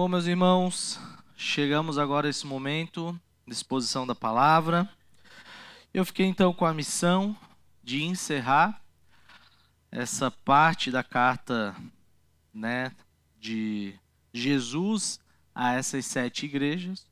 Bom, 0.00 0.08
meus 0.08 0.26
irmãos, 0.26 0.98
chegamos 1.36 1.98
agora 1.98 2.26
a 2.26 2.30
esse 2.30 2.46
momento 2.46 3.14
de 3.46 3.52
exposição 3.52 4.06
da 4.06 4.14
palavra. 4.14 4.88
Eu 5.92 6.06
fiquei 6.06 6.24
então 6.24 6.54
com 6.54 6.64
a 6.64 6.72
missão 6.72 7.36
de 7.84 8.02
encerrar 8.02 8.80
essa 9.92 10.30
parte 10.30 10.90
da 10.90 11.04
carta, 11.04 11.76
né, 12.54 12.92
de 13.38 13.92
Jesus 14.32 15.20
a 15.54 15.74
essas 15.74 16.06
sete 16.06 16.46
igrejas. 16.46 17.04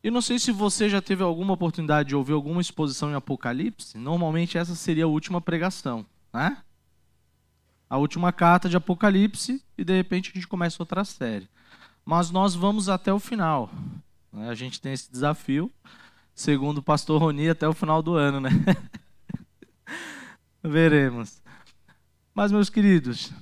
E 0.00 0.12
não 0.12 0.22
sei 0.22 0.38
se 0.38 0.52
você 0.52 0.88
já 0.88 1.02
teve 1.02 1.24
alguma 1.24 1.54
oportunidade 1.54 2.10
de 2.10 2.14
ouvir 2.14 2.34
alguma 2.34 2.60
exposição 2.60 3.10
em 3.10 3.14
Apocalipse. 3.14 3.98
Normalmente 3.98 4.56
essa 4.56 4.76
seria 4.76 5.06
a 5.06 5.08
última 5.08 5.40
pregação, 5.40 6.06
né? 6.32 6.56
A 7.88 7.98
última 7.98 8.32
carta 8.32 8.68
de 8.68 8.76
Apocalipse 8.76 9.60
e 9.76 9.82
de 9.82 9.96
repente 9.96 10.30
a 10.30 10.34
gente 10.34 10.46
começa 10.46 10.80
outra 10.80 11.04
série 11.04 11.48
mas 12.10 12.32
nós 12.32 12.56
vamos 12.56 12.88
até 12.88 13.12
o 13.12 13.20
final. 13.20 13.70
Né? 14.32 14.48
A 14.48 14.54
gente 14.56 14.80
tem 14.80 14.92
esse 14.92 15.08
desafio, 15.12 15.70
segundo 16.34 16.78
o 16.78 16.82
pastor 16.82 17.20
Roni, 17.20 17.48
até 17.48 17.68
o 17.68 17.72
final 17.72 18.02
do 18.02 18.16
ano, 18.16 18.40
né? 18.40 18.50
Veremos. 20.60 21.40
Mas, 22.34 22.50
meus 22.50 22.68
queridos, 22.68 23.32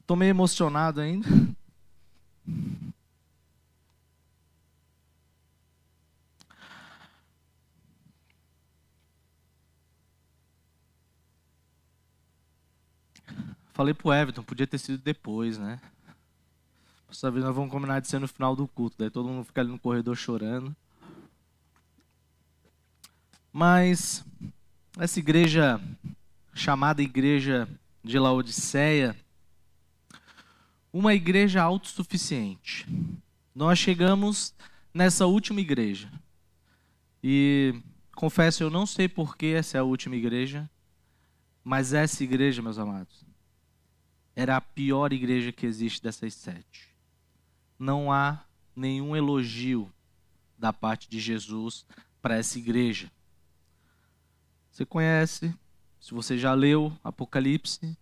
estou 0.00 0.14
ah, 0.14 0.16
meio 0.16 0.30
emocionado 0.30 1.00
ainda. 1.00 1.28
Falei 13.80 13.94
pro 13.94 14.12
Everton, 14.12 14.42
podia 14.42 14.66
ter 14.66 14.76
sido 14.76 14.98
depois, 14.98 15.56
né? 15.56 15.80
Dessa 17.08 17.30
vez 17.30 17.42
nós 17.42 17.56
vamos 17.56 17.70
combinar 17.70 17.98
de 18.00 18.08
ser 18.08 18.18
no 18.18 18.28
final 18.28 18.54
do 18.54 18.68
culto, 18.68 18.94
daí 18.98 19.08
todo 19.08 19.26
mundo 19.26 19.46
fica 19.46 19.62
ali 19.62 19.70
no 19.70 19.78
corredor 19.78 20.14
chorando. 20.14 20.76
Mas 23.50 24.22
essa 24.98 25.18
igreja 25.18 25.80
chamada 26.52 27.00
igreja 27.00 27.66
de 28.04 28.18
Laodiceia, 28.18 29.16
uma 30.92 31.14
igreja 31.14 31.62
autossuficiente. 31.62 32.86
Nós 33.54 33.78
chegamos 33.78 34.52
nessa 34.92 35.24
última 35.24 35.58
igreja. 35.58 36.12
E 37.24 37.80
confesso, 38.14 38.62
eu 38.62 38.68
não 38.68 38.84
sei 38.84 39.08
por 39.08 39.38
que 39.38 39.46
essa 39.54 39.78
é 39.78 39.80
a 39.80 39.84
última 39.84 40.16
igreja, 40.16 40.68
mas 41.64 41.94
essa 41.94 42.22
igreja, 42.22 42.60
meus 42.60 42.76
amados, 42.76 43.29
era 44.40 44.56
a 44.56 44.60
pior 44.60 45.12
igreja 45.12 45.52
que 45.52 45.66
existe 45.66 46.02
dessas 46.02 46.32
sete. 46.32 46.88
Não 47.78 48.10
há 48.10 48.42
nenhum 48.74 49.14
elogio 49.14 49.92
da 50.58 50.72
parte 50.72 51.10
de 51.10 51.20
Jesus 51.20 51.84
para 52.22 52.36
essa 52.36 52.58
igreja. 52.58 53.12
Você 54.70 54.86
conhece, 54.86 55.54
se 56.00 56.14
você 56.14 56.38
já 56.38 56.54
leu 56.54 56.90
Apocalipse, 57.04 57.94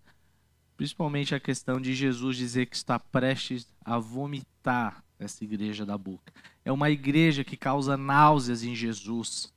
principalmente 0.76 1.34
a 1.34 1.40
questão 1.40 1.80
de 1.80 1.92
Jesus 1.92 2.36
dizer 2.36 2.66
que 2.66 2.76
está 2.76 3.00
prestes 3.00 3.66
a 3.84 3.98
vomitar 3.98 5.02
essa 5.18 5.42
igreja 5.42 5.84
da 5.84 5.98
boca. 5.98 6.32
É 6.64 6.70
uma 6.70 6.88
igreja 6.88 7.42
que 7.42 7.56
causa 7.56 7.96
náuseas 7.96 8.62
em 8.62 8.76
Jesus. 8.76 9.52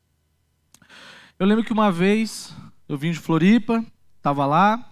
Eu 1.38 1.46
lembro 1.46 1.64
que 1.64 1.74
uma 1.74 1.92
vez 1.92 2.52
eu 2.90 2.98
vim 2.98 3.12
de 3.12 3.20
Floripa, 3.20 3.86
estava 4.18 4.48
lá, 4.48 4.92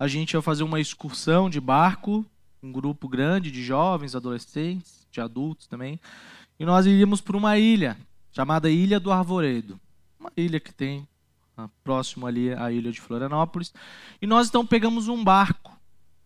a 0.00 0.08
gente 0.08 0.32
ia 0.32 0.40
fazer 0.40 0.62
uma 0.62 0.80
excursão 0.80 1.50
de 1.50 1.60
barco, 1.60 2.24
um 2.62 2.72
grupo 2.72 3.06
grande 3.06 3.50
de 3.50 3.62
jovens, 3.62 4.16
adolescentes, 4.16 5.06
de 5.10 5.20
adultos 5.20 5.66
também, 5.66 6.00
e 6.58 6.64
nós 6.64 6.86
iríamos 6.86 7.20
para 7.20 7.36
uma 7.36 7.58
ilha 7.58 7.98
chamada 8.32 8.70
Ilha 8.70 8.98
do 8.98 9.12
Arvoredo, 9.12 9.78
uma 10.18 10.32
ilha 10.34 10.58
que 10.58 10.72
tem 10.72 11.06
ah, 11.54 11.68
próximo 11.84 12.26
ali 12.26 12.50
à 12.54 12.72
ilha 12.72 12.90
de 12.90 12.98
Florianópolis, 12.98 13.74
e 14.22 14.26
nós 14.26 14.48
então 14.48 14.64
pegamos 14.64 15.06
um 15.06 15.22
barco. 15.22 15.78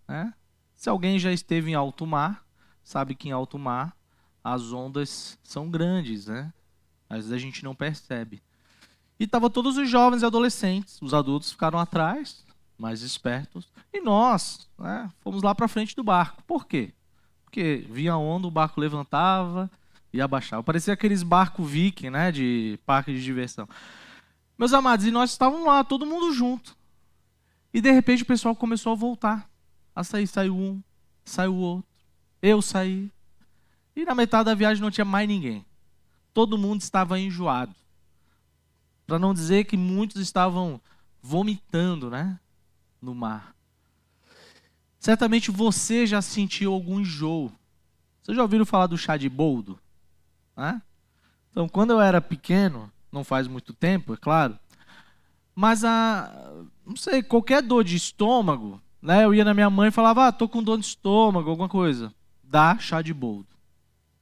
Né? 0.06 0.32
Se 0.76 0.88
alguém 0.88 1.18
já 1.18 1.32
esteve 1.32 1.72
em 1.72 1.74
alto 1.74 2.06
mar, 2.06 2.44
sabe 2.84 3.16
que 3.16 3.28
em 3.28 3.32
alto 3.32 3.58
mar 3.58 3.96
as 4.44 4.72
ondas 4.72 5.36
são 5.42 5.68
grandes, 5.68 6.28
né? 6.28 6.52
Às 7.08 7.16
vezes 7.16 7.32
a 7.32 7.38
gente 7.38 7.64
não 7.64 7.74
percebe. 7.74 8.40
E 9.18 9.26
tava 9.26 9.50
todos 9.50 9.78
os 9.78 9.88
jovens 9.88 10.22
e 10.22 10.26
adolescentes, 10.26 11.00
os 11.02 11.14
adultos 11.14 11.50
ficaram 11.50 11.78
atrás, 11.78 12.44
mais 12.84 13.00
espertos. 13.00 13.66
E 13.90 14.00
nós 14.02 14.68
né, 14.78 15.10
fomos 15.20 15.42
lá 15.42 15.54
para 15.54 15.66
frente 15.66 15.96
do 15.96 16.04
barco. 16.04 16.42
Por 16.42 16.66
quê? 16.66 16.92
Porque 17.42 17.86
vinha 17.88 18.14
onda, 18.14 18.46
o 18.46 18.50
barco 18.50 18.78
levantava 18.78 19.70
e 20.12 20.20
abaixava. 20.20 20.62
Parecia 20.62 20.92
aqueles 20.92 21.22
barcos 21.22 21.66
viking, 21.66 22.10
né, 22.10 22.30
de 22.30 22.78
parque 22.84 23.10
de 23.10 23.24
diversão. 23.24 23.66
Meus 24.58 24.74
amados, 24.74 25.06
e 25.06 25.10
nós 25.10 25.30
estávamos 25.30 25.66
lá, 25.66 25.82
todo 25.82 26.04
mundo 26.04 26.30
junto. 26.34 26.76
E 27.72 27.80
de 27.80 27.90
repente 27.90 28.22
o 28.22 28.26
pessoal 28.26 28.54
começou 28.54 28.92
a 28.92 28.96
voltar. 28.96 29.48
A 29.96 30.04
sair, 30.04 30.26
saiu 30.26 30.54
um, 30.54 30.82
saiu 31.24 31.54
outro. 31.54 31.88
Eu 32.42 32.60
saí. 32.60 33.10
E 33.96 34.04
na 34.04 34.14
metade 34.14 34.44
da 34.44 34.54
viagem 34.54 34.82
não 34.82 34.90
tinha 34.90 35.06
mais 35.06 35.26
ninguém. 35.26 35.64
Todo 36.34 36.58
mundo 36.58 36.82
estava 36.82 37.18
enjoado. 37.18 37.74
Para 39.06 39.18
não 39.18 39.32
dizer 39.32 39.64
que 39.64 39.76
muitos 39.76 40.20
estavam 40.20 40.78
vomitando, 41.22 42.10
né? 42.10 42.38
No 43.04 43.14
mar. 43.14 43.54
Certamente 44.98 45.50
você 45.50 46.06
já 46.06 46.22
sentiu 46.22 46.72
algum 46.72 47.00
enjoo. 47.00 47.52
Vocês 48.22 48.34
já 48.34 48.42
ouviram 48.42 48.64
falar 48.64 48.86
do 48.86 48.96
chá 48.96 49.16
de 49.16 49.28
boldo? 49.28 49.78
Né? 50.56 50.80
Então, 51.50 51.68
quando 51.68 51.90
eu 51.90 52.00
era 52.00 52.20
pequeno, 52.20 52.90
não 53.12 53.22
faz 53.22 53.46
muito 53.46 53.72
tempo, 53.72 54.14
é 54.14 54.16
claro, 54.16 54.58
mas 55.54 55.84
a, 55.84 56.64
não 56.84 56.96
sei, 56.96 57.22
qualquer 57.22 57.62
dor 57.62 57.84
de 57.84 57.94
estômago, 57.94 58.80
né? 59.00 59.24
Eu 59.24 59.34
ia 59.34 59.44
na 59.44 59.54
minha 59.54 59.70
mãe 59.70 59.88
e 59.88 59.92
falava, 59.92 60.26
ah, 60.26 60.32
tô 60.32 60.48
com 60.48 60.62
dor 60.62 60.78
de 60.78 60.86
estômago, 60.86 61.50
alguma 61.50 61.68
coisa. 61.68 62.12
Dá 62.42 62.76
chá 62.78 63.02
de 63.02 63.14
boldo. 63.14 63.48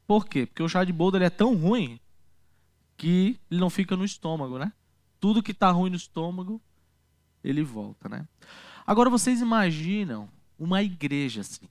Por 0.07 0.27
quê? 0.27 0.45
Porque 0.45 0.63
o 0.63 0.69
chá 0.69 0.85
de 0.85 0.93
boldo 0.93 1.17
ele 1.17 1.25
é 1.25 1.31
tão 1.31 1.55
ruim 1.55 1.99
que 2.97 3.39
ele 3.51 3.61
não 3.61 3.71
fica 3.71 3.97
no 3.97 4.05
estômago, 4.05 4.59
né? 4.59 4.73
Tudo 5.19 5.43
que 5.43 5.53
está 5.53 5.71
ruim 5.71 5.91
no 5.91 5.97
estômago, 5.97 6.61
ele 7.43 7.63
volta, 7.63 8.09
né? 8.09 8.27
Agora 8.87 9.11
vocês 9.11 9.41
imaginam 9.41 10.29
uma 10.59 10.83
igreja 10.83 11.41
assim. 11.41 11.69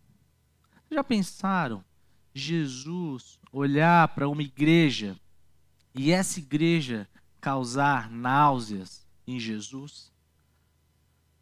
Já 0.90 1.04
pensaram 1.04 1.84
Jesus 2.34 3.40
olhar 3.52 4.08
para 4.10 4.28
uma 4.28 4.42
igreja 4.42 5.18
e 5.94 6.12
essa 6.12 6.40
igreja 6.40 7.08
causar 7.40 8.10
náuseas 8.10 9.06
em 9.28 9.40
Jesus? 9.40 10.12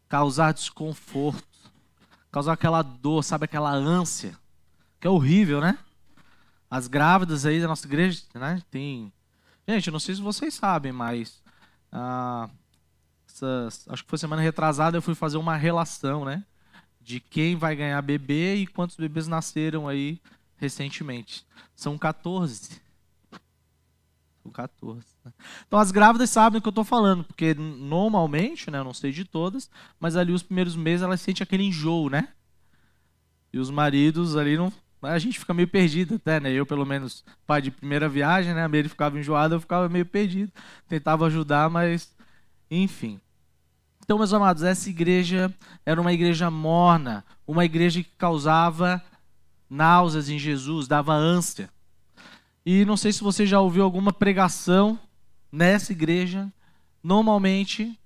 Causar 0.08 0.52
desconforto, 0.52 1.72
causar 2.32 2.54
aquela 2.54 2.82
dor, 2.82 3.22
sabe 3.22 3.44
aquela 3.44 3.72
ânsia, 3.72 4.36
que 4.98 5.06
é 5.06 5.10
horrível, 5.10 5.60
né? 5.60 5.78
As 6.68 6.88
grávidas 6.88 7.46
aí 7.46 7.60
da 7.60 7.68
nossa 7.68 7.86
igreja, 7.86 8.22
né? 8.34 8.62
Tem. 8.70 9.12
Gente, 9.68 9.86
eu 9.86 9.92
não 9.92 10.00
sei 10.00 10.14
se 10.14 10.20
vocês 10.20 10.54
sabem, 10.54 10.92
mas 10.92 11.40
ah, 11.92 12.48
essas, 13.42 13.88
acho 13.88 14.04
que 14.04 14.10
foi 14.10 14.18
semana 14.18 14.42
retrasada, 14.42 14.96
eu 14.96 15.02
fui 15.02 15.14
fazer 15.14 15.36
uma 15.38 15.56
relação, 15.56 16.24
né? 16.24 16.44
De 17.00 17.20
quem 17.20 17.56
vai 17.56 17.74
ganhar 17.74 18.00
bebê 18.02 18.56
e 18.56 18.66
quantos 18.66 18.96
bebês 18.96 19.26
nasceram 19.26 19.88
aí 19.88 20.20
recentemente. 20.56 21.46
São 21.74 21.96
14. 21.96 22.80
São 24.42 24.52
14. 24.52 25.06
Né? 25.24 25.32
Então 25.66 25.78
as 25.78 25.90
grávidas 25.90 26.30
sabem 26.30 26.58
o 26.58 26.62
que 26.62 26.68
eu 26.68 26.70
estou 26.70 26.84
falando, 26.84 27.24
porque 27.24 27.54
normalmente, 27.54 28.70
né, 28.70 28.78
eu 28.78 28.84
não 28.84 28.94
sei 28.94 29.12
de 29.12 29.24
todas, 29.24 29.70
mas 29.98 30.16
ali 30.16 30.32
os 30.32 30.42
primeiros 30.42 30.76
meses 30.76 31.02
elas 31.02 31.20
sentem 31.20 31.42
aquele 31.42 31.64
enjoo, 31.64 32.10
né? 32.10 32.28
E 33.52 33.58
os 33.58 33.70
maridos 33.70 34.36
ali 34.36 34.56
não. 34.56 34.72
A 35.02 35.18
gente 35.18 35.38
fica 35.38 35.54
meio 35.54 35.66
perdido 35.66 36.16
até, 36.16 36.38
né? 36.38 36.52
Eu, 36.52 36.66
pelo 36.66 36.84
menos, 36.84 37.24
pai 37.46 37.62
de 37.62 37.70
primeira 37.70 38.06
viagem, 38.06 38.52
né? 38.52 38.62
A 38.62 38.68
Mary 38.68 38.88
ficava 38.88 39.18
enjoada, 39.18 39.54
eu 39.54 39.60
ficava 39.60 39.88
meio 39.88 40.04
perdido. 40.04 40.52
Tentava 40.86 41.26
ajudar, 41.26 41.70
mas 41.70 42.14
enfim. 42.70 43.18
Então, 44.02 44.18
meus 44.18 44.32
amados, 44.32 44.62
essa 44.62 44.88
igreja 44.90 45.54
era 45.86 46.00
uma 46.00 46.12
igreja 46.12 46.50
morna, 46.50 47.24
uma 47.46 47.64
igreja 47.64 48.02
que 48.02 48.10
causava 48.18 49.02
náuseas 49.68 50.28
em 50.28 50.38
Jesus, 50.38 50.88
dava 50.88 51.14
ânsia. 51.14 51.70
E 52.66 52.84
não 52.84 52.96
sei 52.96 53.12
se 53.12 53.22
você 53.22 53.46
já 53.46 53.60
ouviu 53.60 53.84
alguma 53.84 54.12
pregação 54.12 54.98
nessa 55.50 55.92
igreja. 55.92 56.52
Normalmente, 57.02 57.98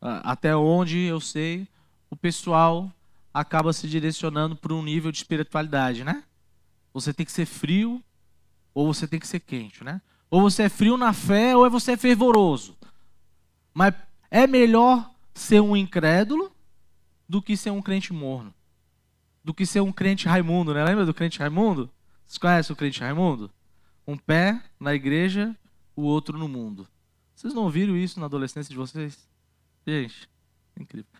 até 0.00 0.54
onde 0.56 0.98
eu 0.98 1.20
sei, 1.20 1.66
o 2.10 2.16
pessoal 2.16 2.92
acaba 3.32 3.72
se 3.72 3.88
direcionando 3.88 4.56
para 4.56 4.74
um 4.74 4.82
nível 4.82 5.12
de 5.12 5.18
espiritualidade, 5.18 6.02
né? 6.02 6.24
Você 6.92 7.14
tem 7.14 7.24
que 7.24 7.32
ser 7.32 7.46
frio 7.46 8.02
ou 8.74 8.92
você 8.92 9.06
tem 9.06 9.20
que 9.20 9.28
ser 9.28 9.40
quente, 9.40 9.84
né? 9.84 10.00
Ou 10.28 10.40
você 10.40 10.64
é 10.64 10.68
frio 10.68 10.96
na 10.96 11.12
fé 11.12 11.56
ou 11.56 11.70
você 11.70 11.92
é 11.92 11.96
fervoroso. 11.96 12.76
Mas 13.72 13.94
é 14.30 14.46
melhor 14.46 15.10
ser 15.34 15.60
um 15.60 15.76
incrédulo 15.76 16.52
do 17.28 17.42
que 17.42 17.56
ser 17.56 17.70
um 17.70 17.82
crente 17.82 18.12
morno. 18.12 18.54
do 19.42 19.54
que 19.54 19.64
ser 19.64 19.80
um 19.80 19.90
crente 19.90 20.28
Raimundo, 20.28 20.74
né? 20.74 20.84
Lembra 20.84 21.06
do 21.06 21.14
crente 21.14 21.38
Raimundo? 21.38 21.90
Vocês 22.26 22.38
conhecem 22.38 22.72
o 22.74 22.76
crente 22.76 23.00
Raimundo? 23.00 23.50
Um 24.06 24.16
pé 24.16 24.62
na 24.78 24.94
igreja, 24.94 25.56
o 25.96 26.02
outro 26.02 26.38
no 26.38 26.46
mundo. 26.46 26.86
Vocês 27.34 27.54
não 27.54 27.62
ouviram 27.62 27.96
isso 27.96 28.20
na 28.20 28.26
adolescência 28.26 28.70
de 28.70 28.76
vocês? 28.76 29.26
Gente, 29.86 30.28
incrível. 30.78 31.10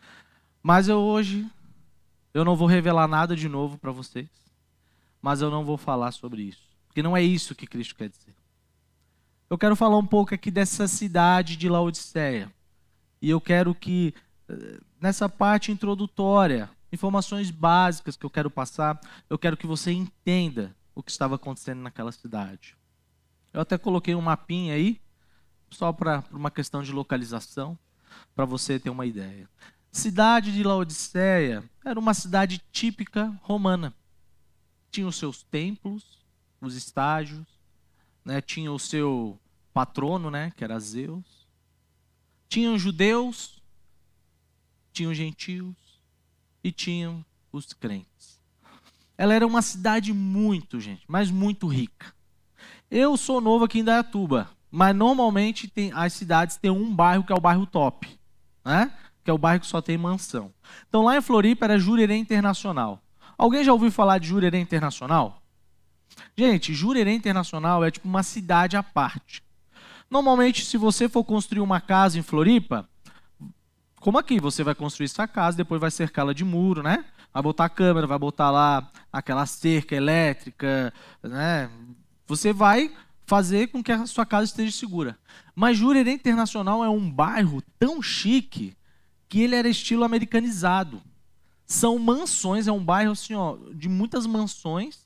Mas 0.63 0.87
eu 0.87 0.99
hoje, 0.99 1.49
eu 2.35 2.45
não 2.45 2.55
vou 2.55 2.69
revelar 2.69 3.09
nada 3.09 3.35
de 3.35 3.49
novo 3.49 3.79
para 3.79 3.91
vocês, 3.91 4.29
mas 5.23 5.41
eu 5.41 5.51
não 5.51 5.65
vou 5.65 5.79
falar 5.79 6.13
sobre 6.13 6.43
isso, 6.43 6.69
porque 6.87 7.03
não 7.03 7.17
é 7.17 7.23
isso 7.23 7.55
que 7.55 7.67
Cristo 7.67 7.95
quer 7.95 8.11
dizer. 8.11 8.35
Eu 9.49 9.57
quero 9.57 9.75
falar 9.75 9.97
um 9.97 10.07
pouco 10.07 10.35
aqui 10.35 10.51
dessa 10.51 10.87
cidade 10.87 11.57
de 11.57 11.69
Laodiceia. 11.69 12.53
E 13.21 13.31
eu 13.31 13.41
quero 13.41 13.75
que, 13.75 14.15
eh, 14.49 14.81
nessa 15.01 15.29
parte 15.29 15.71
introdutória, 15.71 16.71
informações 16.93 17.51
básicas 17.51 18.17
que 18.17 18.25
eu 18.25 18.31
quero 18.31 18.51
passar, 18.51 19.01
eu 19.29 19.39
quero 19.39 19.57
que 19.57 19.67
você 19.67 19.93
entenda 19.93 20.75
o 20.95 21.03
que 21.03 21.11
estava 21.11 21.37
acontecendo 21.37 21.81
naquela 21.81 22.13
cidade. 22.13 22.77
Eu 23.53 23.61
até 23.61 23.77
coloquei 23.77 24.15
um 24.15 24.21
mapinha 24.21 24.75
aí, 24.75 25.01
só 25.71 25.93
para 25.93 26.25
uma 26.31 26.51
questão 26.51 26.83
de 26.83 26.93
localização, 26.93 27.79
para 28.35 28.45
você 28.45 28.79
ter 28.79 28.91
uma 28.91 29.07
ideia. 29.07 29.49
Cidade 29.93 30.53
de 30.53 30.63
Laodiceia 30.63 31.65
era 31.85 31.99
uma 31.99 32.15
cidade 32.15 32.63
típica 32.73 33.37
romana. 33.43 33.95
Tinha 34.91 35.07
os 35.07 35.17
seus 35.17 35.43
templos, 35.43 36.25
os 36.61 36.75
estágios, 36.75 37.47
né? 38.25 38.41
tinha 38.41 38.71
o 38.73 38.79
seu 38.79 39.39
patrono, 39.73 40.31
né? 40.31 40.53
que 40.57 40.63
era 40.63 40.79
Zeus. 40.79 41.40
Tinham 42.51 42.77
judeus, 42.77 43.63
tinham 44.93 45.15
gentios 45.15 45.77
e 46.65 46.73
tinham 46.73 47.25
os 47.53 47.73
crentes. 47.73 48.41
Ela 49.17 49.35
era 49.35 49.47
uma 49.47 49.63
cidade 49.63 50.13
muito, 50.13 50.81
gente, 50.81 51.05
mas 51.07 51.31
muito 51.31 51.69
rica. 51.69 52.13
Eu 52.91 53.17
sou 53.17 53.41
novo 53.41 53.67
aqui 53.67 53.79
em 53.79 53.85
Dayatuba, 53.85 54.51
mas 54.69 54.97
normalmente 54.97 55.69
tem, 55.69 55.93
as 55.95 56.13
cidades 56.13 56.57
têm 56.57 56.73
um 56.73 56.93
bairro 56.93 57.23
que 57.23 57.33
é 57.33 57.37
o 57.37 57.41
bairro 57.41 57.67
top, 57.67 58.19
né? 58.65 58.93
que 59.23 59.31
é 59.31 59.33
o 59.33 59.39
bairro 59.39 59.61
que 59.61 59.67
só 59.69 59.81
tem 59.81 59.97
mansão. 59.97 60.53
Então 60.89 61.05
lá 61.05 61.17
em 61.17 61.23
Floripa 61.23 61.67
era 61.67 61.79
Jurerê 61.79 62.17
Internacional. 62.17 63.01
Alguém 63.39 63.63
já 63.63 63.73
ouviu 63.73 63.93
falar 63.93 64.19
de 64.19 64.27
Jurerê 64.27 64.59
Internacional? 64.59 65.41
Gente, 66.37 66.75
Jurerê 66.75 67.13
Internacional 67.13 67.85
é 67.85 67.93
tipo 67.93 68.09
uma 68.09 68.25
cidade 68.25 68.77
à 68.77 68.83
parte. 68.83 69.41
Normalmente, 70.11 70.65
se 70.65 70.77
você 70.77 71.09
for 71.09 71.23
construir 71.23 71.61
uma 71.61 71.81
casa 71.81 72.19
em 72.19 72.23
Floripa, 72.23 72.89
como 74.01 74.19
aqui, 74.19 74.41
você 74.41 74.65
vai 74.65 74.75
construir 74.75 75.09
sua 75.09 75.29
casa, 75.29 75.59
depois 75.59 75.81
vai 75.81 75.91
cercá-la 75.91 76.33
de 76.33 76.45
muro, 76.45 76.83
né? 76.83 77.05
Vai 77.33 77.43
botar 77.43 77.67
a 77.67 77.69
câmera, 77.69 78.07
vai 78.09 78.19
botar 78.19 78.51
lá 78.51 78.91
aquela 79.13 79.47
cerca 79.47 79.95
elétrica, 79.95 80.93
né? 81.23 81.71
Você 82.27 82.53
vai 82.53 82.93
fazer 83.25 83.69
com 83.69 83.85
que 83.85 83.93
a 83.93 84.07
sua 84.07 84.27
casa 84.27 84.47
esteja 84.47 84.73
segura. 84.77 85.17
Mas 85.55 85.77
Jurerê 85.77 86.11
Internacional 86.13 86.83
é 86.83 86.89
um 86.89 87.09
bairro 87.09 87.63
tão 87.79 88.03
chique 88.03 88.77
que 89.29 89.43
ele 89.43 89.55
era 89.55 89.69
estilo 89.69 90.03
americanizado. 90.03 91.01
São 91.65 91.97
mansões, 92.01 92.67
é 92.67 92.73
um 92.73 92.85
bairro 92.85 93.13
assim, 93.13 93.35
ó, 93.35 93.57
de 93.73 93.89
muitas 93.89 94.27
mansões, 94.27 95.05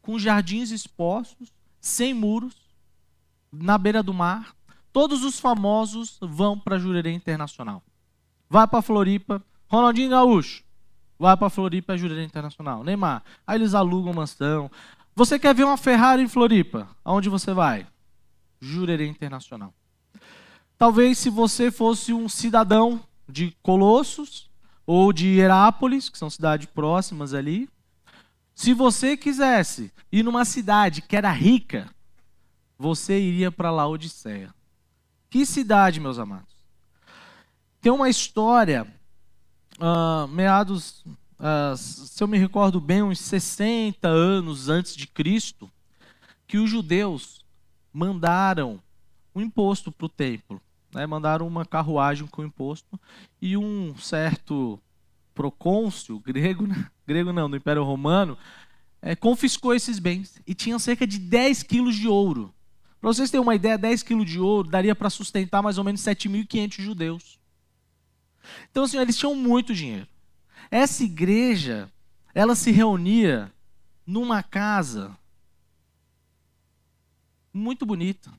com 0.00 0.18
jardins 0.18 0.70
expostos, 0.70 1.52
sem 1.78 2.14
muros, 2.14 2.69
na 3.52 3.76
beira 3.78 4.02
do 4.02 4.14
mar. 4.14 4.54
Todos 4.92 5.24
os 5.24 5.38
famosos 5.38 6.18
vão 6.20 6.58
para 6.58 6.78
Jurerê 6.78 7.12
Internacional. 7.12 7.82
Vai 8.48 8.66
para 8.66 8.82
Floripa, 8.82 9.42
Ronaldinho 9.68 10.10
Gaúcho, 10.10 10.64
vai 11.18 11.36
para 11.36 11.50
Floripa, 11.50 11.96
Jurerê 11.96 12.24
Internacional. 12.24 12.82
Neymar, 12.82 13.22
aí 13.46 13.56
eles 13.56 13.74
alugam 13.74 14.12
mansão. 14.12 14.70
Você 15.14 15.38
quer 15.38 15.54
ver 15.54 15.64
uma 15.64 15.76
Ferrari 15.76 16.22
em 16.22 16.28
Floripa? 16.28 16.88
Aonde 17.04 17.28
você 17.28 17.52
vai? 17.52 17.86
Jurerê 18.60 19.06
Internacional. 19.06 19.72
Talvez 20.76 21.18
se 21.18 21.30
você 21.30 21.70
fosse 21.70 22.12
um 22.12 22.28
cidadão 22.28 23.00
de 23.28 23.54
Colossos 23.62 24.50
ou 24.86 25.12
de 25.12 25.38
Herápolis, 25.38 26.08
que 26.08 26.18
são 26.18 26.28
cidades 26.28 26.66
próximas 26.66 27.32
ali. 27.32 27.68
Se 28.54 28.74
você 28.74 29.16
quisesse 29.16 29.92
ir 30.10 30.22
numa 30.22 30.44
cidade 30.44 31.00
que 31.02 31.16
era 31.16 31.30
rica, 31.30 31.88
você 32.80 33.20
iria 33.20 33.52
para 33.52 33.70
Laodiceia. 33.70 34.54
Que 35.28 35.44
cidade, 35.44 36.00
meus 36.00 36.18
amados? 36.18 36.54
Tem 37.80 37.92
uma 37.92 38.08
história, 38.08 38.86
uh, 39.78 40.26
meados, 40.28 41.04
uh, 41.38 41.76
se 41.76 42.22
eu 42.22 42.26
me 42.26 42.38
recordo 42.38 42.80
bem, 42.80 43.02
uns 43.02 43.20
60 43.20 44.08
anos 44.08 44.68
antes 44.68 44.96
de 44.96 45.06
Cristo, 45.06 45.70
que 46.46 46.58
os 46.58 46.70
judeus 46.70 47.44
mandaram 47.92 48.80
um 49.34 49.40
imposto 49.40 49.92
para 49.92 50.06
o 50.06 50.08
templo 50.08 50.60
né, 50.94 51.06
mandaram 51.06 51.46
uma 51.46 51.64
carruagem 51.64 52.26
com 52.26 52.44
imposto 52.44 52.98
e 53.40 53.56
um 53.56 53.96
certo 53.96 54.80
procônsul 55.34 56.20
grego, 56.20 56.66
né, 56.66 56.90
grego 57.06 57.32
não, 57.32 57.48
do 57.48 57.56
Império 57.56 57.84
Romano, 57.84 58.36
é, 59.00 59.14
confiscou 59.16 59.74
esses 59.74 59.98
bens 59.98 60.40
e 60.46 60.54
tinham 60.54 60.78
cerca 60.78 61.06
de 61.06 61.18
10 61.18 61.62
quilos 61.62 61.96
de 61.96 62.08
ouro. 62.08 62.52
Para 63.00 63.12
vocês 63.12 63.30
terem 63.30 63.42
uma 63.42 63.54
ideia, 63.54 63.78
10 63.78 64.02
quilos 64.02 64.30
de 64.30 64.38
ouro 64.38 64.68
daria 64.68 64.94
para 64.94 65.08
sustentar 65.08 65.62
mais 65.62 65.78
ou 65.78 65.84
menos 65.84 66.02
7.500 66.02 66.82
judeus. 66.82 67.38
Então, 68.70 68.84
assim, 68.84 68.98
eles 68.98 69.16
tinham 69.16 69.34
muito 69.34 69.74
dinheiro. 69.74 70.06
Essa 70.70 71.02
igreja, 71.02 71.90
ela 72.34 72.54
se 72.54 72.70
reunia 72.70 73.52
numa 74.06 74.42
casa 74.42 75.16
muito 77.52 77.84
bonita 77.86 78.30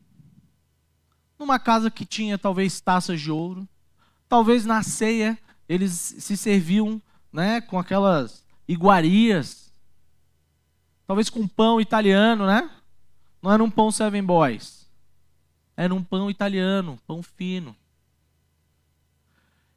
numa 1.41 1.57
casa 1.59 1.89
que 1.89 2.05
tinha 2.05 2.37
talvez 2.37 2.79
taças 2.79 3.19
de 3.19 3.31
ouro. 3.31 3.67
Talvez 4.29 4.63
na 4.63 4.83
ceia 4.83 5.37
eles 5.67 5.91
se 5.91 6.37
serviam 6.37 7.01
né, 7.33 7.59
com 7.61 7.79
aquelas 7.79 8.45
iguarias. 8.67 9.73
Talvez 11.07 11.29
com 11.29 11.47
pão 11.47 11.81
italiano, 11.81 12.45
né? 12.45 12.69
Não 13.41 13.51
era 13.51 13.63
um 13.63 13.69
pão 13.69 13.91
Seven 13.91 14.23
Boys. 14.23 14.87
Era 15.75 15.93
um 15.93 16.03
pão 16.03 16.29
italiano, 16.29 16.99
pão 17.07 17.23
fino. 17.23 17.75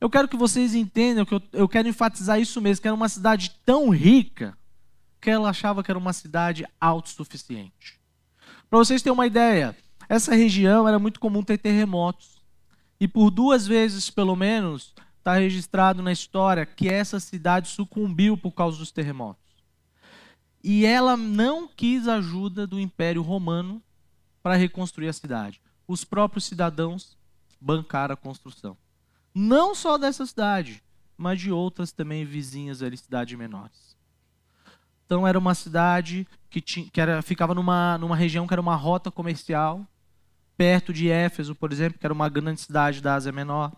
Eu 0.00 0.10
quero 0.10 0.28
que 0.28 0.36
vocês 0.36 0.74
entendam 0.74 1.24
que 1.24 1.34
eu, 1.34 1.42
eu 1.52 1.68
quero 1.68 1.88
enfatizar 1.88 2.38
isso 2.38 2.60
mesmo, 2.60 2.82
que 2.82 2.88
era 2.88 2.94
uma 2.94 3.08
cidade 3.08 3.52
tão 3.64 3.88
rica 3.88 4.56
que 5.20 5.30
ela 5.30 5.48
achava 5.48 5.82
que 5.82 5.90
era 5.90 5.98
uma 5.98 6.12
cidade 6.12 6.66
autossuficiente. 6.78 7.98
Para 8.68 8.78
vocês 8.78 9.00
terem 9.00 9.14
uma 9.14 9.26
ideia, 9.26 9.74
essa 10.08 10.34
região 10.34 10.86
era 10.86 10.98
muito 10.98 11.18
comum 11.18 11.42
ter 11.42 11.56
terremotos. 11.56 12.42
E 13.00 13.08
por 13.08 13.30
duas 13.30 13.66
vezes, 13.66 14.10
pelo 14.10 14.36
menos, 14.36 14.94
está 15.18 15.34
registrado 15.34 16.02
na 16.02 16.12
história 16.12 16.66
que 16.66 16.88
essa 16.88 17.18
cidade 17.18 17.68
sucumbiu 17.68 18.36
por 18.36 18.52
causa 18.52 18.78
dos 18.78 18.92
terremotos. 18.92 19.43
E 20.66 20.86
ela 20.86 21.14
não 21.14 21.68
quis 21.68 22.08
ajuda 22.08 22.66
do 22.66 22.80
Império 22.80 23.20
Romano 23.20 23.82
para 24.42 24.56
reconstruir 24.56 25.08
a 25.08 25.12
cidade. 25.12 25.60
Os 25.86 26.04
próprios 26.04 26.46
cidadãos 26.46 27.18
bancaram 27.60 28.14
a 28.14 28.16
construção. 28.16 28.74
Não 29.34 29.74
só 29.74 29.98
dessa 29.98 30.24
cidade, 30.24 30.82
mas 31.18 31.38
de 31.38 31.52
outras 31.52 31.92
também 31.92 32.24
vizinhas 32.24 32.82
ali, 32.82 32.96
cidades 32.96 33.36
menores. 33.38 33.94
Então 35.04 35.28
era 35.28 35.38
uma 35.38 35.54
cidade 35.54 36.26
que, 36.48 36.62
tinha, 36.62 36.88
que 36.88 36.98
era, 36.98 37.20
ficava 37.20 37.54
numa, 37.54 37.98
numa 37.98 38.16
região 38.16 38.46
que 38.46 38.54
era 38.54 38.60
uma 38.60 38.74
rota 38.74 39.10
comercial 39.10 39.86
perto 40.56 40.94
de 40.94 41.10
Éfeso, 41.10 41.54
por 41.54 41.72
exemplo, 41.72 41.98
que 41.98 42.06
era 42.06 42.14
uma 42.14 42.30
grande 42.30 42.62
cidade 42.62 43.02
da 43.02 43.16
Ásia 43.16 43.32
Menor. 43.32 43.70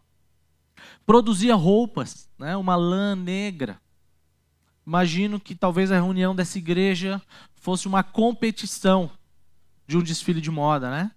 Produzia 1.04 1.56
roupas, 1.56 2.30
né, 2.38 2.56
uma 2.56 2.76
lã 2.76 3.16
negra. 3.16 3.80
Imagino 4.86 5.40
que 5.40 5.54
talvez 5.54 5.90
a 5.90 5.96
reunião 5.96 6.34
dessa 6.34 6.58
igreja 6.58 7.20
fosse 7.54 7.88
uma 7.88 8.02
competição 8.02 9.10
de 9.86 9.96
um 9.96 10.02
desfile 10.02 10.40
de 10.40 10.50
moda, 10.50 10.90
né? 10.90 11.10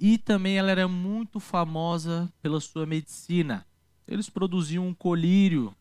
E 0.00 0.18
também 0.18 0.58
ela 0.58 0.70
era 0.70 0.88
muito 0.88 1.38
famosa 1.40 2.32
pela 2.42 2.60
sua 2.60 2.86
medicina. 2.86 3.66
Eles 4.06 4.28
produziam 4.28 4.86
um 4.86 4.94
colírio, 4.94 5.74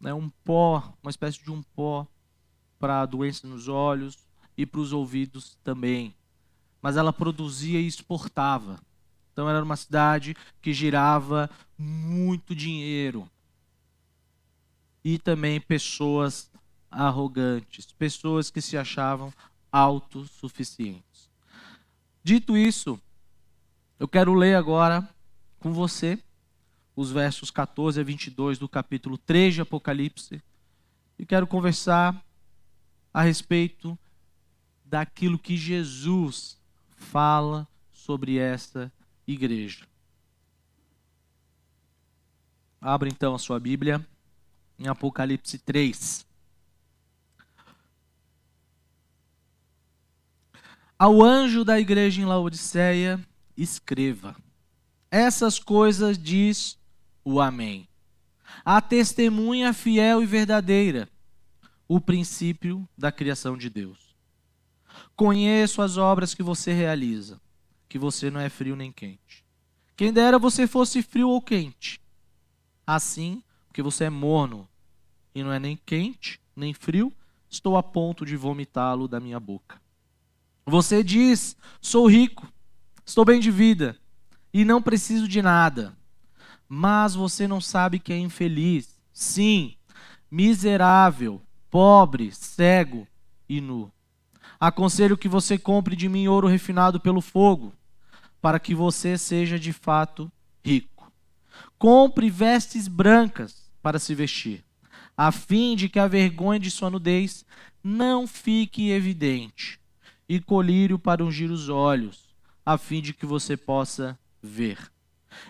né, 0.00 0.12
um 0.12 0.28
pó, 0.44 0.92
uma 1.02 1.10
espécie 1.10 1.42
de 1.42 1.50
um 1.50 1.62
pó 1.62 2.06
para 2.78 3.06
doenças 3.06 3.48
nos 3.48 3.68
olhos, 3.68 4.26
e 4.56 4.64
para 4.64 4.80
os 4.80 4.92
ouvidos 4.92 5.56
também. 5.62 6.14
Mas 6.80 6.96
ela 6.96 7.12
produzia 7.12 7.80
e 7.80 7.86
exportava. 7.86 8.80
Então 9.32 9.48
era 9.48 9.62
uma 9.62 9.76
cidade 9.76 10.34
que 10.62 10.72
girava 10.72 11.50
muito 11.76 12.54
dinheiro. 12.54 13.28
E 15.08 15.18
também 15.18 15.60
pessoas 15.60 16.50
arrogantes, 16.90 17.92
pessoas 17.92 18.50
que 18.50 18.60
se 18.60 18.76
achavam 18.76 19.32
autossuficientes. 19.70 21.30
Dito 22.24 22.56
isso, 22.56 23.00
eu 24.00 24.08
quero 24.08 24.34
ler 24.34 24.56
agora 24.56 25.08
com 25.60 25.72
você 25.72 26.20
os 26.96 27.12
versos 27.12 27.52
14 27.52 28.00
a 28.00 28.02
22 28.02 28.58
do 28.58 28.68
capítulo 28.68 29.16
3 29.16 29.54
de 29.54 29.60
Apocalipse 29.60 30.42
e 31.16 31.24
quero 31.24 31.46
conversar 31.46 32.20
a 33.14 33.22
respeito 33.22 33.96
daquilo 34.84 35.38
que 35.38 35.56
Jesus 35.56 36.58
fala 36.96 37.68
sobre 37.92 38.38
essa 38.38 38.92
igreja. 39.24 39.86
Abra 42.80 43.08
então 43.08 43.36
a 43.36 43.38
sua 43.38 43.60
Bíblia 43.60 44.04
em 44.78 44.86
Apocalipse 44.88 45.58
3. 45.58 46.26
Ao 50.98 51.22
anjo 51.22 51.64
da 51.64 51.78
igreja 51.78 52.22
em 52.22 52.24
Laodiceia, 52.24 53.20
escreva: 53.56 54.34
Essas 55.10 55.58
coisas 55.58 56.18
diz 56.18 56.78
o 57.24 57.40
Amém. 57.40 57.88
A 58.64 58.80
testemunha 58.80 59.72
fiel 59.72 60.22
e 60.22 60.26
verdadeira, 60.26 61.08
o 61.86 62.00
princípio 62.00 62.88
da 62.96 63.12
criação 63.12 63.56
de 63.56 63.68
Deus. 63.68 64.16
Conheço 65.14 65.82
as 65.82 65.96
obras 65.96 66.34
que 66.34 66.42
você 66.42 66.72
realiza, 66.72 67.40
que 67.88 67.98
você 67.98 68.30
não 68.30 68.40
é 68.40 68.48
frio 68.48 68.74
nem 68.74 68.90
quente. 68.90 69.44
Quem 69.96 70.12
dera 70.12 70.38
você 70.38 70.66
fosse 70.66 71.02
frio 71.02 71.28
ou 71.28 71.40
quente. 71.40 72.00
Assim, 72.86 73.42
porque 73.76 73.82
você 73.82 74.04
é 74.04 74.10
morno 74.10 74.66
e 75.34 75.42
não 75.42 75.52
é 75.52 75.58
nem 75.58 75.76
quente, 75.76 76.40
nem 76.56 76.72
frio, 76.72 77.12
estou 77.46 77.76
a 77.76 77.82
ponto 77.82 78.24
de 78.24 78.34
vomitá-lo 78.34 79.06
da 79.06 79.20
minha 79.20 79.38
boca. 79.38 79.78
Você 80.64 81.04
diz: 81.04 81.54
sou 81.78 82.06
rico, 82.06 82.50
estou 83.04 83.22
bem 83.22 83.38
de 83.38 83.50
vida 83.50 83.94
e 84.50 84.64
não 84.64 84.80
preciso 84.80 85.28
de 85.28 85.42
nada 85.42 85.94
mas 86.66 87.14
você 87.14 87.46
não 87.46 87.60
sabe 87.60 87.98
que 87.98 88.14
é 88.14 88.18
infeliz. 88.18 88.98
Sim, 89.12 89.76
miserável, 90.30 91.42
pobre, 91.70 92.32
cego 92.32 93.06
e 93.46 93.60
nu. 93.60 93.92
Aconselho 94.58 95.18
que 95.18 95.28
você 95.28 95.58
compre 95.58 95.94
de 95.94 96.08
mim 96.08 96.26
ouro 96.28 96.48
refinado 96.48 96.98
pelo 96.98 97.20
fogo, 97.20 97.74
para 98.40 98.58
que 98.58 98.74
você 98.74 99.18
seja 99.18 99.58
de 99.58 99.72
fato 99.72 100.32
rico. 100.64 101.12
Compre 101.78 102.30
vestes 102.30 102.88
brancas 102.88 103.65
para 103.86 104.00
se 104.00 104.16
vestir, 104.16 104.64
a 105.16 105.30
fim 105.30 105.76
de 105.76 105.88
que 105.88 106.00
a 106.00 106.08
vergonha 106.08 106.58
de 106.58 106.72
sua 106.72 106.90
nudez 106.90 107.46
não 107.84 108.26
fique 108.26 108.90
evidente, 108.90 109.78
e 110.28 110.40
colírio 110.40 110.98
para 110.98 111.24
ungir 111.24 111.52
os 111.52 111.68
olhos, 111.68 112.34
a 112.64 112.76
fim 112.76 113.00
de 113.00 113.14
que 113.14 113.24
você 113.24 113.56
possa 113.56 114.18
ver. 114.42 114.90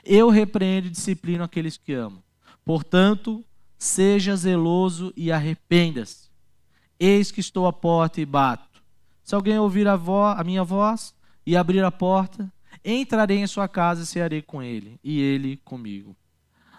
Eu 0.04 0.28
repreendo 0.28 0.86
e 0.86 0.90
disciplino 0.90 1.44
aqueles 1.44 1.78
que 1.78 1.94
amo. 1.94 2.22
Portanto, 2.62 3.42
seja 3.78 4.36
zeloso 4.36 5.14
e 5.16 5.32
arrependa-se. 5.32 6.28
Eis 7.00 7.30
que 7.30 7.40
estou 7.40 7.66
à 7.66 7.72
porta 7.72 8.20
e 8.20 8.26
bato. 8.26 8.82
Se 9.24 9.34
alguém 9.34 9.58
ouvir 9.58 9.88
a, 9.88 9.94
a 9.94 10.44
minha 10.44 10.62
voz 10.62 11.14
e 11.46 11.56
abrir 11.56 11.82
a 11.82 11.90
porta, 11.90 12.52
entrarei 12.84 13.38
em 13.38 13.46
sua 13.46 13.66
casa 13.66 14.02
e 14.02 14.06
cearei 14.06 14.42
com 14.42 14.62
ele, 14.62 15.00
e 15.02 15.22
ele 15.22 15.56
comigo. 15.64 16.14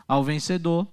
Ao 0.07 0.23
vencedor, 0.23 0.87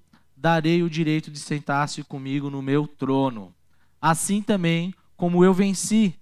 darei 0.45 0.83
o 0.83 0.91
direito 0.91 1.31
de 1.31 1.39
sentar-se 1.39 2.05
comigo 2.05 2.51
no 2.51 2.61
meu 2.61 2.87
trono. 2.87 3.55
Assim 3.99 4.43
também 4.43 4.95
como 5.17 5.43
eu 5.43 5.55
venci 5.55 6.15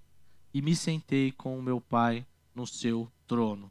e 0.53 0.61
me 0.61 0.77
sentei 0.77 1.33
com 1.33 1.59
o 1.59 1.61
meu 1.61 1.81
Pai 1.81 2.25
no 2.55 2.65
seu 2.65 3.11
trono. 3.27 3.69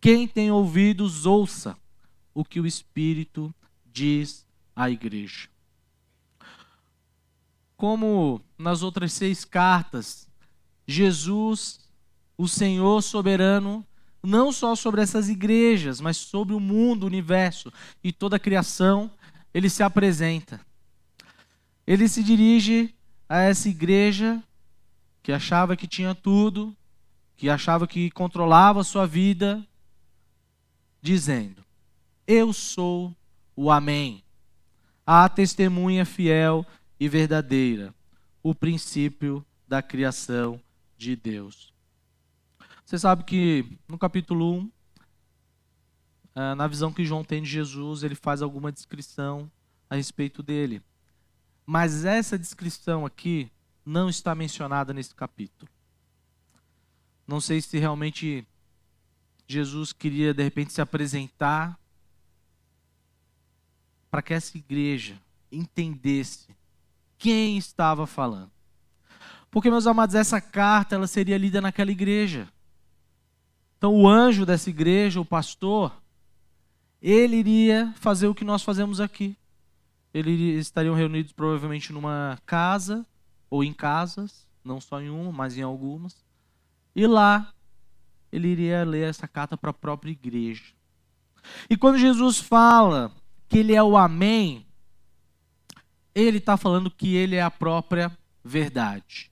Quem 0.00 0.26
tem 0.26 0.50
ouvidos, 0.50 1.26
ouça 1.26 1.76
o 2.32 2.46
que 2.46 2.58
o 2.58 2.66
Espírito 2.66 3.54
diz 3.84 4.46
à 4.74 4.88
igreja. 4.88 5.50
Como 7.76 8.40
nas 8.56 8.82
outras 8.82 9.12
seis 9.12 9.44
cartas, 9.44 10.26
Jesus, 10.86 11.78
o 12.38 12.48
Senhor 12.48 13.02
soberano, 13.02 13.86
não 14.22 14.50
só 14.50 14.74
sobre 14.74 15.02
essas 15.02 15.28
igrejas, 15.28 16.00
mas 16.00 16.16
sobre 16.16 16.54
o 16.54 16.60
mundo, 16.60 17.02
o 17.02 17.06
universo 17.06 17.70
e 18.02 18.10
toda 18.12 18.36
a 18.36 18.40
criação, 18.40 19.10
ele 19.52 19.68
se 19.68 19.82
apresenta. 19.82 20.60
Ele 21.86 22.08
se 22.08 22.22
dirige 22.22 22.94
a 23.28 23.38
essa 23.40 23.68
igreja 23.68 24.42
que 25.22 25.32
achava 25.32 25.76
que 25.76 25.86
tinha 25.86 26.14
tudo, 26.14 26.76
que 27.36 27.48
achava 27.48 27.86
que 27.86 28.10
controlava 28.10 28.80
a 28.80 28.84
sua 28.84 29.06
vida, 29.06 29.66
dizendo: 31.00 31.64
Eu 32.26 32.52
sou 32.52 33.14
o 33.56 33.70
Amém, 33.70 34.22
a 35.06 35.28
testemunha 35.28 36.04
fiel 36.04 36.64
e 36.98 37.08
verdadeira, 37.08 37.94
o 38.42 38.54
princípio 38.54 39.44
da 39.66 39.82
criação 39.82 40.60
de 40.96 41.16
Deus. 41.16 41.72
Você 42.84 42.98
sabe 42.98 43.24
que 43.24 43.78
no 43.88 43.96
capítulo 43.96 44.58
1, 44.58 44.64
eh, 44.64 44.68
na 46.34 46.66
visão 46.66 46.92
que 46.92 47.04
João 47.04 47.24
tem 47.24 47.42
de 47.42 47.48
Jesus, 47.48 48.02
ele 48.02 48.14
faz 48.14 48.42
alguma 48.42 48.70
descrição 48.70 49.50
a 49.88 49.96
respeito 49.96 50.42
dele. 50.42 50.82
Mas 51.66 52.04
essa 52.04 52.38
descrição 52.38 53.04
aqui 53.04 53.50
não 53.84 54.08
está 54.08 54.34
mencionada 54.34 54.92
nesse 54.92 55.14
capítulo. 55.14 55.70
Não 57.26 57.40
sei 57.40 57.60
se 57.60 57.78
realmente 57.78 58.46
Jesus 59.46 59.92
queria 59.92 60.32
de 60.32 60.42
repente 60.42 60.72
se 60.72 60.80
apresentar 60.80 61.78
para 64.10 64.22
que 64.22 64.34
essa 64.34 64.56
igreja 64.56 65.20
entendesse 65.50 66.48
quem 67.18 67.56
estava 67.56 68.06
falando. 68.06 68.50
Porque, 69.50 69.70
meus 69.70 69.86
amados, 69.86 70.14
essa 70.14 70.40
carta 70.40 70.94
ela 70.94 71.06
seria 71.06 71.36
lida 71.36 71.60
naquela 71.60 71.90
igreja. 71.90 72.48
Então, 73.76 73.94
o 73.94 74.08
anjo 74.08 74.46
dessa 74.46 74.70
igreja, 74.70 75.20
o 75.20 75.24
pastor, 75.24 75.99
ele 77.02 77.36
iria 77.36 77.92
fazer 77.96 78.28
o 78.28 78.34
que 78.34 78.44
nós 78.44 78.62
fazemos 78.62 79.00
aqui. 79.00 79.36
Eles 80.12 80.66
estariam 80.66 80.94
reunidos 80.94 81.32
provavelmente 81.32 81.92
numa 81.92 82.38
casa 82.44 83.06
ou 83.48 83.64
em 83.64 83.72
casas, 83.72 84.46
não 84.64 84.80
só 84.80 85.00
em 85.00 85.08
uma, 85.08 85.32
mas 85.32 85.56
em 85.56 85.62
algumas. 85.62 86.24
E 86.94 87.06
lá 87.06 87.52
ele 88.30 88.48
iria 88.48 88.84
ler 88.84 89.08
essa 89.08 89.26
carta 89.26 89.56
para 89.56 89.70
a 89.70 89.74
própria 89.74 90.10
igreja. 90.10 90.74
E 91.68 91.76
quando 91.76 91.98
Jesus 91.98 92.38
fala 92.38 93.12
que 93.48 93.58
ele 93.58 93.74
é 93.74 93.82
o 93.82 93.96
Amém, 93.96 94.66
ele 96.14 96.38
está 96.38 96.56
falando 96.56 96.90
que 96.90 97.14
ele 97.14 97.36
é 97.36 97.42
a 97.42 97.50
própria 97.50 98.16
verdade. 98.44 99.30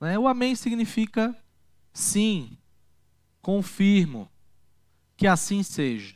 Né? 0.00 0.18
O 0.18 0.28
Amém 0.28 0.54
significa 0.54 1.36
sim, 1.92 2.56
confirmo, 3.40 4.28
que 5.16 5.26
assim 5.26 5.62
seja. 5.62 6.14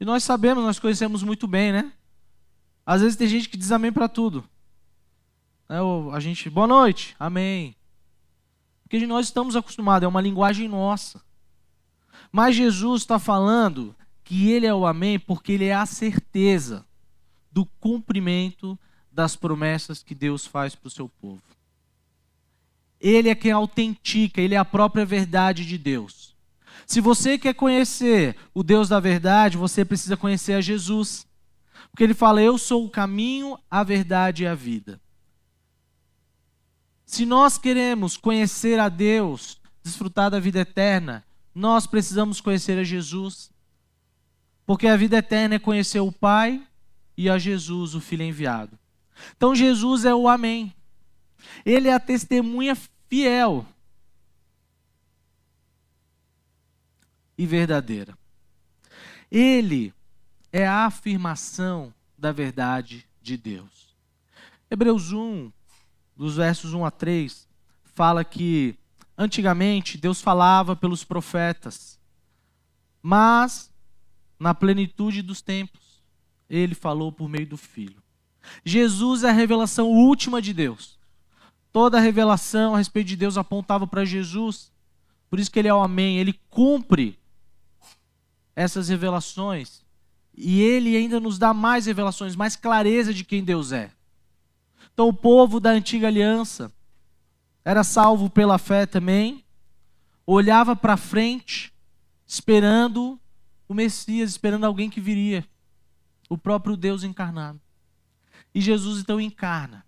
E 0.00 0.04
nós 0.04 0.22
sabemos, 0.24 0.64
nós 0.64 0.78
conhecemos 0.78 1.22
muito 1.22 1.46
bem, 1.46 1.72
né? 1.72 1.92
Às 2.86 3.00
vezes 3.02 3.16
tem 3.16 3.28
gente 3.28 3.48
que 3.48 3.56
diz 3.56 3.72
amém 3.72 3.92
para 3.92 4.08
tudo. 4.08 4.44
Né? 5.68 5.78
A 6.12 6.20
gente, 6.20 6.48
boa 6.48 6.66
noite, 6.66 7.14
amém. 7.18 7.76
Porque 8.82 9.06
nós 9.06 9.26
estamos 9.26 9.56
acostumados, 9.56 10.04
é 10.04 10.08
uma 10.08 10.20
linguagem 10.20 10.68
nossa. 10.68 11.20
Mas 12.32 12.56
Jesus 12.56 13.02
está 13.02 13.18
falando 13.18 13.94
que 14.24 14.50
Ele 14.50 14.66
é 14.66 14.74
o 14.74 14.86
Amém 14.86 15.18
porque 15.18 15.52
Ele 15.52 15.66
é 15.66 15.74
a 15.74 15.86
certeza 15.86 16.84
do 17.50 17.64
cumprimento 17.64 18.78
das 19.10 19.34
promessas 19.34 20.02
que 20.02 20.14
Deus 20.14 20.46
faz 20.46 20.74
para 20.74 20.88
o 20.88 20.90
seu 20.90 21.08
povo. 21.08 21.42
Ele 23.00 23.28
é 23.28 23.34
quem 23.34 23.52
autentica, 23.52 24.40
Ele 24.40 24.54
é 24.54 24.58
a 24.58 24.64
própria 24.64 25.04
verdade 25.04 25.64
de 25.64 25.78
Deus. 25.78 26.27
Se 26.88 27.02
você 27.02 27.36
quer 27.36 27.52
conhecer 27.52 28.34
o 28.54 28.62
Deus 28.62 28.88
da 28.88 28.98
verdade, 28.98 29.58
você 29.58 29.84
precisa 29.84 30.16
conhecer 30.16 30.54
a 30.54 30.60
Jesus. 30.62 31.26
Porque 31.90 32.02
Ele 32.02 32.14
fala: 32.14 32.40
Eu 32.40 32.56
sou 32.56 32.86
o 32.86 32.90
caminho, 32.90 33.58
a 33.70 33.84
verdade 33.84 34.44
e 34.44 34.46
a 34.46 34.54
vida. 34.54 34.98
Se 37.04 37.26
nós 37.26 37.58
queremos 37.58 38.16
conhecer 38.16 38.80
a 38.80 38.88
Deus, 38.88 39.60
desfrutar 39.82 40.30
da 40.30 40.40
vida 40.40 40.60
eterna, 40.60 41.22
nós 41.54 41.86
precisamos 41.86 42.40
conhecer 42.40 42.78
a 42.78 42.84
Jesus. 42.84 43.50
Porque 44.64 44.86
a 44.86 44.96
vida 44.96 45.18
eterna 45.18 45.56
é 45.56 45.58
conhecer 45.58 46.00
o 46.00 46.10
Pai 46.10 46.66
e 47.18 47.28
a 47.28 47.36
Jesus, 47.36 47.94
o 47.94 48.00
Filho 48.00 48.22
enviado. 48.22 48.78
Então 49.36 49.54
Jesus 49.54 50.06
é 50.06 50.14
o 50.14 50.26
Amém. 50.26 50.72
Ele 51.66 51.88
é 51.88 51.92
a 51.92 52.00
testemunha 52.00 52.74
fiel 53.10 53.66
e 57.38 57.46
verdadeira. 57.46 58.18
Ele 59.30 59.94
é 60.52 60.66
a 60.66 60.86
afirmação 60.86 61.94
da 62.18 62.32
verdade 62.32 63.06
de 63.22 63.36
Deus. 63.36 63.96
Hebreus 64.70 65.12
1, 65.12 65.50
dos 66.16 66.36
versos 66.36 66.74
1 66.74 66.84
a 66.84 66.90
3, 66.90 67.48
fala 67.84 68.24
que 68.24 68.76
antigamente 69.16 69.96
Deus 69.96 70.20
falava 70.20 70.74
pelos 70.74 71.04
profetas, 71.04 71.98
mas 73.00 73.72
na 74.38 74.54
plenitude 74.54 75.22
dos 75.22 75.40
tempos, 75.40 76.02
ele 76.48 76.74
falou 76.74 77.12
por 77.12 77.28
meio 77.28 77.46
do 77.46 77.56
Filho. 77.56 78.02
Jesus 78.64 79.24
é 79.24 79.30
a 79.30 79.32
revelação 79.32 79.88
última 79.88 80.40
de 80.40 80.54
Deus. 80.54 80.98
Toda 81.72 81.98
a 81.98 82.00
revelação 82.00 82.74
a 82.74 82.78
respeito 82.78 83.08
de 83.08 83.16
Deus 83.16 83.36
apontava 83.36 83.86
para 83.86 84.04
Jesus. 84.04 84.72
Por 85.28 85.38
isso 85.38 85.50
que 85.50 85.58
ele 85.58 85.68
é 85.68 85.74
o 85.74 85.82
Amém. 85.82 86.18
Ele 86.18 86.40
cumpre 86.48 87.18
essas 88.58 88.88
revelações. 88.88 89.84
E 90.36 90.60
ele 90.60 90.96
ainda 90.96 91.20
nos 91.20 91.38
dá 91.38 91.54
mais 91.54 91.86
revelações, 91.86 92.34
mais 92.34 92.56
clareza 92.56 93.14
de 93.14 93.24
quem 93.24 93.44
Deus 93.44 93.70
é. 93.70 93.92
Então, 94.92 95.06
o 95.06 95.12
povo 95.12 95.60
da 95.60 95.70
antiga 95.70 96.08
aliança 96.08 96.72
era 97.64 97.84
salvo 97.84 98.28
pela 98.28 98.58
fé 98.58 98.84
também, 98.84 99.44
olhava 100.26 100.74
para 100.74 100.96
frente, 100.96 101.72
esperando 102.26 103.20
o 103.68 103.74
Messias, 103.74 104.30
esperando 104.30 104.64
alguém 104.64 104.90
que 104.90 105.00
viria, 105.00 105.46
o 106.28 106.36
próprio 106.36 106.76
Deus 106.76 107.04
encarnado. 107.04 107.60
E 108.52 108.60
Jesus 108.60 109.00
então 109.00 109.20
encarna. 109.20 109.86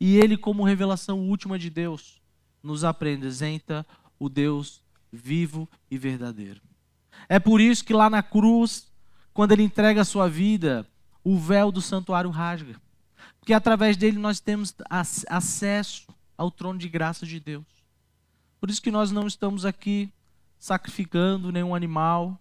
E 0.00 0.16
ele, 0.16 0.38
como 0.38 0.64
revelação 0.64 1.20
última 1.20 1.58
de 1.58 1.68
Deus, 1.68 2.18
nos 2.62 2.82
apresenta 2.82 3.86
o 4.18 4.30
Deus 4.30 4.82
vivo 5.12 5.68
e 5.90 5.98
verdadeiro. 5.98 6.69
É 7.28 7.38
por 7.38 7.60
isso 7.60 7.84
que 7.84 7.92
lá 7.92 8.10
na 8.10 8.22
cruz, 8.22 8.90
quando 9.32 9.52
ele 9.52 9.62
entrega 9.62 10.00
a 10.00 10.04
sua 10.04 10.28
vida, 10.28 10.86
o 11.22 11.38
véu 11.38 11.70
do 11.70 11.80
santuário 11.80 12.30
rasga. 12.30 12.80
Porque 13.38 13.52
através 13.52 13.96
dele 13.96 14.18
nós 14.18 14.40
temos 14.40 14.74
acesso 15.28 16.06
ao 16.36 16.50
trono 16.50 16.78
de 16.78 16.88
graça 16.88 17.26
de 17.26 17.40
Deus. 17.40 17.64
Por 18.60 18.70
isso 18.70 18.82
que 18.82 18.90
nós 18.90 19.10
não 19.10 19.26
estamos 19.26 19.64
aqui 19.64 20.12
sacrificando 20.58 21.50
nenhum 21.50 21.74
animal, 21.74 22.38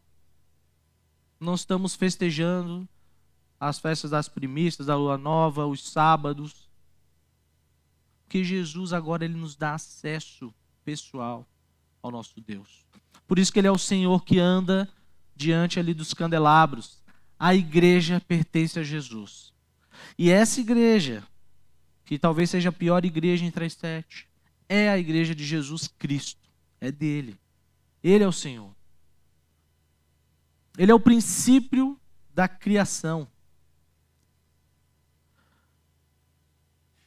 não 1.40 1.56
estamos 1.56 1.96
festejando 1.96 2.88
as 3.60 3.80
festas 3.80 4.12
das 4.12 4.28
primícias, 4.28 4.88
da 4.88 4.96
lua 4.96 5.18
nova, 5.18 5.66
os 5.66 5.90
sábados. 5.90 6.70
Porque 8.24 8.44
Jesus 8.44 8.94
agora 8.94 9.24
ele 9.24 9.36
nos 9.36 9.56
dá 9.56 9.76
acesso 9.76 10.54
pessoal 10.84 11.48
ao 12.02 12.12
nosso 12.12 12.40
Deus. 12.42 12.86
Por 13.30 13.38
isso 13.38 13.54
que 13.54 13.60
ele 13.60 13.68
é 13.68 13.72
o 13.72 13.78
Senhor 13.78 14.26
que 14.26 14.40
anda 14.40 14.90
diante 15.36 15.80
ali 15.80 15.94
dos 15.94 16.16
candelabros. 16.16 16.98
A 17.38 17.54
igreja 17.54 18.20
pertence 18.20 18.80
a 18.80 18.84
Jesus. 18.84 19.54
E 20.18 20.32
essa 20.32 20.60
igreja, 20.60 21.24
que 22.06 22.18
talvez 22.18 22.50
seja 22.50 22.70
a 22.70 22.72
pior 22.72 23.06
igreja 23.06 23.46
as 23.64 23.74
sete, 23.74 24.28
é 24.68 24.90
a 24.90 24.98
igreja 24.98 25.36
de 25.36 25.46
Jesus 25.46 25.88
Cristo. 25.88 26.50
É 26.82 26.92
dele. 26.92 27.40
Ele 28.04 28.24
é 28.24 28.28
o 28.28 28.32
Senhor. 28.32 28.74
Ele 30.76 30.92
é 30.92 30.96
o 30.96 31.00
princípio 31.00 32.00
da 32.34 32.48
criação. 32.48 33.28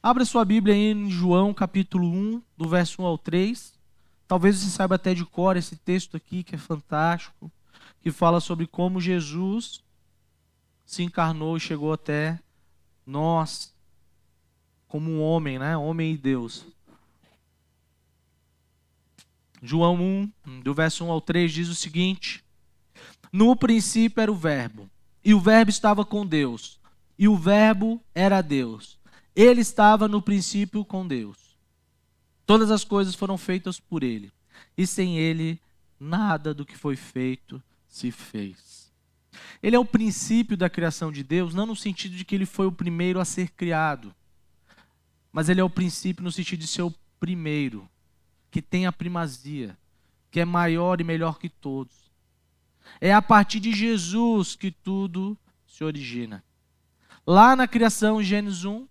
Abra 0.01 0.23
sua 0.23 0.45
Bíblia 0.45 0.73
aí 0.73 0.93
em 0.93 1.09
João 1.09 1.53
capítulo 1.53 2.07
1, 2.07 2.41
do 2.55 2.69
verso 2.69 3.01
1 3.01 3.05
ao 3.05 3.17
3. 3.17 3.73
Talvez 4.27 4.57
você 4.57 4.69
saiba 4.69 4.95
até 4.95 5.13
de 5.13 5.25
cor 5.25 5.57
esse 5.57 5.75
texto 5.75 6.17
aqui, 6.17 6.43
que 6.43 6.55
é 6.55 6.57
fantástico, 6.57 7.51
que 8.01 8.11
fala 8.11 8.39
sobre 8.39 8.67
como 8.67 9.01
Jesus 9.01 9.81
se 10.85 11.03
encarnou 11.03 11.57
e 11.57 11.59
chegou 11.59 11.93
até 11.93 12.39
nós, 13.05 13.73
como 14.87 15.09
um 15.09 15.21
homem, 15.21 15.57
né? 15.57 15.75
Homem 15.75 16.13
e 16.13 16.17
Deus. 16.17 16.65
João 19.61 19.95
1, 20.45 20.61
do 20.61 20.73
verso 20.73 21.05
1 21.05 21.11
ao 21.11 21.21
3, 21.21 21.51
diz 21.51 21.69
o 21.69 21.75
seguinte: 21.75 22.43
No 23.31 23.55
princípio 23.55 24.21
era 24.21 24.31
o 24.31 24.35
Verbo, 24.35 24.89
e 25.23 25.33
o 25.33 25.39
Verbo 25.39 25.69
estava 25.69 26.05
com 26.05 26.25
Deus, 26.25 26.79
e 27.17 27.27
o 27.27 27.35
Verbo 27.37 28.01
era 28.13 28.41
Deus. 28.41 28.99
Ele 29.35 29.61
estava 29.61 30.07
no 30.07 30.21
princípio 30.21 30.83
com 30.85 31.07
Deus. 31.07 31.42
Todas 32.45 32.71
as 32.71 32.83
coisas 32.83 33.15
foram 33.15 33.37
feitas 33.37 33.79
por 33.79 34.03
ele, 34.03 34.31
e 34.77 34.85
sem 34.85 35.17
ele, 35.17 35.59
nada 35.99 36.53
do 36.53 36.65
que 36.65 36.77
foi 36.77 36.95
feito 36.95 37.61
se 37.87 38.11
fez. 38.11 38.91
Ele 39.61 39.75
é 39.75 39.79
o 39.79 39.85
princípio 39.85 40.57
da 40.57 40.69
criação 40.69 41.11
de 41.11 41.23
Deus, 41.23 41.53
não 41.53 41.65
no 41.65 41.75
sentido 41.75 42.15
de 42.15 42.25
que 42.25 42.35
ele 42.35 42.45
foi 42.45 42.67
o 42.67 42.71
primeiro 42.71 43.19
a 43.19 43.25
ser 43.25 43.49
criado, 43.51 44.13
mas 45.31 45.49
ele 45.49 45.61
é 45.61 45.63
o 45.63 45.69
princípio 45.69 46.23
no 46.23 46.31
sentido 46.31 46.59
de 46.59 46.67
ser 46.67 46.83
o 46.83 46.93
primeiro 47.19 47.89
que 48.51 48.61
tem 48.61 48.85
a 48.85 48.91
primazia, 48.91 49.77
que 50.29 50.39
é 50.39 50.45
maior 50.45 51.01
e 51.01 51.03
melhor 51.03 51.39
que 51.39 51.49
todos. 51.49 52.11
É 52.99 53.13
a 53.13 53.21
partir 53.21 53.59
de 53.59 53.71
Jesus 53.71 54.55
que 54.55 54.69
tudo 54.69 55.37
se 55.65 55.83
origina. 55.83 56.43
Lá 57.25 57.55
na 57.55 57.67
criação, 57.67 58.21
em 58.21 58.23
Gênesis 58.23 58.65
1, 58.65 58.87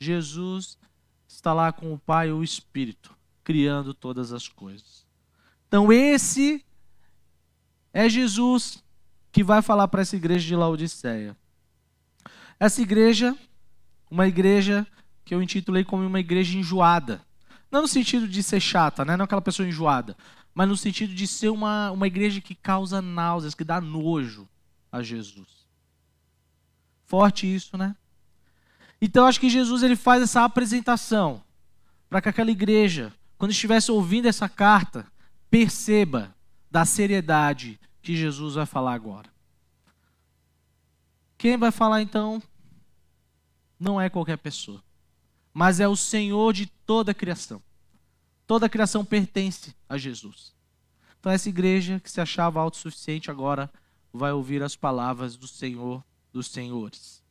Jesus 0.00 0.78
está 1.34 1.52
lá 1.52 1.72
com 1.72 1.92
o 1.92 1.98
Pai 1.98 2.30
o 2.30 2.42
Espírito, 2.42 3.14
criando 3.42 3.94
todas 3.94 4.32
as 4.32 4.48
coisas. 4.48 5.06
Então, 5.66 5.92
esse 5.92 6.64
é 7.92 8.08
Jesus 8.08 8.82
que 9.30 9.42
vai 9.42 9.62
falar 9.62 9.88
para 9.88 10.02
essa 10.02 10.14
igreja 10.14 10.46
de 10.46 10.54
Laodiceia. 10.54 11.36
Essa 12.60 12.82
igreja, 12.82 13.36
uma 14.10 14.28
igreja 14.28 14.86
que 15.24 15.34
eu 15.34 15.42
intitulei 15.42 15.84
como 15.84 16.06
uma 16.06 16.20
igreja 16.20 16.56
enjoada. 16.56 17.22
Não 17.70 17.82
no 17.82 17.88
sentido 17.88 18.28
de 18.28 18.42
ser 18.42 18.60
chata, 18.60 19.04
né? 19.04 19.16
não 19.16 19.24
aquela 19.24 19.40
pessoa 19.40 19.66
enjoada, 19.66 20.16
mas 20.54 20.68
no 20.68 20.76
sentido 20.76 21.14
de 21.14 21.26
ser 21.26 21.48
uma, 21.48 21.90
uma 21.90 22.06
igreja 22.06 22.40
que 22.40 22.54
causa 22.54 23.00
náuseas, 23.00 23.54
que 23.54 23.64
dá 23.64 23.80
nojo 23.80 24.46
a 24.90 25.02
Jesus. 25.02 25.66
Forte 27.06 27.52
isso, 27.52 27.76
né? 27.78 27.96
Então 29.02 29.26
acho 29.26 29.38
que 29.38 29.50
Jesus 29.50 29.82
ele 29.82 29.96
faz 29.96 30.22
essa 30.22 30.44
apresentação 30.44 31.42
para 32.08 32.22
que 32.22 32.30
aquela 32.30 32.50
igreja, 32.50 33.12
quando 33.36 33.50
estivesse 33.50 33.90
ouvindo 33.90 34.26
essa 34.26 34.48
carta, 34.48 35.06
perceba 35.50 36.34
da 36.70 36.86
seriedade 36.86 37.78
que 38.00 38.16
Jesus 38.16 38.54
vai 38.54 38.64
falar 38.64 38.94
agora. 38.94 39.28
Quem 41.36 41.58
vai 41.58 41.70
falar 41.70 42.00
então 42.00 42.42
não 43.78 44.00
é 44.00 44.08
qualquer 44.08 44.38
pessoa 44.38 44.82
mas 45.52 45.80
é 45.80 45.88
o 45.88 45.96
Senhor 45.96 46.52
de 46.52 46.66
toda 46.66 47.12
a 47.12 47.14
criação. 47.14 47.62
Toda 48.46 48.66
a 48.66 48.68
criação 48.68 49.04
pertence 49.04 49.74
a 49.88 49.98
Jesus. 49.98 50.54
Então, 51.20 51.30
essa 51.30 51.48
igreja 51.48 52.00
que 52.00 52.10
se 52.10 52.20
achava 52.20 52.60
autossuficiente 52.60 53.30
agora 53.30 53.70
vai 54.12 54.32
ouvir 54.32 54.62
as 54.62 54.74
palavras 54.74 55.36
do 55.36 55.46
Senhor 55.46 56.02
dos 56.32 56.48
Senhores. 56.48 57.21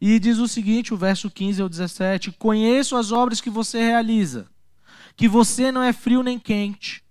E 0.00 0.18
diz 0.18 0.38
o 0.38 0.46
seguinte, 0.46 0.92
o 0.92 0.96
verso 0.96 1.30
15 1.30 1.62
ao 1.62 1.68
17: 1.68 2.32
Conheço 2.32 2.96
as 2.96 3.12
obras 3.12 3.40
que 3.40 3.48
você 3.48 3.78
realiza, 3.78 4.46
que 5.16 5.28
você 5.28 5.72
não 5.72 5.82
é 5.82 5.92
frio 5.92 6.22
nem 6.22 6.38
quente. 6.38 7.02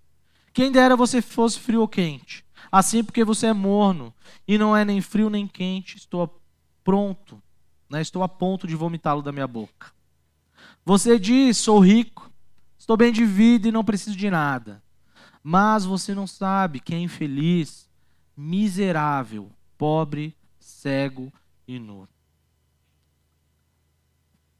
Quem 0.53 0.71
dera 0.71 0.95
você 0.95 1.21
fosse 1.21 1.59
frio 1.59 1.81
ou 1.81 1.87
quente. 1.87 2.45
Assim, 2.71 3.03
porque 3.03 3.23
você 3.23 3.47
é 3.47 3.53
morno 3.53 4.13
e 4.47 4.57
não 4.57 4.75
é 4.75 4.85
nem 4.85 5.01
frio 5.01 5.29
nem 5.29 5.47
quente, 5.47 5.97
estou 5.97 6.41
pronto, 6.83 7.41
né? 7.89 8.01
estou 8.01 8.21
a 8.23 8.29
ponto 8.29 8.67
de 8.67 8.75
vomitá-lo 8.75 9.21
da 9.21 9.31
minha 9.31 9.47
boca. 9.47 9.91
Você 10.85 11.17
diz: 11.17 11.57
sou 11.57 11.79
rico, 11.79 12.31
estou 12.77 12.95
bem 12.95 13.11
de 13.11 13.25
vida 13.25 13.67
e 13.67 13.71
não 13.71 13.83
preciso 13.83 14.15
de 14.15 14.29
nada. 14.29 14.83
Mas 15.41 15.85
você 15.85 16.13
não 16.13 16.25
sabe 16.25 16.79
que 16.79 16.93
é 16.93 16.99
infeliz, 16.99 17.89
miserável, 18.35 19.51
pobre, 19.77 20.35
cego 20.59 21.31
e 21.67 21.77
nu. 21.79 22.07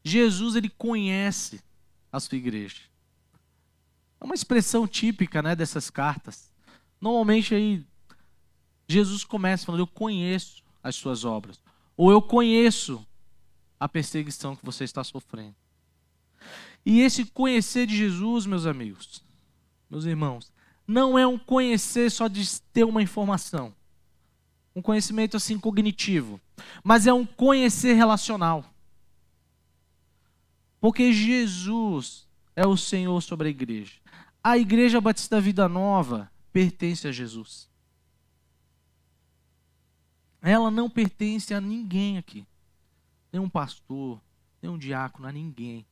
Jesus 0.08 0.54
ele 0.54 0.68
conhece 0.68 1.60
a 2.12 2.20
sua 2.20 2.38
igreja. 2.38 2.82
É 4.20 4.24
uma 4.24 4.36
expressão 4.36 4.86
típica, 4.86 5.42
né, 5.42 5.56
dessas 5.56 5.90
cartas. 5.90 6.52
Normalmente 7.00 7.54
aí 7.56 7.84
Jesus 8.88 9.24
começa 9.24 9.66
falando: 9.66 9.80
"Eu 9.80 9.86
conheço 9.86 10.62
as 10.80 10.94
suas 10.94 11.24
obras", 11.24 11.60
ou 11.96 12.12
"Eu 12.12 12.22
conheço 12.22 13.04
a 13.80 13.88
perseguição 13.88 14.54
que 14.54 14.64
você 14.64 14.84
está 14.84 15.02
sofrendo". 15.02 15.56
E 16.84 17.00
esse 17.00 17.24
conhecer 17.24 17.84
de 17.84 17.96
Jesus, 17.96 18.46
meus 18.46 18.64
amigos, 18.64 19.24
meus 19.90 20.04
irmãos, 20.04 20.52
não 20.86 21.18
é 21.18 21.26
um 21.26 21.36
conhecer 21.36 22.10
só 22.12 22.28
de 22.28 22.60
ter 22.72 22.84
uma 22.84 23.02
informação, 23.02 23.74
um 24.72 24.80
conhecimento 24.80 25.36
assim 25.36 25.58
cognitivo, 25.58 26.40
mas 26.84 27.08
é 27.08 27.12
um 27.12 27.26
conhecer 27.26 27.94
relacional. 27.94 28.64
Porque 30.86 31.12
Jesus 31.12 32.28
é 32.54 32.64
o 32.64 32.76
Senhor 32.76 33.20
sobre 33.20 33.48
a 33.48 33.50
igreja. 33.50 33.94
A 34.40 34.56
Igreja 34.56 35.00
Batista 35.00 35.40
Vida 35.40 35.68
Nova 35.68 36.30
pertence 36.52 37.08
a 37.08 37.10
Jesus. 37.10 37.68
Ela 40.40 40.70
não 40.70 40.88
pertence 40.88 41.52
a 41.52 41.60
ninguém 41.60 42.18
aqui. 42.18 42.46
Nenhum 43.32 43.48
pastor, 43.48 44.22
nenhum 44.62 44.78
diácono, 44.78 45.26
a 45.26 45.32
ninguém 45.32 45.84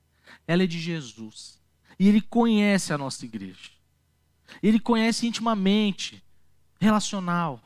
ela 0.46 0.62
é 0.62 0.66
de 0.68 0.78
Jesus. 0.78 1.60
E 1.98 2.06
ele 2.06 2.20
conhece 2.20 2.92
a 2.92 2.96
nossa 2.96 3.24
igreja. 3.24 3.72
Ele 4.62 4.78
conhece 4.78 5.26
intimamente, 5.26 6.22
relacional. 6.80 7.60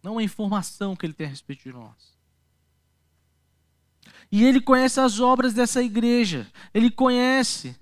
não 0.00 0.12
uma 0.12 0.22
informação 0.22 0.94
que 0.94 1.04
ele 1.04 1.12
tem 1.12 1.26
a 1.26 1.30
respeito 1.30 1.64
de 1.64 1.72
nós. 1.72 2.09
E 4.30 4.44
ele 4.44 4.60
conhece 4.60 5.00
as 5.00 5.18
obras 5.18 5.52
dessa 5.52 5.82
igreja, 5.82 6.46
ele 6.72 6.90
conhece 6.90 7.76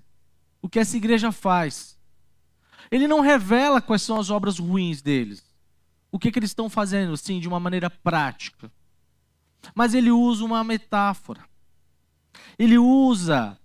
o 0.61 0.67
que 0.67 0.79
essa 0.79 0.97
igreja 0.97 1.31
faz. 1.31 1.97
Ele 2.89 3.07
não 3.07 3.19
revela 3.19 3.81
quais 3.81 4.01
são 4.01 4.19
as 4.19 4.31
obras 4.31 4.57
ruins 4.57 5.01
deles, 5.01 5.43
o 6.11 6.17
que, 6.17 6.31
que 6.31 6.39
eles 6.39 6.49
estão 6.49 6.69
fazendo, 6.69 7.15
sim, 7.15 7.39
de 7.39 7.47
uma 7.47 7.59
maneira 7.59 7.89
prática. 7.89 8.71
Mas 9.75 9.93
ele 9.93 10.09
usa 10.09 10.43
uma 10.43 10.63
metáfora. 10.63 11.47
Ele 12.57 12.77
usa 12.77 13.59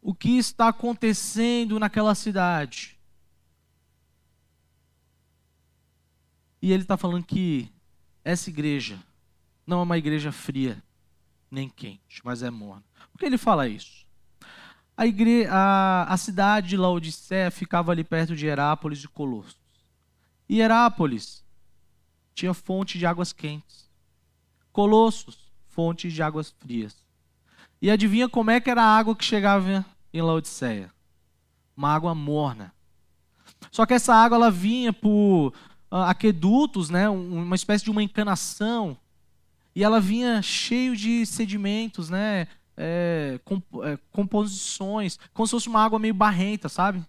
o 0.00 0.14
que 0.14 0.38
está 0.38 0.68
acontecendo 0.68 1.80
naquela 1.80 2.14
cidade. 2.14 2.96
E 6.62 6.72
ele 6.72 6.82
está 6.82 6.96
falando 6.96 7.24
que 7.24 7.68
essa 8.24 8.50
igreja 8.50 8.98
não 9.66 9.80
é 9.80 9.82
uma 9.82 9.98
igreja 9.98 10.30
fria 10.30 10.82
nem 11.50 11.68
quente, 11.68 12.20
mas 12.24 12.42
é 12.42 12.50
morna. 12.50 12.84
Por 13.10 13.18
que 13.18 13.26
ele 13.26 13.38
fala 13.38 13.68
isso? 13.68 14.06
A, 14.96 15.06
igre... 15.06 15.46
a, 15.46 16.06
a 16.08 16.16
cidade 16.16 16.68
de 16.68 16.76
Laodicea 16.76 17.50
ficava 17.50 17.92
ali 17.92 18.04
perto 18.04 18.34
de 18.34 18.46
Herápolis 18.46 19.02
e 19.04 19.08
Colossos. 19.08 19.56
E 20.48 20.60
Herápolis 20.60 21.44
tinha 22.34 22.54
fonte 22.54 22.98
de 22.98 23.06
águas 23.06 23.32
quentes. 23.32 23.88
Colossos, 24.72 25.52
fonte 25.66 26.10
de 26.10 26.22
águas 26.22 26.50
frias. 26.58 26.96
E 27.80 27.90
adivinha 27.90 28.28
como 28.28 28.50
é 28.50 28.60
que 28.60 28.70
era 28.70 28.82
a 28.82 28.98
água 28.98 29.14
que 29.14 29.24
chegava 29.24 29.84
em 30.12 30.22
Laodiceia? 30.22 30.92
Uma 31.76 31.94
água 31.94 32.14
morna. 32.14 32.74
Só 33.70 33.86
que 33.86 33.94
essa 33.94 34.14
água 34.14 34.36
ela 34.36 34.50
vinha 34.50 34.92
por 34.92 35.52
uh, 35.90 35.96
aquedutos, 36.06 36.90
né, 36.90 37.08
uma 37.08 37.56
espécie 37.56 37.84
de 37.84 37.90
uma 37.90 38.02
encanação, 38.02 38.96
e 39.78 39.84
ela 39.84 40.00
vinha 40.00 40.42
cheio 40.42 40.96
de 40.96 41.24
sedimentos, 41.24 42.10
né, 42.10 42.48
é, 42.76 43.38
comp 43.44 43.62
é, 43.84 43.96
composições, 44.10 45.20
como 45.32 45.46
se 45.46 45.52
fosse 45.52 45.68
uma 45.68 45.84
água 45.84 46.00
meio 46.00 46.12
barrenta, 46.12 46.68
sabe? 46.68 47.06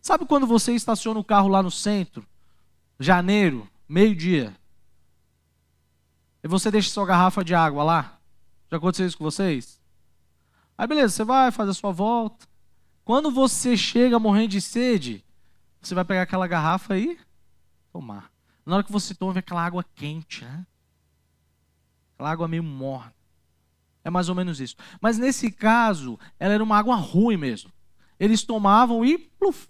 Sabe 0.00 0.24
quando 0.24 0.46
você 0.46 0.72
estaciona 0.74 1.20
o 1.20 1.24
carro 1.24 1.48
lá 1.48 1.62
no 1.62 1.70
centro, 1.70 2.26
janeiro, 2.98 3.68
meio-dia, 3.86 4.56
e 6.42 6.48
você 6.48 6.70
deixa 6.70 6.88
sua 6.88 7.04
garrafa 7.04 7.44
de 7.44 7.54
água 7.54 7.84
lá? 7.84 8.18
Já 8.70 8.78
aconteceu 8.78 9.06
isso 9.06 9.18
com 9.18 9.24
vocês? 9.24 9.78
Aí 10.78 10.86
beleza, 10.86 11.12
você 11.12 11.24
vai, 11.24 11.50
faz 11.50 11.68
a 11.68 11.74
sua 11.74 11.92
volta. 11.92 12.48
Quando 13.04 13.30
você 13.30 13.76
chega 13.76 14.18
morrendo 14.18 14.48
de 14.48 14.62
sede, 14.62 15.22
você 15.78 15.94
vai 15.94 16.06
pegar 16.06 16.22
aquela 16.22 16.46
garrafa 16.46 16.94
aí 16.94 17.18
tomar. 17.92 18.30
Na 18.64 18.76
hora 18.76 18.82
que 18.82 18.90
você 18.90 19.14
toma, 19.14 19.38
aquela 19.38 19.62
água 19.62 19.84
quente, 19.94 20.42
né? 20.42 20.64
Aquela 22.14 22.30
água 22.30 22.48
meio 22.48 22.62
morna. 22.62 23.14
É 24.02 24.10
mais 24.10 24.28
ou 24.28 24.34
menos 24.34 24.60
isso. 24.60 24.76
Mas 25.00 25.18
nesse 25.18 25.50
caso, 25.50 26.18
ela 26.38 26.54
era 26.54 26.62
uma 26.62 26.76
água 26.76 26.96
ruim 26.96 27.36
mesmo. 27.36 27.72
Eles 28.18 28.42
tomavam 28.42 29.04
e 29.04 29.18
pluf, 29.18 29.68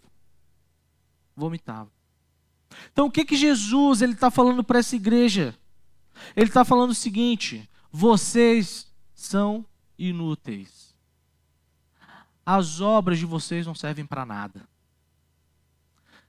vomitavam. 1.34 1.92
Então 2.92 3.06
o 3.06 3.10
que 3.10 3.24
que 3.24 3.36
Jesus 3.36 4.02
ele 4.02 4.12
está 4.12 4.30
falando 4.30 4.62
para 4.62 4.80
essa 4.80 4.96
igreja? 4.96 5.56
Ele 6.36 6.48
está 6.48 6.64
falando 6.64 6.90
o 6.90 6.94
seguinte: 6.94 7.68
vocês 7.90 8.92
são 9.14 9.64
inúteis. 9.98 10.94
As 12.44 12.80
obras 12.80 13.18
de 13.18 13.24
vocês 13.24 13.66
não 13.66 13.74
servem 13.74 14.04
para 14.04 14.26
nada. 14.26 14.68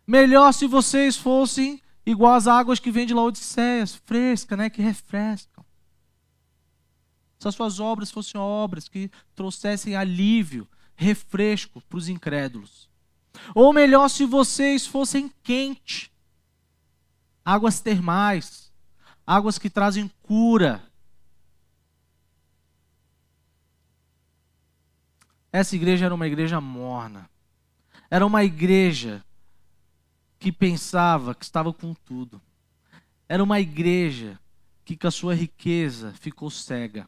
Melhor 0.08 0.54
se 0.54 0.68
vocês 0.68 1.18
fossem 1.18 1.82
igual 2.06 2.36
as 2.36 2.48
águas 2.48 2.80
que 2.80 2.92
vêm 2.92 3.08
de 3.08 3.14
Laodiceia, 3.14 3.86
fresca, 4.06 4.56
né, 4.56 4.70
que 4.70 4.82
refrescam. 4.82 5.55
Se 7.46 7.50
as 7.50 7.56
suas 7.56 7.80
obras 7.80 8.10
fossem 8.10 8.42
obras 8.42 8.90
que 8.90 9.12
trouxessem 9.36 9.96
alívio, 9.96 10.68
refresco 10.96 11.80
para 11.82 12.00
os 12.00 12.10
incrédulos. 12.10 12.90
Ou 13.54 13.72
melhor, 13.72 14.10
se 14.10 14.26
vocês 14.26 14.88
fossem 14.88 15.32
quente, 15.44 16.12
águas 17.44 17.80
termais, 17.80 18.74
águas 19.28 19.60
que 19.60 19.70
trazem 19.70 20.10
cura. 20.24 20.82
Essa 25.52 25.76
igreja 25.76 26.06
era 26.06 26.16
uma 26.16 26.26
igreja 26.26 26.60
morna. 26.60 27.30
Era 28.10 28.26
uma 28.26 28.44
igreja 28.44 29.24
que 30.40 30.52
pensava 30.52 31.36
que 31.36 31.46
estava 31.46 31.72
com 31.72 31.94
tudo. 31.94 32.42
Era 33.30 33.44
uma 33.44 33.60
igreja 33.60 34.40
que 34.84 34.98
com 34.98 35.08
a 35.08 35.12
sua 35.12 35.36
riqueza 35.36 36.12
ficou 36.14 36.50
cega. 36.50 37.08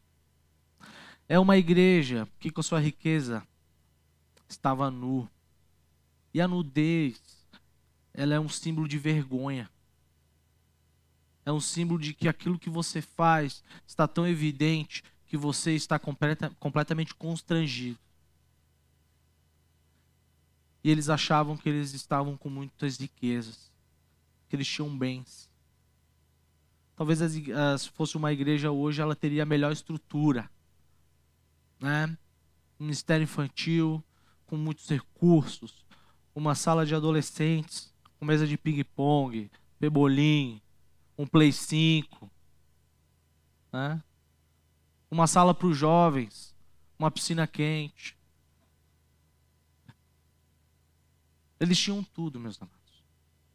É 1.28 1.38
uma 1.38 1.58
igreja 1.58 2.26
que 2.40 2.50
com 2.50 2.62
sua 2.62 2.80
riqueza 2.80 3.46
estava 4.48 4.90
nu. 4.90 5.28
E 6.32 6.40
a 6.40 6.48
nudez, 6.48 7.20
ela 8.14 8.34
é 8.34 8.40
um 8.40 8.48
símbolo 8.48 8.88
de 8.88 8.96
vergonha. 8.96 9.70
É 11.44 11.52
um 11.52 11.60
símbolo 11.60 12.00
de 12.00 12.14
que 12.14 12.28
aquilo 12.28 12.58
que 12.58 12.70
você 12.70 13.02
faz 13.02 13.62
está 13.86 14.08
tão 14.08 14.26
evidente 14.26 15.04
que 15.26 15.36
você 15.36 15.72
está 15.74 15.98
completa, 15.98 16.50
completamente 16.58 17.14
constrangido. 17.14 17.98
E 20.82 20.90
eles 20.90 21.10
achavam 21.10 21.56
que 21.56 21.68
eles 21.68 21.92
estavam 21.92 22.36
com 22.36 22.48
muitas 22.48 22.98
riquezas, 22.98 23.70
que 24.48 24.56
eles 24.56 24.66
tinham 24.66 24.96
bens. 24.96 25.50
Talvez 26.96 27.18
se 27.18 27.90
fosse 27.90 28.16
uma 28.16 28.32
igreja 28.32 28.70
hoje, 28.70 29.02
ela 29.02 29.14
teria 29.14 29.42
a 29.42 29.46
melhor 29.46 29.72
estrutura. 29.72 30.50
Né? 31.80 32.06
Um 32.78 32.84
ministério 32.84 33.24
infantil, 33.24 34.02
com 34.46 34.56
muitos 34.56 34.88
recursos, 34.88 35.84
uma 36.34 36.54
sala 36.54 36.86
de 36.86 36.94
adolescentes, 36.94 37.92
com 38.18 38.24
mesa 38.24 38.46
de 38.46 38.56
ping-pong, 38.56 39.50
pebolim, 39.78 40.60
um 41.16 41.26
Play 41.26 41.52
5, 41.52 42.30
né? 43.72 44.02
uma 45.10 45.26
sala 45.26 45.54
para 45.54 45.66
os 45.66 45.76
jovens, 45.76 46.54
uma 46.98 47.10
piscina 47.10 47.46
quente. 47.46 48.16
Eles 51.60 51.78
tinham 51.78 52.02
tudo, 52.02 52.38
meus 52.38 52.60
amados. 52.60 53.04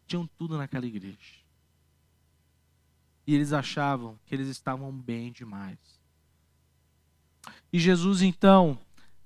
Tinham 0.05 0.27
tudo 0.37 0.57
naquela 0.57 0.85
igreja. 0.85 1.41
E 3.25 3.33
eles 3.33 3.53
achavam 3.53 4.19
que 4.25 4.35
eles 4.35 4.49
estavam 4.49 4.91
bem 4.91 5.31
demais. 5.31 5.79
E 7.71 7.79
Jesus, 7.79 8.21
então, 8.21 8.77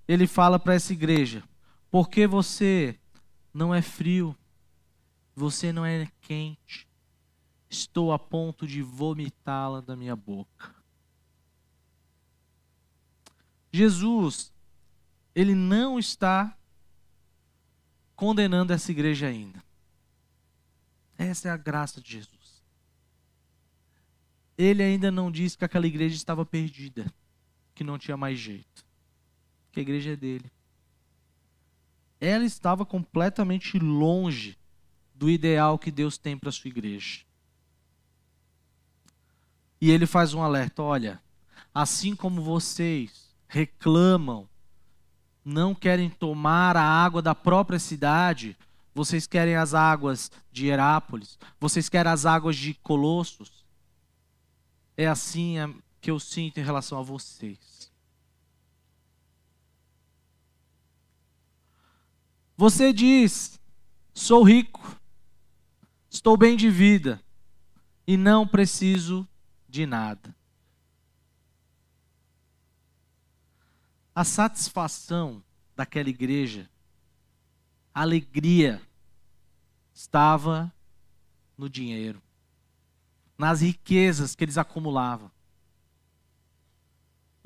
ele 0.07 0.27
fala 0.27 0.57
para 0.57 0.73
essa 0.73 0.93
igreja: 0.93 1.43
porque 1.91 2.27
você 2.27 2.97
não 3.53 3.73
é 3.73 3.81
frio, 3.81 4.35
você 5.35 5.71
não 5.71 5.85
é 5.85 6.07
quente, 6.21 6.87
estou 7.69 8.11
a 8.11 8.19
ponto 8.19 8.65
de 8.65 8.81
vomitá-la 8.81 9.81
da 9.81 9.95
minha 9.95 10.15
boca. 10.15 10.75
Jesus, 13.71 14.51
ele 15.35 15.53
não 15.53 15.99
está 15.99 16.57
condenando 18.15 18.73
essa 18.73 18.91
igreja 18.91 19.27
ainda. 19.27 19.63
Essa 21.17 21.49
é 21.49 21.51
a 21.51 21.57
graça 21.57 22.01
de 22.01 22.11
Jesus. 22.11 22.63
Ele 24.57 24.81
ainda 24.81 25.11
não 25.11 25.31
disse 25.31 25.57
que 25.57 25.65
aquela 25.65 25.85
igreja 25.85 26.15
estava 26.15 26.45
perdida, 26.45 27.11
que 27.77 27.83
não 27.83 27.99
tinha 27.99 28.17
mais 28.17 28.39
jeito. 28.39 28.83
Que 29.71 29.79
a 29.79 29.83
igreja 29.83 30.13
é 30.13 30.15
dele. 30.15 30.51
Ela 32.19 32.43
estava 32.43 32.83
completamente 32.83 33.77
longe 33.77 34.57
do 35.13 35.29
ideal 35.29 35.77
que 35.77 35.91
Deus 35.91 36.17
tem 36.17 36.35
para 36.35 36.51
sua 36.51 36.69
igreja. 36.69 37.21
E 39.79 39.91
ele 39.91 40.07
faz 40.07 40.33
um 40.33 40.41
alerta: 40.41 40.81
olha, 40.81 41.21
assim 41.71 42.15
como 42.15 42.41
vocês 42.41 43.35
reclamam 43.47 44.49
não 45.45 45.75
querem 45.75 46.09
tomar 46.09 46.75
a 46.75 46.83
água 46.83 47.21
da 47.21 47.35
própria 47.35 47.79
cidade, 47.79 48.57
vocês 48.93 49.27
querem 49.27 49.55
as 49.55 49.75
águas 49.75 50.31
de 50.51 50.65
Herápolis, 50.65 51.37
vocês 51.59 51.87
querem 51.87 52.11
as 52.11 52.25
águas 52.25 52.57
de 52.57 52.73
Colossos. 52.73 53.63
É 54.97 55.05
assim 55.05 55.57
que 55.99 56.11
eu 56.11 56.19
sinto 56.19 56.59
em 56.59 56.63
relação 56.63 56.99
a 56.99 57.03
vocês. 57.03 57.91
Você 62.55 62.91
diz: 62.91 63.59
sou 64.13 64.43
rico, 64.43 64.99
estou 66.09 66.35
bem 66.37 66.57
de 66.57 66.69
vida 66.69 67.21
e 68.05 68.17
não 68.17 68.47
preciso 68.47 69.27
de 69.67 69.85
nada. 69.85 70.37
a 74.17 74.23
satisfação 74.23 75.43
daquela 75.75 76.09
igreja, 76.09 76.67
a 77.93 78.01
alegria 78.01 78.81
estava 79.93 80.73
no 81.55 81.69
dinheiro. 81.69 82.19
nas 83.37 83.61
riquezas 83.61 84.33
que 84.33 84.43
eles 84.43 84.57
acumulavam, 84.57 85.29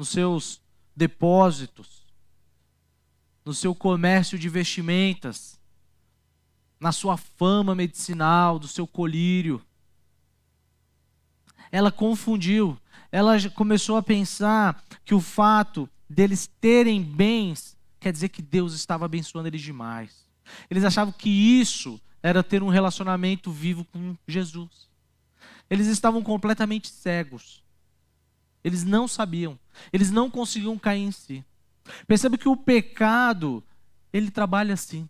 nos 0.02 0.10
seus 0.10 0.60
depósitos, 0.96 2.08
no 3.46 3.54
seu 3.54 3.76
comércio 3.76 4.36
de 4.36 4.50
vestimentas, 4.50 5.60
na 6.80 6.92
sua 6.92 7.18
fama 7.18 7.76
medicinal, 7.76 8.58
do 8.58 8.68
seu 8.68 8.88
colírio. 8.88 9.64
Ela 11.72 11.92
confundiu. 11.92 12.76
Ela 13.12 13.38
começou 13.52 13.96
a 13.96 14.02
pensar 14.02 14.84
que 15.06 15.14
o 15.14 15.22
fato 15.22 15.88
deles 16.10 16.50
terem 16.60 17.04
bens 17.04 17.78
quer 18.00 18.12
dizer 18.12 18.30
que 18.30 18.42
Deus 18.42 18.74
estava 18.74 19.06
abençoando 19.06 19.50
eles 19.50 19.62
demais. 19.62 20.28
Eles 20.68 20.84
achavam 20.84 21.14
que 21.14 21.30
isso 21.30 22.02
era 22.24 22.42
ter 22.42 22.64
um 22.64 22.70
relacionamento 22.70 23.52
vivo 23.52 23.86
com 23.86 24.18
Jesus. 24.28 24.90
Eles 25.70 25.86
estavam 25.86 26.24
completamente 26.24 26.90
cegos. 26.90 27.61
Eles 28.64 28.84
não 28.84 29.08
sabiam. 29.08 29.60
Eles 29.92 30.12
não 30.12 30.30
conseguiam 30.30 30.78
cair 30.78 31.02
em 31.02 31.12
si. 31.12 31.44
Perceba 32.08 32.38
que 32.38 32.48
o 32.48 32.58
pecado, 32.58 33.64
ele 34.14 34.30
trabalha 34.30 34.74
assim. 34.74 35.10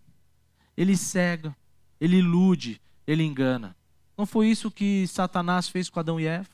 Ele 0.75 0.95
cega, 0.95 1.55
ele 1.99 2.17
ilude, 2.17 2.81
ele 3.05 3.23
engana. 3.23 3.75
Não 4.17 4.25
foi 4.25 4.49
isso 4.49 4.71
que 4.71 5.05
Satanás 5.07 5.67
fez 5.67 5.89
com 5.89 5.99
Adão 5.99 6.19
e 6.19 6.25
Eva? 6.25 6.49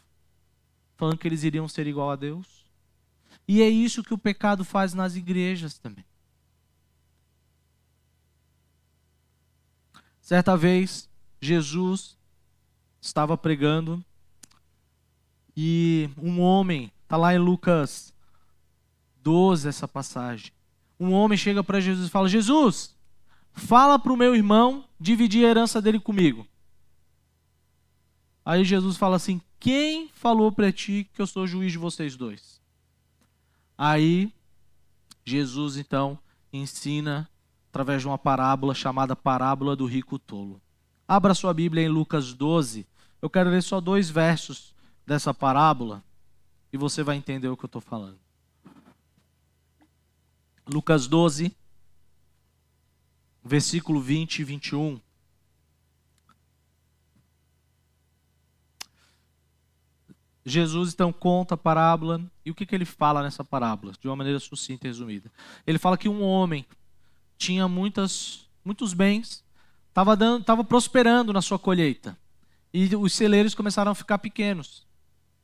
Falando 0.96 1.18
que 1.18 1.28
eles 1.28 1.44
iriam 1.44 1.68
ser 1.68 1.86
igual 1.86 2.10
a 2.10 2.16
Deus? 2.16 2.66
E 3.48 3.62
é 3.62 3.70
isso 3.70 4.04
que 4.04 4.14
o 4.14 4.18
pecado 4.18 4.66
faz 4.66 4.94
nas 4.94 5.16
igrejas 5.16 5.78
também. 5.78 6.06
Certa 10.20 10.58
vez, 10.58 11.10
Jesus 11.40 12.18
estava 13.00 13.38
pregando 13.38 14.04
e 15.58 16.10
um 16.18 16.40
homem, 16.40 16.92
está 17.04 17.18
lá 17.18 17.34
em 17.34 17.40
Lucas 17.40 18.14
12 19.24 19.68
essa 19.68 19.88
passagem. 19.88 20.52
Um 21.00 21.12
homem 21.12 21.38
chega 21.38 21.64
para 21.64 21.80
Jesus 21.80 22.08
e 22.08 22.12
fala: 22.12 22.30
Jesus, 22.30 22.96
Fala 23.58 23.98
para 23.98 24.14
o 24.14 24.16
meu 24.16 24.36
irmão 24.36 24.86
dividir 25.00 25.44
a 25.44 25.50
herança 25.50 25.82
dele 25.82 26.00
comigo. 26.00 26.48
Aí 28.46 28.64
Jesus 28.64 28.96
fala 28.96 29.16
assim: 29.16 29.42
Quem 29.60 30.10
falou 30.10 30.52
para 30.52 30.72
ti 30.72 31.10
que 31.12 31.20
eu 31.20 31.26
sou 31.26 31.48
juiz 31.48 31.72
de 31.72 31.78
vocês 31.80 32.16
dois? 32.16 32.62
Aí 33.76 34.32
Jesus 35.26 35.76
então 35.76 36.20
ensina 36.54 37.28
através 37.70 38.04
de 38.04 38.08
uma 38.08 38.18
parábola 38.18 38.76
chamada 38.76 39.16
Parábola 39.16 39.76
do 39.76 39.88
Rico 39.88 40.20
Tolo. 40.20 40.62
Abra 41.08 41.34
sua 41.34 41.54
Bíblia 41.54 41.84
em 41.84 41.90
Lucas 41.90 42.34
12. 42.34 42.88
Eu 43.20 43.30
quero 43.30 43.50
ler 43.50 43.64
só 43.64 43.82
dois 43.82 44.08
versos 44.08 44.76
dessa 45.08 45.34
parábola 45.34 46.04
e 46.72 46.78
você 46.78 47.02
vai 47.02 47.16
entender 47.16 47.48
o 47.48 47.56
que 47.56 47.64
eu 47.64 47.68
estou 47.68 47.82
falando. 47.82 48.20
Lucas 50.68 51.08
12, 51.08 51.56
versículo 53.42 54.02
20 54.02 54.40
e 54.40 54.44
21. 54.44 55.02
Jesus 60.46 60.94
então 60.94 61.12
conta 61.12 61.56
a 61.56 61.58
parábola 61.58 62.22
e 62.46 62.52
o 62.52 62.56
que, 62.56 62.66
que 62.66 62.76
ele 62.76 62.86
fala 62.86 63.24
nessa 63.24 63.44
parábola, 63.44 63.94
de 64.00 64.08
uma 64.08 64.16
maneira 64.16 64.40
sucinta 64.40 64.88
e 64.88 64.90
resumida. 64.90 65.32
Ele 65.66 65.78
fala 65.78 65.98
que 65.98 66.10
um 66.10 66.22
homem 66.22 66.66
tinha 67.38 67.68
muitas, 67.68 68.46
muitos 68.64 68.94
bens, 68.94 69.44
estava 69.88 70.64
prosperando 70.66 71.32
na 71.32 71.42
sua 71.42 71.58
colheita 71.58 72.18
e 72.74 72.94
os 72.96 73.14
celeiros 73.14 73.56
começaram 73.56 73.92
a 73.92 73.96
ficar 73.96 74.18
pequenos. 74.18 74.87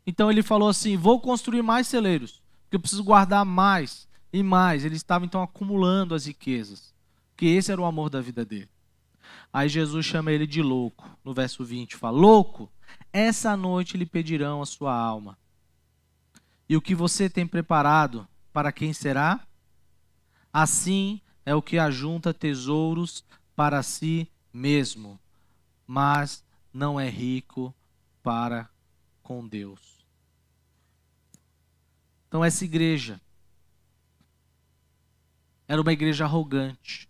Então 0.06 0.30
ele 0.30 0.44
falou 0.44 0.70
assim: 0.70 0.98
vou 0.98 1.20
construir 1.20 1.62
mais 1.62 1.88
celeiros, 1.88 2.42
porque 2.64 2.76
eu 2.76 2.80
preciso 2.80 3.04
guardar 3.04 3.46
mais 3.46 4.08
e 4.32 4.44
mais. 4.44 4.86
Ele 4.86 4.96
estava 4.96 5.26
então 5.26 5.42
acumulando 5.42 6.16
as 6.16 6.26
riquezas 6.26 6.94
que 7.36 7.48
esse 7.48 7.72
era 7.72 7.82
o 7.82 7.86
amor 7.86 8.10
da 8.10 8.22
vida 8.22 8.46
dele. 8.46 8.70
Aí 9.52 9.68
Jesus 9.70 10.06
chama 10.06 10.32
ele 10.32 10.48
de 10.48 10.62
louco, 10.62 11.10
no 11.24 11.34
verso 11.34 11.64
20, 11.64 11.96
fala: 11.96 12.18
Louco, 12.18 12.72
essa 13.12 13.56
noite 13.56 13.98
lhe 13.98 14.06
pedirão 14.06 14.62
a 14.62 14.66
sua 14.66 14.96
alma. 14.96 15.38
E 16.68 16.78
o 16.78 16.82
que 16.82 16.96
você 16.96 17.30
tem 17.30 17.46
preparado, 17.46 18.28
para 18.52 18.72
quem 18.72 18.94
será? 18.94 19.46
Assim 20.52 21.22
é 21.46 21.54
o 21.54 21.62
que 21.62 21.78
ajunta 21.78 22.34
tesouros 22.34 23.24
para 23.56 23.84
si 23.84 24.32
mesmo, 24.52 25.20
mas 25.86 26.44
não 26.74 27.00
é 27.00 27.10
rico 27.10 27.74
para 28.24 28.70
com 29.22 29.48
Deus. 29.48 29.93
Então, 32.34 32.44
essa 32.44 32.66
igreja 32.66 33.22
era 35.68 35.80
uma 35.80 35.94
igreja 35.94 36.26
arrogante, 36.26 37.08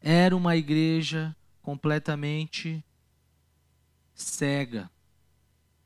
era 0.00 0.34
uma 0.34 0.56
igreja 0.56 1.36
completamente 1.60 2.82
cega. 4.14 4.90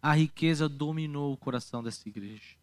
A 0.00 0.14
riqueza 0.14 0.68
dominou 0.68 1.33
o 1.33 1.37
coração 1.37 1.83
dessa 1.83 2.09
igreja. 2.09 2.55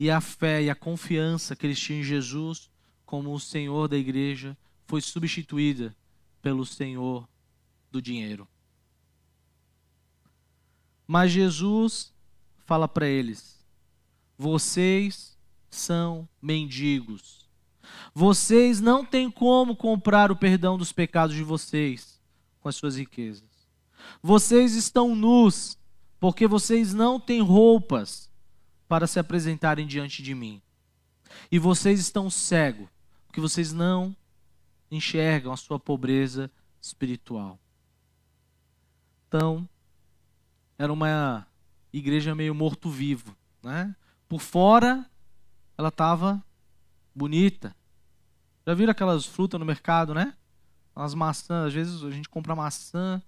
E 0.00 0.10
a 0.10 0.20
fé 0.20 0.60
e 0.60 0.68
a 0.68 0.74
confiança 0.74 1.54
que 1.54 1.64
eles 1.64 1.78
tinham 1.78 2.00
em 2.00 2.04
Jesus 2.04 2.68
como 3.06 3.32
o 3.32 3.38
Senhor 3.38 3.86
da 3.86 3.96
igreja 3.96 4.58
foi 4.84 5.00
substituída 5.00 5.96
pelo 6.42 6.66
Senhor 6.66 7.28
do 7.88 8.02
dinheiro. 8.02 8.48
Mas 11.06 11.30
Jesus 11.30 12.11
fala 12.64 12.88
para 12.88 13.06
eles: 13.06 13.64
vocês 14.38 15.36
são 15.70 16.28
mendigos 16.40 17.42
vocês 18.14 18.80
não 18.80 19.04
têm 19.04 19.30
como 19.30 19.76
comprar 19.76 20.30
o 20.30 20.36
perdão 20.36 20.76
dos 20.76 20.92
pecados 20.92 21.34
de 21.34 21.42
vocês 21.42 22.20
com 22.60 22.68
as 22.68 22.76
suas 22.76 22.96
riquezas. 22.96 23.50
Vocês 24.22 24.74
estão 24.74 25.14
nus, 25.14 25.78
porque 26.20 26.46
vocês 26.46 26.92
não 26.92 27.18
têm 27.18 27.40
roupas 27.40 28.30
para 28.88 29.06
se 29.06 29.18
apresentarem 29.18 29.86
diante 29.86 30.22
de 30.22 30.34
mim. 30.34 30.60
E 31.50 31.58
vocês 31.58 31.98
estão 31.98 32.28
cegos, 32.28 32.88
porque 33.26 33.40
vocês 33.40 33.72
não 33.72 34.14
enxergam 34.90 35.52
a 35.52 35.56
sua 35.56 35.80
pobreza 35.80 36.50
espiritual. 36.80 37.58
Então, 39.26 39.66
era 40.76 40.92
uma 40.92 41.46
igreja 41.92 42.34
meio 42.34 42.54
morto-vivo, 42.54 43.36
né? 43.62 43.94
Por 44.28 44.40
fora, 44.40 45.04
ela 45.76 45.88
estava 45.88 46.42
bonita, 47.14 47.74
já 48.66 48.74
viram 48.74 48.92
aquelas 48.92 49.26
frutas 49.26 49.58
no 49.58 49.66
mercado, 49.66 50.14
né? 50.14 50.34
As 50.94 51.14
maçãs, 51.14 51.66
às 51.66 51.74
vezes 51.74 52.02
a 52.04 52.10
gente 52.10 52.28
compra 52.28 52.54
maçã 52.54 53.20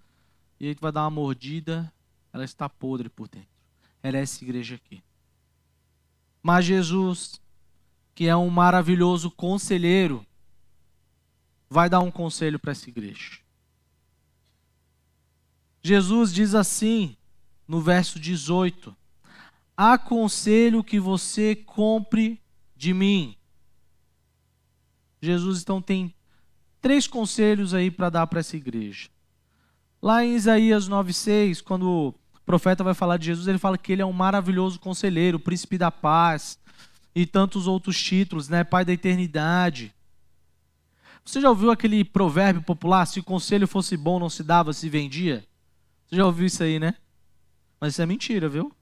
e 0.60 0.68
aí 0.68 0.76
vai 0.80 0.92
dar 0.92 1.02
uma 1.02 1.10
mordida, 1.10 1.92
ela 2.32 2.44
está 2.44 2.68
podre 2.68 3.08
por 3.08 3.28
dentro. 3.28 3.48
Ela 4.02 4.18
é 4.18 4.22
essa 4.22 4.44
igreja 4.44 4.76
aqui. 4.76 5.02
Mas 6.42 6.66
Jesus, 6.66 7.40
que 8.14 8.28
é 8.28 8.36
um 8.36 8.50
maravilhoso 8.50 9.30
conselheiro, 9.30 10.24
vai 11.68 11.88
dar 11.88 12.00
um 12.00 12.10
conselho 12.10 12.58
para 12.58 12.72
essa 12.72 12.88
igreja. 12.88 13.38
Jesus 15.82 16.32
diz 16.32 16.54
assim, 16.54 17.16
no 17.66 17.80
verso 17.80 18.18
18: 18.18 18.94
Aconselho 19.76 20.84
que 20.84 21.00
você 21.00 21.54
compre 21.54 22.40
de 22.76 22.92
mim 22.92 23.36
Jesus 25.24 25.62
então 25.62 25.80
tem 25.80 26.14
três 26.80 27.06
conselhos 27.06 27.72
aí 27.72 27.90
para 27.90 28.10
dar 28.10 28.26
para 28.26 28.40
essa 28.40 28.56
igreja. 28.56 29.08
Lá 30.00 30.24
em 30.24 30.34
Isaías 30.34 30.86
9:6, 30.86 31.62
quando 31.62 31.88
o 31.88 32.14
profeta 32.44 32.84
vai 32.84 32.94
falar 32.94 33.16
de 33.16 33.26
Jesus, 33.26 33.48
ele 33.48 33.58
fala 33.58 33.78
que 33.78 33.90
ele 33.90 34.02
é 34.02 34.06
um 34.06 34.12
maravilhoso 34.12 34.78
conselheiro, 34.78 35.40
príncipe 35.40 35.78
da 35.78 35.90
paz 35.90 36.58
e 37.14 37.24
tantos 37.24 37.66
outros 37.66 38.00
títulos, 38.00 38.48
né, 38.48 38.62
pai 38.62 38.84
da 38.84 38.92
eternidade. 38.92 39.94
Você 41.24 41.40
já 41.40 41.48
ouviu 41.48 41.70
aquele 41.70 42.04
provérbio 42.04 42.62
popular, 42.62 43.06
se 43.06 43.18
o 43.18 43.24
conselho 43.24 43.66
fosse 43.66 43.96
bom 43.96 44.18
não 44.20 44.28
se 44.28 44.42
dava, 44.42 44.74
se 44.74 44.90
vendia? 44.90 45.42
Você 46.06 46.16
já 46.16 46.26
ouviu 46.26 46.46
isso 46.46 46.62
aí, 46.62 46.78
né? 46.78 46.94
Mas 47.84 47.92
isso 47.92 48.00
é 48.00 48.06
mentira, 48.06 48.48
viu? 48.48 48.74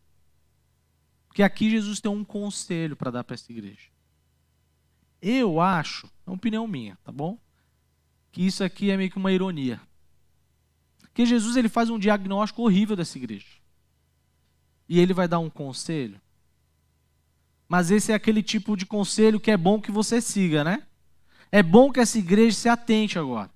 Porque 1.26 1.42
aqui 1.42 1.68
Jesus 1.68 1.98
tem 1.98 2.08
um 2.08 2.22
conselho 2.22 2.94
para 2.94 3.10
dar 3.10 3.24
para 3.24 3.34
essa 3.34 3.50
igreja. 3.50 3.88
Eu 5.20 5.60
acho, 5.60 6.06
é 6.24 6.30
uma 6.30 6.36
opinião 6.36 6.68
minha, 6.68 6.96
tá 7.02 7.10
bom? 7.10 7.36
Que 8.30 8.46
isso 8.46 8.62
aqui 8.62 8.92
é 8.92 8.96
meio 8.96 9.10
que 9.10 9.16
uma 9.16 9.32
ironia. 9.32 9.80
Que 11.12 11.26
Jesus 11.26 11.56
ele 11.56 11.68
faz 11.68 11.90
um 11.90 11.98
diagnóstico 11.98 12.62
horrível 12.62 12.94
dessa 12.94 13.18
igreja. 13.18 13.48
E 14.88 15.00
ele 15.00 15.12
vai 15.12 15.26
dar 15.26 15.40
um 15.40 15.50
conselho. 15.50 16.20
Mas 17.68 17.90
esse 17.90 18.12
é 18.12 18.14
aquele 18.14 18.40
tipo 18.40 18.76
de 18.76 18.86
conselho 18.86 19.40
que 19.40 19.50
é 19.50 19.56
bom 19.56 19.80
que 19.80 19.90
você 19.90 20.20
siga, 20.20 20.62
né? 20.62 20.86
É 21.50 21.60
bom 21.60 21.90
que 21.90 21.98
essa 21.98 22.18
igreja 22.18 22.56
se 22.56 22.68
atente 22.68 23.18
agora. 23.18 23.50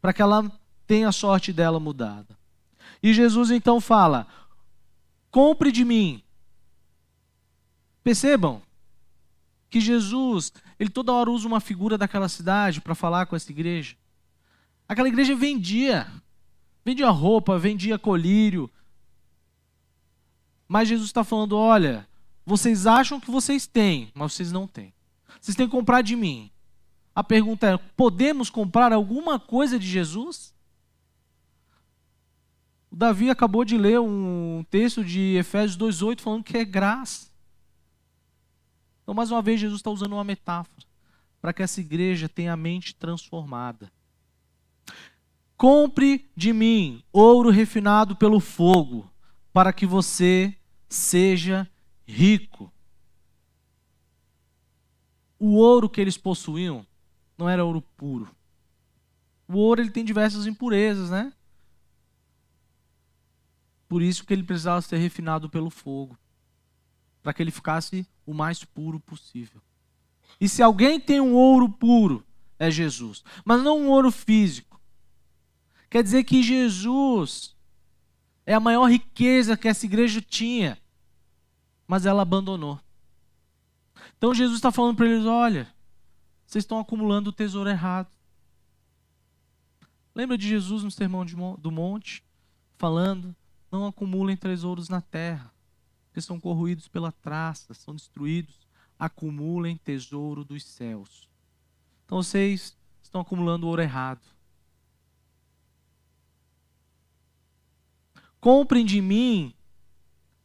Para 0.00 0.14
que 0.14 0.22
ela 0.22 0.50
tenha 0.86 1.06
a 1.06 1.12
sorte 1.12 1.52
dela 1.52 1.78
mudada. 1.78 2.34
E 3.06 3.14
Jesus 3.14 3.52
então 3.52 3.80
fala: 3.80 4.26
compre 5.30 5.70
de 5.70 5.84
mim. 5.84 6.24
Percebam 8.02 8.60
que 9.70 9.80
Jesus, 9.80 10.52
ele 10.76 10.90
toda 10.90 11.12
hora 11.12 11.30
usa 11.30 11.46
uma 11.46 11.60
figura 11.60 11.96
daquela 11.96 12.28
cidade 12.28 12.80
para 12.80 12.96
falar 12.96 13.26
com 13.26 13.36
essa 13.36 13.52
igreja. 13.52 13.94
Aquela 14.88 15.06
igreja 15.06 15.36
vendia, 15.36 16.08
vendia 16.84 17.08
roupa, 17.08 17.56
vendia 17.56 17.96
colírio. 17.96 18.68
Mas 20.66 20.88
Jesus 20.88 21.08
está 21.08 21.22
falando: 21.22 21.56
olha, 21.56 22.08
vocês 22.44 22.88
acham 22.88 23.20
que 23.20 23.30
vocês 23.30 23.68
têm, 23.68 24.10
mas 24.16 24.32
vocês 24.32 24.50
não 24.50 24.66
têm. 24.66 24.92
Vocês 25.40 25.56
têm 25.56 25.68
que 25.68 25.76
comprar 25.76 26.02
de 26.02 26.16
mim. 26.16 26.50
A 27.14 27.22
pergunta 27.22 27.68
é: 27.68 27.76
podemos 27.96 28.50
comprar 28.50 28.92
alguma 28.92 29.38
coisa 29.38 29.78
de 29.78 29.86
Jesus? 29.86 30.55
O 32.96 32.98
Davi 32.98 33.28
acabou 33.28 33.62
de 33.62 33.76
ler 33.76 34.00
um 34.00 34.64
texto 34.70 35.04
de 35.04 35.36
Efésios 35.36 35.76
2,8 35.76 36.22
falando 36.22 36.42
que 36.42 36.56
é 36.56 36.64
graça. 36.64 37.28
Então, 39.02 39.14
mais 39.14 39.30
uma 39.30 39.42
vez, 39.42 39.60
Jesus 39.60 39.80
está 39.80 39.90
usando 39.90 40.14
uma 40.14 40.24
metáfora 40.24 40.86
para 41.38 41.52
que 41.52 41.62
essa 41.62 41.78
igreja 41.78 42.26
tenha 42.26 42.54
a 42.54 42.56
mente 42.56 42.94
transformada. 42.94 43.92
Compre 45.58 46.30
de 46.34 46.54
mim 46.54 47.04
ouro 47.12 47.50
refinado 47.50 48.16
pelo 48.16 48.40
fogo, 48.40 49.12
para 49.52 49.74
que 49.74 49.84
você 49.84 50.56
seja 50.88 51.68
rico. 52.06 52.72
O 55.38 55.56
ouro 55.56 55.90
que 55.90 56.00
eles 56.00 56.16
possuíam 56.16 56.86
não 57.36 57.46
era 57.46 57.62
ouro 57.62 57.82
puro. 57.94 58.34
O 59.46 59.58
ouro 59.58 59.82
ele 59.82 59.90
tem 59.90 60.02
diversas 60.02 60.46
impurezas, 60.46 61.10
né? 61.10 61.30
Por 63.88 64.02
isso 64.02 64.24
que 64.24 64.32
ele 64.32 64.42
precisava 64.42 64.82
ser 64.82 64.96
refinado 64.96 65.48
pelo 65.48 65.70
fogo, 65.70 66.18
para 67.22 67.32
que 67.32 67.42
ele 67.42 67.50
ficasse 67.50 68.06
o 68.24 68.34
mais 68.34 68.64
puro 68.64 68.98
possível. 68.98 69.60
E 70.40 70.48
se 70.48 70.62
alguém 70.62 71.00
tem 71.00 71.20
um 71.20 71.34
ouro 71.34 71.68
puro, 71.68 72.24
é 72.58 72.70
Jesus, 72.70 73.22
mas 73.44 73.62
não 73.62 73.80
um 73.80 73.88
ouro 73.88 74.10
físico. 74.10 74.80
Quer 75.88 76.02
dizer 76.02 76.24
que 76.24 76.42
Jesus 76.42 77.54
é 78.44 78.54
a 78.54 78.60
maior 78.60 78.90
riqueza 78.90 79.56
que 79.56 79.68
essa 79.68 79.86
igreja 79.86 80.20
tinha, 80.20 80.78
mas 81.86 82.06
ela 82.06 82.22
abandonou. 82.22 82.80
Então 84.18 84.34
Jesus 84.34 84.58
está 84.58 84.72
falando 84.72 84.96
para 84.96 85.06
eles: 85.06 85.26
olha, 85.26 85.72
vocês 86.46 86.64
estão 86.64 86.78
acumulando 86.78 87.30
o 87.30 87.32
tesouro 87.32 87.70
errado. 87.70 88.08
Lembra 90.14 90.38
de 90.38 90.48
Jesus 90.48 90.82
no 90.82 90.90
Sermão 90.90 91.24
do 91.24 91.70
Monte, 91.70 92.24
falando: 92.78 93.34
não 93.70 93.86
acumulem 93.86 94.36
tesouros 94.36 94.88
na 94.88 95.00
terra, 95.00 95.52
que 96.12 96.20
são 96.20 96.40
corroídos 96.40 96.88
pela 96.88 97.12
traça, 97.12 97.74
são 97.74 97.94
destruídos. 97.94 98.66
Acumulem 98.98 99.76
tesouro 99.76 100.44
dos 100.44 100.64
céus. 100.64 101.28
Então 102.04 102.22
vocês 102.22 102.74
estão 103.02 103.20
acumulando 103.20 103.66
ouro 103.66 103.82
errado. 103.82 104.24
Comprem 108.40 108.84
de 108.84 109.00
mim 109.00 109.52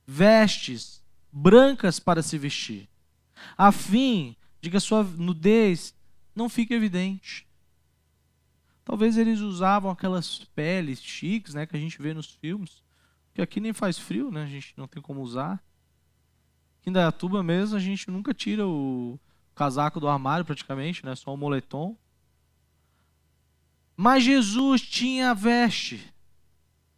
vestes 0.06 1.02
brancas 1.32 2.00
para 2.00 2.22
se 2.22 2.38
vestir, 2.38 2.90
a 3.58 3.72
fim 3.72 4.36
de 4.60 4.70
que 4.70 4.78
a 4.78 4.82
sua 4.82 5.04
nudez 5.04 5.96
não 6.36 6.50
fique 6.50 6.74
evidente. 6.74 7.48
Talvez 8.84 9.18
eles 9.18 9.40
usavam 9.40 9.92
aquelas 9.92 10.44
peles 10.56 11.02
chiques, 11.02 11.54
né, 11.54 11.66
que 11.66 11.78
a 11.78 11.80
gente 11.80 12.02
vê 12.02 12.14
nos 12.14 12.32
filmes, 12.32 12.81
que 13.34 13.42
aqui 13.42 13.60
nem 13.60 13.74
faz 13.74 13.98
frio, 13.98 14.32
né? 14.32 14.44
A 14.44 14.48
gente 14.48 14.74
não 14.78 14.88
tem 14.88 15.02
como 15.02 15.22
usar. 15.22 15.54
Aqui 16.80 16.90
em 16.90 16.94
Dayatuba 16.94 17.42
mesmo, 17.44 17.78
a 17.78 17.80
gente 17.80 18.10
nunca 18.10 18.34
tira 18.34 18.68
o 18.68 19.20
casaco 19.56 20.00
do 20.00 20.08
armário 20.08 20.46
praticamente, 20.46 21.06
né? 21.06 21.16
Só 21.16 21.34
o 21.34 21.38
moletom. 21.38 21.96
Mas 23.96 24.24
Jesus 24.24 24.82
tinha 24.82 25.32
a 25.32 25.34
veste 25.34 26.12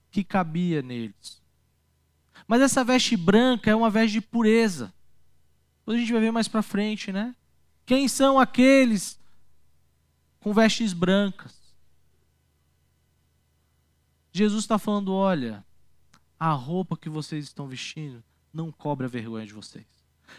que 0.10 0.24
cabia 0.24 0.82
neles. 0.82 1.42
Mas 2.48 2.62
essa 2.62 2.84
veste 2.84 3.18
branca 3.18 3.70
é 3.70 3.76
uma 3.76 3.90
veste 3.90 4.14
de 4.14 4.22
pureza. 4.22 4.94
Depois 5.80 5.98
a 5.98 6.00
gente 6.00 6.14
vai 6.14 6.22
ver 6.22 6.32
mais 6.32 6.48
para 6.48 6.62
frente, 6.62 7.12
né? 7.12 7.36
Quem 7.86 8.08
são 8.08 8.40
aqueles 8.40 9.20
com 10.40 10.54
vestes 10.54 10.94
brancas? 10.94 11.62
Jesus 14.32 14.64
está 14.64 14.80
falando: 14.80 15.14
olha, 15.14 15.64
a 16.40 16.52
roupa 16.52 16.98
que 16.98 17.10
vocês 17.10 17.46
estão 17.46 17.68
vestindo 17.68 18.24
não 18.54 18.72
cobre 18.72 19.06
a 19.06 19.10
vergonha 19.10 19.46
de 19.46 19.54
vocês. 19.54 19.86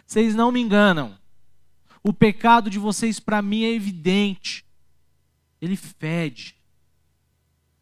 Vocês 0.06 0.34
não 0.34 0.52
me 0.52 0.60
enganam. 0.60 1.18
O 2.02 2.12
pecado 2.12 2.68
de 2.68 2.78
vocês 2.78 3.18
para 3.18 3.40
mim 3.40 3.64
é 3.64 3.72
evidente. 3.72 4.64
Ele 5.60 5.76
fede. 5.76 6.56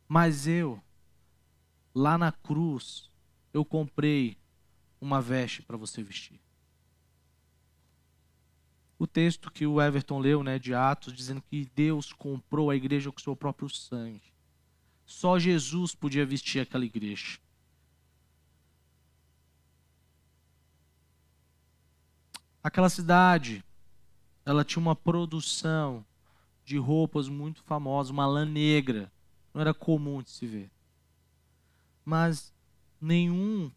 Mas 0.09 0.47
eu, 0.47 0.81
lá 1.95 2.17
na 2.17 2.31
cruz, 2.31 3.11
eu 3.53 3.65
comprei 3.65 4.37
uma 5.01 5.21
veste 5.21 5.63
para 5.63 5.77
você 5.77 6.03
vestir 6.03 6.43
o 9.03 9.07
texto 9.07 9.51
que 9.51 9.67
o 9.67 9.83
Everton 9.83 10.21
leu, 10.21 10.45
né, 10.45 10.61
de 10.61 10.73
Atos, 10.73 11.13
dizendo 11.13 11.43
que 11.43 11.69
Deus 11.75 12.13
comprou 12.13 12.71
a 12.71 12.77
igreja 12.77 13.11
com 13.11 13.19
seu 13.19 13.35
próprio 13.35 13.69
sangue. 13.69 14.33
Só 15.05 15.41
Jesus 15.41 15.93
podia 15.93 16.25
vestir 16.25 16.61
aquela 16.61 16.85
igreja. 16.85 17.41
Aquela 22.63 22.89
cidade, 22.89 23.65
ela 24.45 24.65
tinha 24.65 24.81
uma 24.81 24.95
produção 24.95 26.05
de 26.65 26.79
roupas 26.79 27.29
muito 27.29 27.63
famosa, 27.65 28.13
uma 28.13 28.27
lã 28.27 28.45
negra. 28.45 29.11
Não 29.53 29.61
era 29.61 29.75
comum 29.75 30.23
de 30.23 30.31
se 30.31 30.47
ver. 30.47 30.71
Mas 32.05 32.53
nenhum 33.01 33.71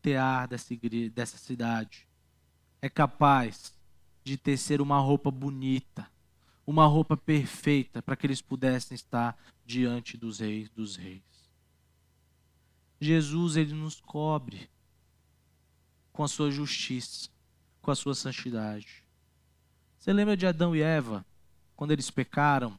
tear 0.00 0.48
dessa, 0.48 0.72
igreja, 0.72 1.10
dessa 1.10 1.36
cidade 1.36 2.08
é 2.80 2.88
capaz 2.88 3.74
de 4.24 4.36
tecer 4.36 4.80
uma 4.80 4.98
roupa 4.98 5.30
bonita, 5.30 6.10
uma 6.66 6.86
roupa 6.86 7.16
perfeita 7.16 8.00
para 8.02 8.16
que 8.16 8.26
eles 8.26 8.40
pudessem 8.40 8.94
estar 8.94 9.36
diante 9.64 10.16
dos 10.16 10.40
reis 10.40 10.68
dos 10.70 10.96
reis. 10.96 11.22
Jesus 13.00 13.56
ele 13.56 13.72
nos 13.72 14.00
cobre 14.00 14.68
com 16.12 16.22
a 16.22 16.28
sua 16.28 16.50
justiça, 16.50 17.30
com 17.80 17.90
a 17.90 17.94
sua 17.94 18.14
santidade. 18.14 19.04
Você 19.98 20.12
lembra 20.12 20.36
de 20.36 20.46
Adão 20.46 20.74
e 20.74 20.80
Eva 20.80 21.24
quando 21.76 21.92
eles 21.92 22.10
pecaram? 22.10 22.78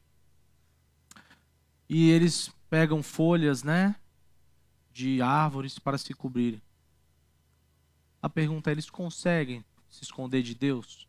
E 1.88 2.10
eles 2.10 2.52
pegam 2.70 3.04
folhas, 3.04 3.64
né, 3.64 3.96
de 4.94 5.22
árvores 5.22 5.78
para 5.78 5.98
se 5.98 6.14
cobrir. 6.14 6.62
A 8.22 8.30
pergunta 8.30 8.70
é: 8.70 8.74
eles 8.74 8.90
conseguem 8.90 9.64
se 9.90 10.04
esconder 10.04 10.42
de 10.42 10.56
Deus? 10.56 11.08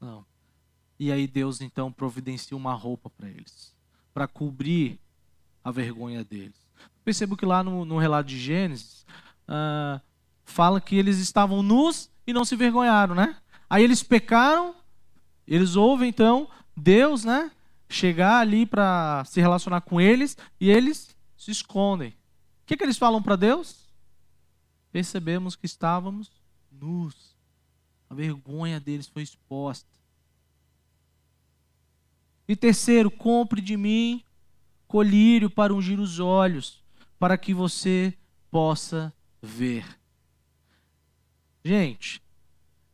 Não. 0.00 0.24
E 0.98 1.12
aí 1.12 1.26
Deus 1.26 1.60
então 1.60 1.92
providencia 1.92 2.56
uma 2.56 2.74
roupa 2.74 3.08
para 3.08 3.28
eles, 3.28 3.74
para 4.12 4.26
cobrir 4.26 5.00
a 5.62 5.70
vergonha 5.70 6.24
deles. 6.24 6.68
Percebo 7.04 7.36
que 7.36 7.46
lá 7.46 7.62
no, 7.62 7.84
no 7.84 7.98
relato 7.98 8.28
de 8.28 8.38
Gênesis, 8.38 9.06
uh, 9.48 10.00
fala 10.44 10.80
que 10.80 10.96
eles 10.96 11.18
estavam 11.18 11.62
nus 11.62 12.10
e 12.28 12.32
não 12.34 12.44
se 12.44 12.54
vergonharam, 12.54 13.14
né? 13.14 13.34
Aí 13.70 13.82
eles 13.82 14.02
pecaram, 14.02 14.74
eles 15.46 15.76
ouvem 15.76 16.10
então 16.10 16.46
Deus, 16.76 17.24
né? 17.24 17.50
Chegar 17.88 18.40
ali 18.40 18.66
para 18.66 19.24
se 19.24 19.40
relacionar 19.40 19.80
com 19.80 19.98
eles 19.98 20.36
e 20.60 20.68
eles 20.68 21.16
se 21.38 21.50
escondem. 21.50 22.10
O 22.10 22.14
que, 22.66 22.76
que 22.76 22.84
eles 22.84 22.98
falam 22.98 23.22
para 23.22 23.34
Deus? 23.34 23.88
Percebemos 24.92 25.56
que 25.56 25.64
estávamos 25.64 26.30
nus. 26.70 27.34
A 28.10 28.14
vergonha 28.14 28.78
deles 28.78 29.08
foi 29.08 29.22
exposta. 29.22 29.88
E 32.46 32.54
terceiro, 32.54 33.10
compre 33.10 33.62
de 33.62 33.74
mim 33.74 34.22
colírio 34.86 35.48
para 35.48 35.72
ungir 35.72 35.98
os 35.98 36.20
olhos, 36.20 36.84
para 37.18 37.38
que 37.38 37.54
você 37.54 38.12
possa 38.50 39.14
ver. 39.40 39.98
Gente, 41.68 42.22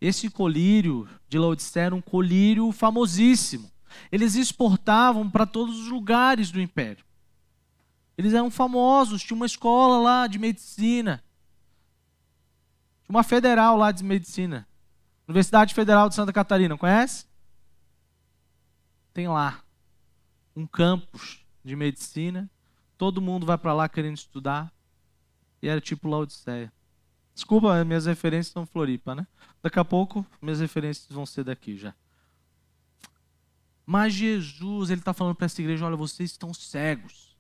esse 0.01 0.29
colírio 0.29 1.09
de 1.29 1.39
Laodicea 1.39 1.85
era 1.85 1.95
um 1.95 2.01
colírio 2.01 2.73
famosíssimo. 2.73 3.71
Eles 4.11 4.35
exportavam 4.35 5.31
para 5.31 5.47
todos 5.47 5.79
os 5.79 5.89
lugares 5.89 6.51
do 6.51 6.61
império. 6.61 7.05
Eles 8.19 8.35
eram 8.35 8.51
famosos, 8.51 9.23
tinha 9.23 9.37
uma 9.37 9.47
escola 9.47 10.03
lá 10.03 10.27
de 10.27 10.41
medicina. 10.41 11.23
Tinha 13.05 13.15
uma 13.17 13.23
federal 13.23 13.77
lá 13.77 13.93
de 13.93 14.03
medicina. 14.03 14.67
Universidade 15.29 15.73
Federal 15.73 16.09
de 16.09 16.17
Santa 16.17 16.33
Catarina, 16.33 16.77
conhece? 16.77 17.27
Tem 19.13 19.29
lá 19.29 19.63
um 20.57 20.67
campus 20.67 21.45
de 21.65 21.77
medicina 21.77 22.51
todo 22.97 23.21
mundo 23.21 23.45
vai 23.45 23.59
para 23.59 23.75
lá 23.75 23.89
querendo 23.89 24.17
estudar. 24.17 24.73
E 25.63 25.69
era 25.69 25.81
tipo 25.81 26.09
Laodiceia. 26.09 26.73
Desculpa, 27.35 27.85
minhas 27.85 28.07
referências 28.07 28.53
são 28.53 28.65
Floripa, 28.65 29.15
né? 29.15 29.27
Daqui 29.63 29.79
a 29.79 29.85
pouco, 29.85 30.25
minhas 30.41 30.61
referências 30.61 31.07
vão 31.11 31.27
ser 31.27 31.45
daqui 31.45 31.77
já. 31.77 31.95
Mas 33.85 34.15
Jesus, 34.15 34.91
ele 34.91 35.01
está 35.01 35.13
falando 35.13 35.35
para 35.35 35.47
essa 35.47 35.61
igreja: 35.61 35.85
olha, 35.85 35.97
vocês 35.97 36.31
estão 36.31 36.55
cegos. 36.55 37.37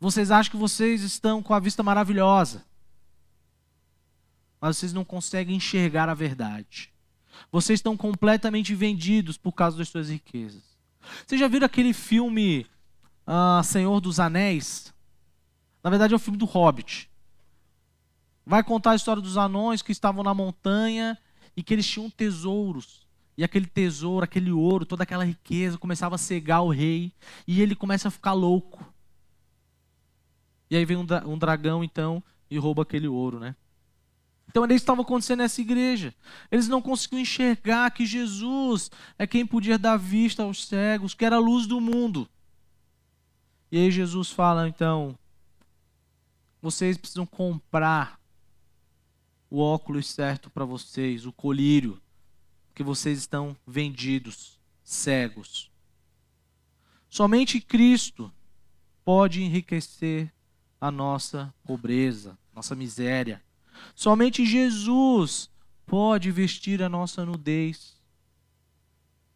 Vocês 0.00 0.30
acham 0.30 0.52
que 0.52 0.56
vocês 0.56 1.02
estão 1.02 1.42
com 1.42 1.52
a 1.52 1.58
vista 1.58 1.82
maravilhosa. 1.82 2.64
Mas 4.60 4.76
vocês 4.76 4.92
não 4.92 5.04
conseguem 5.04 5.56
enxergar 5.56 6.08
a 6.08 6.14
verdade. 6.14 6.92
Vocês 7.50 7.78
estão 7.78 7.96
completamente 7.96 8.74
vendidos 8.74 9.36
por 9.36 9.52
causa 9.52 9.76
das 9.76 9.88
suas 9.88 10.08
riquezas. 10.08 10.62
Vocês 11.26 11.40
já 11.40 11.48
viram 11.48 11.66
aquele 11.66 11.92
filme 11.92 12.66
uh, 13.26 13.62
Senhor 13.62 14.00
dos 14.00 14.20
Anéis? 14.20 14.92
Na 15.82 15.90
verdade, 15.90 16.12
é 16.12 16.16
o 16.16 16.20
filme 16.20 16.38
do 16.38 16.44
Hobbit. 16.44 17.10
Vai 18.48 18.64
contar 18.64 18.92
a 18.92 18.96
história 18.96 19.20
dos 19.20 19.36
anões 19.36 19.82
que 19.82 19.92
estavam 19.92 20.24
na 20.24 20.32
montanha 20.32 21.18
e 21.54 21.62
que 21.62 21.74
eles 21.74 21.86
tinham 21.86 22.08
tesouros. 22.08 23.06
E 23.36 23.44
aquele 23.44 23.66
tesouro, 23.66 24.24
aquele 24.24 24.50
ouro, 24.50 24.86
toda 24.86 25.02
aquela 25.02 25.22
riqueza 25.22 25.76
começava 25.76 26.14
a 26.14 26.18
cegar 26.18 26.64
o 26.64 26.70
rei. 26.70 27.12
E 27.46 27.60
ele 27.60 27.74
começa 27.74 28.08
a 28.08 28.10
ficar 28.10 28.32
louco. 28.32 28.82
E 30.70 30.76
aí 30.76 30.84
vem 30.86 30.96
um, 30.96 31.06
um 31.26 31.36
dragão, 31.36 31.84
então, 31.84 32.24
e 32.50 32.56
rouba 32.56 32.84
aquele 32.84 33.06
ouro, 33.06 33.38
né? 33.38 33.54
Então 34.48 34.64
era 34.64 34.72
isso 34.72 34.80
que 34.80 34.84
estava 34.84 35.02
acontecendo 35.02 35.40
nessa 35.40 35.60
igreja. 35.60 36.14
Eles 36.50 36.68
não 36.68 36.80
conseguiam 36.80 37.20
enxergar 37.20 37.90
que 37.90 38.06
Jesus 38.06 38.90
é 39.18 39.26
quem 39.26 39.44
podia 39.44 39.78
dar 39.78 39.98
vista 39.98 40.42
aos 40.42 40.64
cegos, 40.64 41.12
que 41.12 41.26
era 41.26 41.36
a 41.36 41.38
luz 41.38 41.66
do 41.66 41.82
mundo. 41.82 42.26
E 43.70 43.76
aí 43.76 43.90
Jesus 43.90 44.30
fala, 44.30 44.66
então, 44.66 45.18
vocês 46.62 46.96
precisam 46.96 47.26
comprar 47.26 48.17
o 49.50 49.60
óculos 49.60 50.06
certo 50.06 50.50
para 50.50 50.64
vocês, 50.64 51.26
o 51.26 51.32
colírio, 51.32 52.00
que 52.74 52.82
vocês 52.82 53.18
estão 53.18 53.56
vendidos, 53.66 54.58
cegos. 54.84 55.70
Somente 57.08 57.60
Cristo 57.60 58.32
pode 59.04 59.42
enriquecer 59.42 60.32
a 60.80 60.90
nossa 60.90 61.52
pobreza, 61.64 62.38
nossa 62.54 62.74
miséria. 62.74 63.42
Somente 63.94 64.44
Jesus 64.44 65.50
pode 65.86 66.30
vestir 66.30 66.82
a 66.82 66.88
nossa 66.88 67.24
nudez. 67.24 67.96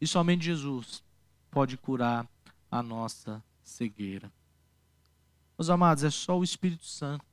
E 0.00 0.06
somente 0.06 0.44
Jesus 0.44 1.02
pode 1.50 1.76
curar 1.76 2.28
a 2.70 2.82
nossa 2.82 3.42
cegueira. 3.62 4.30
Meus 5.58 5.70
amados, 5.70 6.04
é 6.04 6.10
só 6.10 6.38
o 6.38 6.44
Espírito 6.44 6.84
Santo 6.84 7.31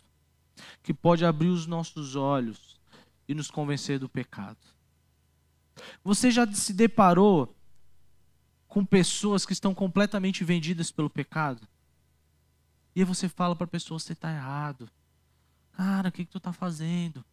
que 0.81 0.93
pode 0.93 1.25
abrir 1.25 1.49
os 1.49 1.65
nossos 1.65 2.15
olhos 2.15 2.79
e 3.27 3.33
nos 3.33 3.51
convencer 3.51 3.99
do 3.99 4.09
pecado. 4.09 4.57
Você 6.03 6.31
já 6.31 6.51
se 6.51 6.73
deparou 6.73 7.55
com 8.67 8.85
pessoas 8.85 9.45
que 9.45 9.53
estão 9.53 9.73
completamente 9.73 10.43
vendidas 10.43 10.91
pelo 10.91 11.09
pecado? 11.09 11.67
E 12.95 13.01
aí 13.01 13.05
você 13.05 13.29
fala 13.29 13.55
para 13.55 13.65
a 13.65 13.69
pessoa: 13.69 13.99
você 13.99 14.13
está 14.13 14.31
errado. 14.31 14.89
Cara, 15.73 16.09
o 16.09 16.11
que, 16.11 16.25
que 16.25 16.31
tu 16.31 16.37
está 16.37 16.51
fazendo? 16.51 17.23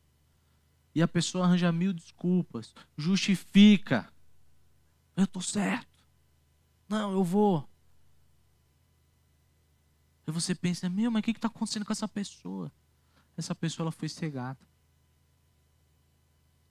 E 0.94 1.02
a 1.02 1.08
pessoa 1.08 1.44
arranja 1.44 1.70
mil 1.72 1.92
desculpas, 1.92 2.74
justifica. 2.96 4.10
Eu 5.16 5.24
estou 5.24 5.42
certo. 5.42 5.96
Não, 6.88 7.12
eu 7.12 7.24
vou. 7.24 7.68
E 10.26 10.30
você 10.30 10.54
pensa, 10.54 10.88
meu, 10.88 11.10
mas 11.10 11.20
o 11.20 11.22
que 11.22 11.30
está 11.32 11.48
acontecendo 11.48 11.84
com 11.84 11.92
essa 11.92 12.08
pessoa? 12.08 12.72
Essa 13.36 13.54
pessoa 13.54 13.84
ela 13.84 13.92
foi 13.92 14.08
cegada. 14.08 14.58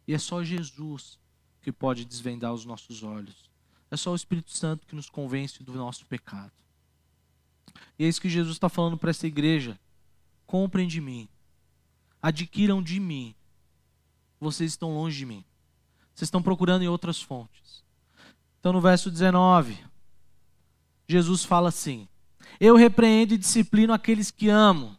E 0.07 0.13
é 0.13 0.17
só 0.17 0.43
Jesus 0.43 1.19
que 1.61 1.71
pode 1.71 2.05
desvendar 2.05 2.53
os 2.53 2.65
nossos 2.65 3.03
olhos. 3.03 3.49
É 3.89 3.97
só 3.97 4.11
o 4.11 4.15
Espírito 4.15 4.51
Santo 4.51 4.85
que 4.85 4.95
nos 4.95 5.09
convence 5.09 5.63
do 5.63 5.73
nosso 5.73 6.05
pecado. 6.05 6.51
E 7.97 8.05
é 8.05 8.07
isso 8.07 8.21
que 8.21 8.29
Jesus 8.29 8.55
está 8.55 8.69
falando 8.69 8.97
para 8.97 9.09
essa 9.09 9.27
igreja. 9.27 9.79
Comprem 10.45 10.87
de 10.87 11.01
mim. 11.01 11.27
Adquiram 12.21 12.81
de 12.81 12.99
mim. 12.99 13.35
Vocês 14.39 14.71
estão 14.71 14.93
longe 14.93 15.17
de 15.17 15.25
mim. 15.25 15.45
Vocês 16.13 16.27
estão 16.27 16.41
procurando 16.41 16.83
em 16.83 16.87
outras 16.87 17.21
fontes. 17.21 17.83
Então, 18.59 18.73
no 18.73 18.81
verso 18.81 19.11
19, 19.11 19.77
Jesus 21.07 21.43
fala 21.43 21.69
assim: 21.69 22.07
Eu 22.59 22.75
repreendo 22.75 23.33
e 23.33 23.37
disciplino 23.37 23.93
aqueles 23.93 24.31
que 24.31 24.49
amo. 24.49 24.97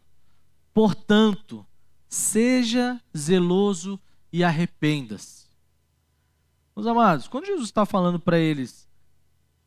Portanto, 0.77 1.65
seja 2.07 3.01
zeloso 3.17 3.99
e 4.31 4.43
arrependa-se. 4.43 5.47
Meus 6.75 6.85
amados, 6.85 7.27
quando 7.27 7.47
Jesus 7.47 7.65
está 7.65 7.83
falando 7.83 8.19
para 8.19 8.37
eles, 8.37 8.87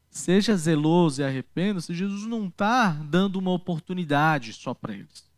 Seja 0.08 0.56
zeloso 0.56 1.20
e 1.20 1.24
arrependa-se. 1.24 1.92
Jesus 1.94 2.26
não 2.26 2.46
está 2.46 2.90
dando 2.90 3.40
uma 3.40 3.50
oportunidade 3.50 4.52
só 4.52 4.72
para 4.72 4.94
eles. 4.94 5.28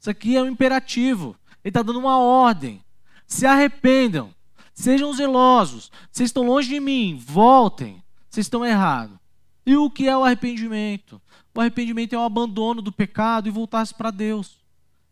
Isso 0.00 0.10
aqui 0.10 0.36
é 0.36 0.42
um 0.42 0.48
imperativo. 0.48 1.36
Ele 1.62 1.70
está 1.70 1.82
dando 1.82 2.00
uma 2.00 2.18
ordem. 2.18 2.84
Se 3.24 3.46
arrependam. 3.46 4.34
Sejam 4.74 5.12
zelosos. 5.12 5.92
Vocês 6.10 6.30
estão 6.30 6.44
longe 6.44 6.68
de 6.68 6.80
mim. 6.80 7.16
Voltem. 7.24 8.02
Vocês 8.28 8.46
estão 8.46 8.66
errados. 8.66 9.16
E 9.64 9.76
o 9.76 9.88
que 9.88 10.08
é 10.08 10.16
o 10.16 10.24
arrependimento? 10.24 11.22
O 11.54 11.60
arrependimento 11.60 12.14
é 12.14 12.18
o 12.18 12.22
abandono 12.22 12.82
do 12.82 12.90
pecado 12.90 13.48
e 13.48 13.52
voltar-se 13.52 13.94
para 13.94 14.10
Deus. 14.10 14.59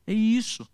É 0.09 0.13
isso. 0.15 0.67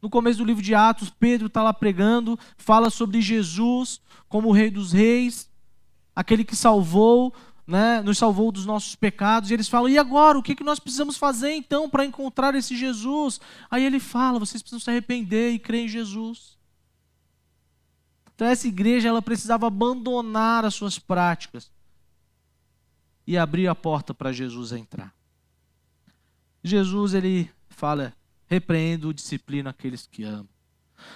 No 0.00 0.08
começo 0.08 0.38
do 0.38 0.44
livro 0.44 0.62
de 0.62 0.72
Atos, 0.72 1.10
Pedro 1.10 1.48
está 1.48 1.64
lá 1.64 1.72
pregando, 1.72 2.38
fala 2.56 2.90
sobre 2.90 3.20
Jesus 3.20 4.00
como 4.28 4.50
o 4.50 4.52
Rei 4.52 4.70
dos 4.70 4.92
Reis, 4.92 5.50
aquele 6.14 6.44
que 6.44 6.54
salvou, 6.54 7.34
né, 7.66 8.00
nos 8.02 8.18
salvou 8.18 8.52
dos 8.52 8.64
nossos 8.64 8.94
pecados. 8.94 9.50
E 9.50 9.54
eles 9.54 9.66
falam: 9.66 9.88
e 9.88 9.98
agora? 9.98 10.38
O 10.38 10.44
que, 10.44 10.54
que 10.54 10.62
nós 10.62 10.78
precisamos 10.78 11.16
fazer 11.16 11.54
então 11.54 11.90
para 11.90 12.04
encontrar 12.04 12.54
esse 12.54 12.76
Jesus? 12.76 13.40
Aí 13.68 13.84
ele 13.84 13.98
fala: 13.98 14.38
vocês 14.38 14.62
precisam 14.62 14.78
se 14.78 14.90
arrepender 14.90 15.50
e 15.50 15.58
crer 15.58 15.86
em 15.86 15.88
Jesus. 15.88 16.56
Então 18.32 18.46
essa 18.46 18.68
igreja 18.68 19.08
ela 19.08 19.20
precisava 19.20 19.66
abandonar 19.66 20.64
as 20.64 20.74
suas 20.76 21.00
práticas 21.00 21.68
e 23.26 23.36
abrir 23.36 23.66
a 23.66 23.74
porta 23.74 24.14
para 24.14 24.30
Jesus 24.30 24.70
entrar. 24.70 25.12
Jesus 26.62 27.12
ele 27.12 27.50
fala: 27.68 28.14
repreendo, 28.46 29.12
disciplina 29.12 29.70
aqueles 29.70 30.06
que 30.06 30.22
amam. 30.24 30.48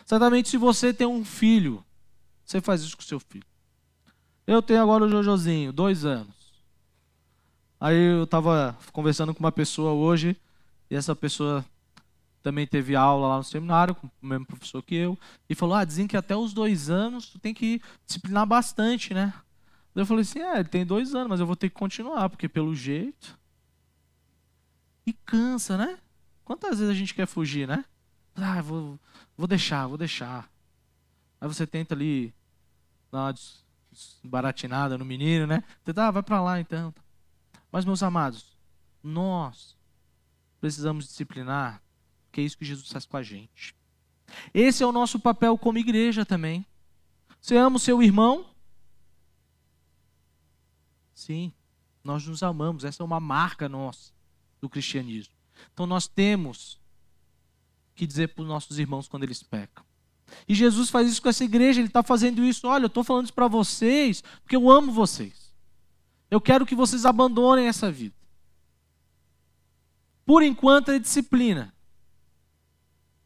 Certamente 0.04 0.48
se 0.48 0.56
você 0.56 0.92
tem 0.92 1.06
um 1.06 1.24
filho, 1.24 1.84
você 2.44 2.60
faz 2.60 2.82
isso 2.82 2.96
com 2.96 3.02
seu 3.02 3.20
filho. 3.20 3.46
Eu 4.46 4.60
tenho 4.60 4.82
agora 4.82 5.04
o 5.04 5.08
Jojozinho, 5.08 5.72
dois 5.72 6.04
anos. 6.04 6.34
Aí 7.80 7.96
eu 7.96 8.24
estava 8.24 8.76
conversando 8.92 9.32
com 9.32 9.40
uma 9.40 9.52
pessoa 9.52 9.92
hoje, 9.92 10.36
e 10.90 10.96
essa 10.96 11.14
pessoa 11.14 11.64
também 12.42 12.66
teve 12.66 12.96
aula 12.96 13.28
lá 13.28 13.36
no 13.38 13.44
seminário, 13.44 13.94
com 13.94 14.06
o 14.06 14.26
mesmo 14.26 14.46
professor 14.46 14.82
que 14.82 14.94
eu, 14.94 15.18
e 15.48 15.54
falou: 15.54 15.76
Ah, 15.76 15.84
dizem 15.84 16.06
que 16.06 16.16
até 16.16 16.36
os 16.36 16.52
dois 16.52 16.90
anos 16.90 17.28
tu 17.28 17.38
tem 17.38 17.54
que 17.54 17.80
disciplinar 18.06 18.46
bastante, 18.46 19.14
né? 19.14 19.32
Eu 19.94 20.04
falei 20.04 20.22
assim: 20.22 20.40
É, 20.40 20.56
ele 20.56 20.68
tem 20.68 20.84
dois 20.84 21.14
anos, 21.14 21.28
mas 21.28 21.40
eu 21.40 21.46
vou 21.46 21.56
ter 21.56 21.68
que 21.68 21.76
continuar, 21.76 22.28
porque 22.28 22.48
pelo 22.48 22.74
jeito. 22.74 23.38
E 25.06 25.12
cansa, 25.12 25.76
né? 25.76 25.98
Quantas 26.44 26.78
vezes 26.78 26.90
a 26.90 26.98
gente 26.98 27.14
quer 27.14 27.26
fugir, 27.26 27.66
né? 27.66 27.84
Ah, 28.34 28.60
vou, 28.62 28.98
vou 29.36 29.46
deixar, 29.46 29.86
vou 29.86 29.98
deixar. 29.98 30.50
Aí 31.40 31.48
você 31.48 31.66
tenta 31.66 31.94
ali 31.94 32.34
dar 33.10 33.18
uma 33.18 33.34
baratinada 34.24 34.96
no 34.96 35.04
menino, 35.04 35.46
né? 35.46 35.64
Você 35.84 35.98
ah, 35.98 36.10
vai 36.10 36.22
para 36.22 36.40
lá 36.40 36.60
então. 36.60 36.94
Mas, 37.70 37.84
meus 37.84 38.02
amados, 38.02 38.56
nós 39.02 39.76
precisamos 40.60 41.06
disciplinar, 41.06 41.82
que 42.30 42.40
é 42.40 42.44
isso 42.44 42.58
que 42.58 42.64
Jesus 42.64 42.88
faz 42.90 43.06
com 43.06 43.16
a 43.16 43.22
gente. 43.22 43.74
Esse 44.52 44.82
é 44.82 44.86
o 44.86 44.92
nosso 44.92 45.18
papel 45.18 45.56
como 45.58 45.78
igreja 45.78 46.24
também. 46.24 46.64
Você 47.40 47.56
ama 47.56 47.76
o 47.76 47.80
seu 47.80 48.02
irmão? 48.02 48.46
Sim, 51.14 51.52
nós 52.02 52.26
nos 52.26 52.42
amamos, 52.42 52.84
essa 52.84 53.02
é 53.02 53.04
uma 53.04 53.20
marca 53.20 53.68
nossa 53.68 54.12
do 54.60 54.68
cristianismo. 54.68 55.34
Então 55.72 55.86
nós 55.86 56.06
temos 56.06 56.78
que 57.94 58.06
dizer 58.06 58.28
para 58.28 58.42
os 58.42 58.48
nossos 58.48 58.78
irmãos 58.78 59.08
quando 59.08 59.24
eles 59.24 59.42
pecam. 59.42 59.84
E 60.48 60.54
Jesus 60.54 60.90
faz 60.90 61.10
isso 61.10 61.20
com 61.20 61.28
essa 61.28 61.44
igreja, 61.44 61.80
ele 61.80 61.88
está 61.88 62.02
fazendo 62.02 62.44
isso. 62.44 62.66
Olha, 62.66 62.84
eu 62.84 62.88
estou 62.88 63.04
falando 63.04 63.24
isso 63.24 63.34
para 63.34 63.48
vocês, 63.48 64.22
porque 64.42 64.56
eu 64.56 64.70
amo 64.70 64.92
vocês. 64.92 65.52
Eu 66.30 66.40
quero 66.40 66.64
que 66.64 66.74
vocês 66.74 67.04
abandonem 67.04 67.66
essa 67.66 67.90
vida. 67.90 68.14
Por 70.24 70.42
enquanto 70.42 70.92
é 70.92 70.98
disciplina. 70.98 71.74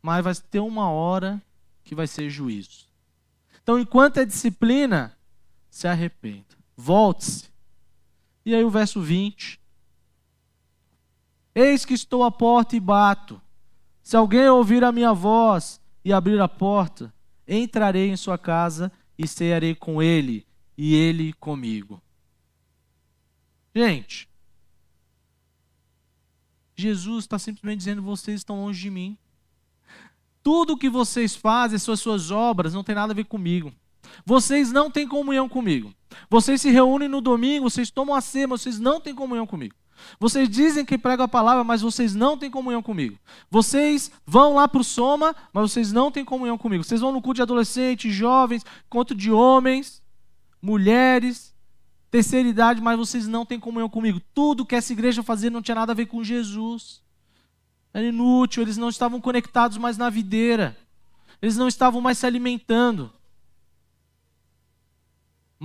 Mas 0.00 0.24
vai 0.24 0.34
ter 0.34 0.60
uma 0.60 0.88
hora 0.88 1.42
que 1.82 1.94
vai 1.94 2.06
ser 2.06 2.30
juízo. 2.30 2.86
Então, 3.62 3.78
enquanto 3.78 4.18
é 4.18 4.24
disciplina, 4.24 5.16
se 5.70 5.86
arrependa. 5.86 6.56
Volte-se. 6.76 7.50
E 8.44 8.54
aí 8.54 8.64
o 8.64 8.70
verso 8.70 9.00
20. 9.00 9.60
Eis 11.54 11.84
que 11.84 11.94
estou 11.94 12.24
à 12.24 12.30
porta 12.30 12.74
e 12.74 12.80
bato. 12.80 13.40
Se 14.02 14.16
alguém 14.16 14.48
ouvir 14.48 14.82
a 14.84 14.92
minha 14.92 15.12
voz 15.12 15.80
e 16.04 16.12
abrir 16.12 16.40
a 16.40 16.48
porta, 16.48 17.14
entrarei 17.46 18.10
em 18.10 18.16
sua 18.16 18.36
casa 18.36 18.90
e 19.16 19.26
cearei 19.26 19.74
com 19.74 20.02
ele 20.02 20.46
e 20.76 20.94
ele 20.94 21.32
comigo. 21.34 22.02
Gente, 23.74 24.28
Jesus 26.76 27.24
está 27.24 27.38
simplesmente 27.38 27.78
dizendo: 27.78 28.02
vocês 28.02 28.40
estão 28.40 28.62
longe 28.62 28.80
de 28.80 28.90
mim. 28.90 29.16
Tudo 30.42 30.76
que 30.76 30.90
vocês 30.90 31.34
fazem, 31.34 31.78
suas, 31.78 32.00
suas 32.00 32.30
obras, 32.30 32.74
não 32.74 32.84
tem 32.84 32.94
nada 32.94 33.12
a 33.12 33.16
ver 33.16 33.24
comigo. 33.24 33.72
Vocês 34.26 34.70
não 34.70 34.90
têm 34.90 35.08
comunhão 35.08 35.48
comigo. 35.48 35.94
Vocês 36.28 36.60
se 36.60 36.70
reúnem 36.70 37.08
no 37.08 37.20
domingo, 37.20 37.70
vocês 37.70 37.90
tomam 37.90 38.14
a 38.14 38.20
mas 38.48 38.60
vocês 38.60 38.78
não 38.78 39.00
têm 39.00 39.14
comunhão 39.14 39.46
comigo. 39.46 39.74
Vocês 40.18 40.48
dizem 40.48 40.84
que 40.84 40.98
pregam 40.98 41.24
a 41.24 41.28
palavra, 41.28 41.64
mas 41.64 41.82
vocês 41.82 42.14
não 42.14 42.36
têm 42.36 42.50
comunhão 42.50 42.82
comigo. 42.82 43.18
Vocês 43.50 44.10
vão 44.26 44.54
lá 44.54 44.68
para 44.68 44.80
o 44.80 44.84
Soma, 44.84 45.34
mas 45.52 45.70
vocês 45.70 45.92
não 45.92 46.10
têm 46.10 46.24
comunhão 46.24 46.58
comigo. 46.58 46.84
Vocês 46.84 47.00
vão 47.00 47.12
no 47.12 47.22
culto 47.22 47.36
de 47.36 47.42
adolescentes, 47.42 48.14
jovens, 48.14 48.64
encontro 48.86 49.14
de 49.14 49.30
homens, 49.30 50.02
mulheres, 50.60 51.54
terceira 52.10 52.48
idade, 52.48 52.80
mas 52.80 52.98
vocês 52.98 53.26
não 53.26 53.44
têm 53.44 53.58
comunhão 53.58 53.88
comigo. 53.88 54.20
Tudo 54.32 54.64
que 54.64 54.74
essa 54.74 54.92
igreja 54.92 55.22
fazia 55.22 55.50
não 55.50 55.62
tinha 55.62 55.74
nada 55.74 55.92
a 55.92 55.94
ver 55.96 56.06
com 56.06 56.22
Jesus. 56.22 57.02
Era 57.92 58.06
inútil, 58.06 58.62
eles 58.62 58.76
não 58.76 58.88
estavam 58.88 59.20
conectados 59.20 59.78
mais 59.78 59.96
na 59.96 60.10
videira. 60.10 60.76
Eles 61.40 61.56
não 61.56 61.68
estavam 61.68 62.00
mais 62.00 62.18
se 62.18 62.26
alimentando. 62.26 63.12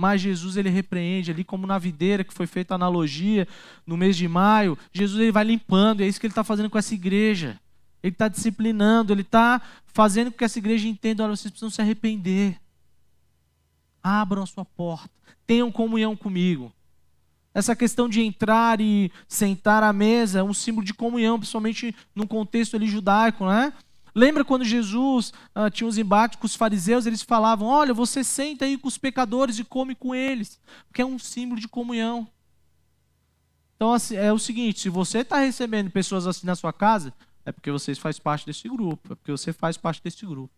Mas 0.00 0.22
Jesus 0.22 0.56
ele 0.56 0.70
repreende 0.70 1.30
ali 1.30 1.44
como 1.44 1.66
na 1.66 1.78
videira 1.78 2.24
que 2.24 2.32
foi 2.32 2.46
feita 2.46 2.72
a 2.72 2.76
analogia 2.76 3.46
no 3.86 3.98
mês 3.98 4.16
de 4.16 4.26
maio. 4.26 4.78
Jesus 4.94 5.20
ele 5.20 5.30
vai 5.30 5.44
limpando, 5.44 6.00
e 6.00 6.04
é 6.04 6.08
isso 6.08 6.18
que 6.18 6.24
ele 6.24 6.32
está 6.32 6.42
fazendo 6.42 6.70
com 6.70 6.78
essa 6.78 6.94
igreja. 6.94 7.60
Ele 8.02 8.14
está 8.14 8.26
disciplinando, 8.26 9.12
ele 9.12 9.20
está 9.20 9.60
fazendo 9.88 10.30
com 10.30 10.38
que 10.38 10.44
essa 10.44 10.58
igreja 10.58 10.88
entenda: 10.88 11.22
olha, 11.22 11.36
vocês 11.36 11.50
precisam 11.50 11.68
se 11.68 11.82
arrepender. 11.82 12.58
Abram 14.02 14.42
a 14.42 14.46
sua 14.46 14.64
porta, 14.64 15.10
tenham 15.46 15.70
comunhão 15.70 16.16
comigo. 16.16 16.72
Essa 17.52 17.76
questão 17.76 18.08
de 18.08 18.22
entrar 18.22 18.80
e 18.80 19.12
sentar 19.28 19.82
à 19.82 19.92
mesa 19.92 20.38
é 20.38 20.42
um 20.42 20.54
símbolo 20.54 20.86
de 20.86 20.94
comunhão, 20.94 21.38
principalmente 21.38 21.94
num 22.14 22.26
contexto 22.26 22.74
ali 22.74 22.86
judaico, 22.86 23.44
né? 23.44 23.70
Lembra 24.14 24.44
quando 24.44 24.64
Jesus 24.64 25.32
uh, 25.54 25.70
tinha 25.70 25.86
os 25.86 25.98
embates 25.98 26.38
com 26.38 26.46
os 26.46 26.54
fariseus? 26.54 27.06
Eles 27.06 27.22
falavam: 27.22 27.68
Olha, 27.68 27.94
você 27.94 28.24
senta 28.24 28.64
aí 28.64 28.76
com 28.76 28.88
os 28.88 28.98
pecadores 28.98 29.58
e 29.58 29.64
come 29.64 29.94
com 29.94 30.14
eles, 30.14 30.60
porque 30.88 31.02
é 31.02 31.06
um 31.06 31.18
símbolo 31.18 31.60
de 31.60 31.68
comunhão. 31.68 32.28
Então, 33.76 33.92
assim, 33.92 34.16
é 34.16 34.32
o 34.32 34.38
seguinte: 34.38 34.80
se 34.80 34.88
você 34.88 35.18
está 35.18 35.38
recebendo 35.38 35.90
pessoas 35.90 36.26
assim 36.26 36.46
na 36.46 36.56
sua 36.56 36.72
casa, 36.72 37.14
é 37.44 37.52
porque 37.52 37.70
vocês 37.70 37.98
fazem 37.98 38.22
parte 38.22 38.46
desse 38.46 38.68
grupo, 38.68 39.12
é 39.12 39.14
porque 39.14 39.30
você 39.30 39.52
faz 39.52 39.76
parte 39.76 40.02
desse 40.02 40.26
grupo. 40.26 40.54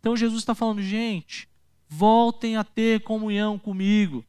Então, 0.00 0.16
Jesus 0.16 0.40
está 0.40 0.54
falando: 0.54 0.82
gente, 0.82 1.48
voltem 1.88 2.56
a 2.56 2.64
ter 2.64 3.02
comunhão 3.02 3.58
comigo. 3.58 4.24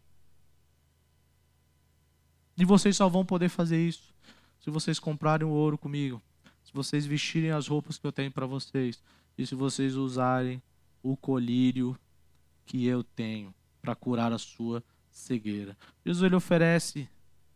E 2.58 2.66
vocês 2.66 2.98
só 2.98 3.08
vão 3.08 3.24
poder 3.24 3.50
fazer 3.50 3.88
isso 3.88 4.16
se 4.60 4.72
vocês 4.72 4.98
comprarem 4.98 5.48
o 5.48 5.52
ouro 5.52 5.78
comigo 5.78 6.22
se 6.68 6.74
vocês 6.74 7.06
vestirem 7.06 7.52
as 7.52 7.66
roupas 7.66 7.98
que 7.98 8.06
eu 8.06 8.12
tenho 8.12 8.30
para 8.30 8.46
vocês 8.46 9.02
e 9.38 9.48
se 9.48 9.56
vocês 9.56 9.96
usarem 9.96 10.62
o 11.02 11.16
colírio 11.16 11.98
que 12.66 12.86
eu 12.86 13.06
tenho 13.06 13.56
para 13.82 13.96
curar 13.96 14.34
a 14.34 14.38
sua 14.38 14.84
cegueira. 15.10 15.78
Jesus 16.06 16.26
ele 16.26 16.36
oferece 16.36 17.10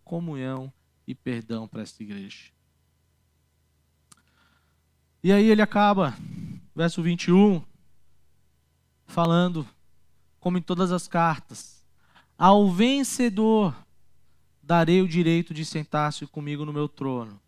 comunhão 0.05 0.71
e 1.05 1.13
perdão 1.13 1.67
para 1.67 1.81
essa 1.81 2.01
igreja. 2.01 2.53
E 5.21 5.29
aí 5.33 5.47
ele 5.47 5.61
acaba, 5.61 6.17
verso 6.73 7.03
21, 7.03 7.61
falando, 9.05 9.67
como 10.39 10.57
em 10.57 10.61
todas 10.61 10.89
as 10.89 11.05
cartas, 11.09 11.85
ao 12.37 12.71
vencedor 12.71 13.75
darei 14.63 15.01
o 15.01 15.07
direito 15.07 15.53
de 15.53 15.65
sentar-se 15.65 16.25
comigo 16.27 16.63
no 16.63 16.71
meu 16.71 16.87
trono 16.87 17.41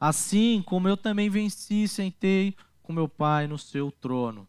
Assim 0.00 0.62
como 0.62 0.88
eu 0.88 0.96
também 0.96 1.28
venci 1.28 1.84
e 1.84 1.88
sentei 1.88 2.54
com 2.82 2.92
meu 2.92 3.08
Pai 3.08 3.46
no 3.46 3.58
seu 3.58 3.90
trono. 3.90 4.48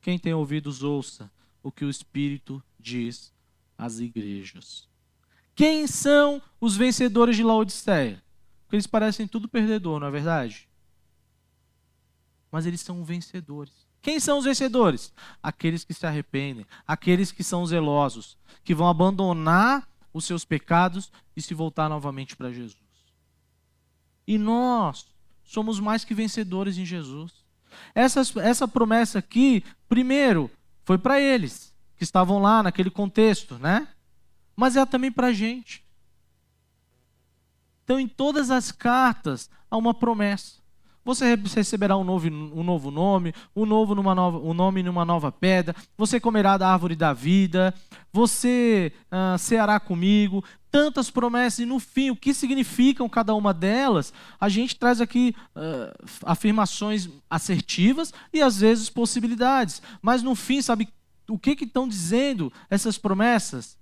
Quem 0.00 0.18
tem 0.18 0.32
ouvidos, 0.32 0.82
ouça 0.82 1.30
o 1.62 1.70
que 1.70 1.84
o 1.84 1.90
Espírito 1.90 2.62
diz 2.78 3.32
às 3.76 3.98
igrejas. 3.98 4.88
Quem 5.54 5.86
são 5.86 6.40
os 6.60 6.76
vencedores 6.76 7.36
de 7.36 7.42
Laodiceia? 7.42 8.22
Porque 8.62 8.76
eles 8.76 8.86
parecem 8.86 9.26
tudo 9.26 9.48
perdedor, 9.48 10.00
não 10.00 10.06
é 10.06 10.10
verdade? 10.10 10.68
Mas 12.50 12.66
eles 12.66 12.80
são 12.80 13.04
vencedores. 13.04 13.86
Quem 14.00 14.18
são 14.18 14.38
os 14.38 14.44
vencedores? 14.44 15.12
Aqueles 15.42 15.84
que 15.84 15.92
se 15.92 16.06
arrependem, 16.06 16.66
aqueles 16.86 17.30
que 17.30 17.44
são 17.44 17.66
zelosos, 17.66 18.38
que 18.64 18.74
vão 18.74 18.88
abandonar 18.88 19.86
os 20.12 20.24
seus 20.24 20.44
pecados 20.44 21.12
e 21.36 21.42
se 21.42 21.52
voltar 21.52 21.88
novamente 21.88 22.36
para 22.36 22.52
Jesus. 22.52 22.89
E 24.26 24.38
nós 24.38 25.06
somos 25.44 25.80
mais 25.80 26.04
que 26.04 26.14
vencedores 26.14 26.78
em 26.78 26.84
Jesus. 26.84 27.32
Essa, 27.94 28.22
essa 28.40 28.68
promessa 28.68 29.18
aqui, 29.18 29.64
primeiro, 29.88 30.50
foi 30.84 30.98
para 30.98 31.20
eles, 31.20 31.74
que 31.96 32.04
estavam 32.04 32.38
lá 32.38 32.62
naquele 32.62 32.90
contexto, 32.90 33.58
né? 33.58 33.88
Mas 34.54 34.76
é 34.76 34.84
também 34.84 35.10
para 35.10 35.28
a 35.28 35.32
gente. 35.32 35.84
Então, 37.84 37.98
em 37.98 38.06
todas 38.06 38.50
as 38.50 38.70
cartas, 38.70 39.50
há 39.70 39.76
uma 39.76 39.92
promessa. 39.92 40.59
Você 41.04 41.34
receberá 41.34 41.96
um 41.96 42.04
novo, 42.04 42.28
um 42.28 42.62
novo 42.62 42.90
nome, 42.90 43.34
um 43.56 43.64
novo 43.64 43.94
numa 43.94 44.14
nova, 44.14 44.38
um 44.38 44.52
nome 44.52 44.82
numa 44.82 45.04
nova 45.04 45.32
pedra. 45.32 45.74
Você 45.96 46.20
comerá 46.20 46.58
da 46.58 46.70
árvore 46.70 46.94
da 46.94 47.12
vida. 47.12 47.74
Você 48.12 48.92
uh, 49.10 49.38
ceará 49.38 49.80
comigo. 49.80 50.44
Tantas 50.70 51.10
promessas. 51.10 51.60
E 51.60 51.66
no 51.66 51.80
fim, 51.80 52.10
o 52.10 52.16
que 52.16 52.34
significam 52.34 53.08
cada 53.08 53.34
uma 53.34 53.54
delas? 53.54 54.12
A 54.38 54.48
gente 54.48 54.76
traz 54.76 55.00
aqui 55.00 55.34
uh, 55.56 56.06
afirmações 56.24 57.08
assertivas 57.30 58.12
e 58.32 58.42
às 58.42 58.60
vezes 58.60 58.90
possibilidades. 58.90 59.80
Mas 60.02 60.22
no 60.22 60.34
fim, 60.34 60.60
sabe 60.60 60.88
o 61.28 61.38
que, 61.38 61.56
que 61.56 61.64
estão 61.64 61.88
dizendo 61.88 62.52
essas 62.68 62.98
promessas? 62.98 63.78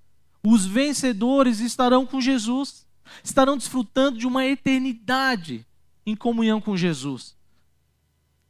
Os 0.47 0.65
vencedores 0.65 1.59
estarão 1.59 2.07
com 2.07 2.21
Jesus. 2.21 2.87
Estarão 3.25 3.57
desfrutando 3.57 4.19
de 4.19 4.27
uma 4.27 4.47
eternidade 4.47 5.67
em 6.11 6.17
comunhão 6.17 6.61
com 6.61 6.77
Jesus. 6.77 7.37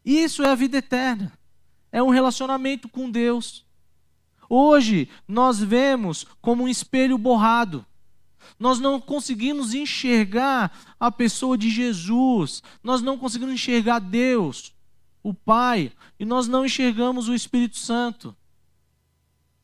Isso 0.05 0.45
é 0.45 0.49
a 0.49 0.55
vida 0.55 0.79
eterna. 0.79 1.33
É 1.91 2.01
um 2.03 2.11
relacionamento 2.11 2.89
com 2.89 3.11
Deus. 3.11 3.67
Hoje 4.49 5.09
nós 5.27 5.59
vemos 5.59 6.25
como 6.41 6.65
um 6.65 6.69
espelho 6.69 7.19
borrado. 7.19 7.85
Nós 8.59 8.79
não 8.79 9.01
conseguimos 9.01 9.75
enxergar 9.75 10.95
a 11.01 11.11
pessoa 11.11 11.59
de 11.59 11.69
Jesus. 11.69 12.63
Nós 12.83 13.03
não 13.03 13.19
conseguimos 13.19 13.55
enxergar 13.55 13.99
Deus, 13.99 14.73
o 15.23 15.35
Pai, 15.35 15.93
e 16.19 16.25
nós 16.25 16.47
não 16.47 16.65
enxergamos 16.65 17.29
o 17.29 17.35
Espírito 17.35 17.77
Santo. 17.77 18.37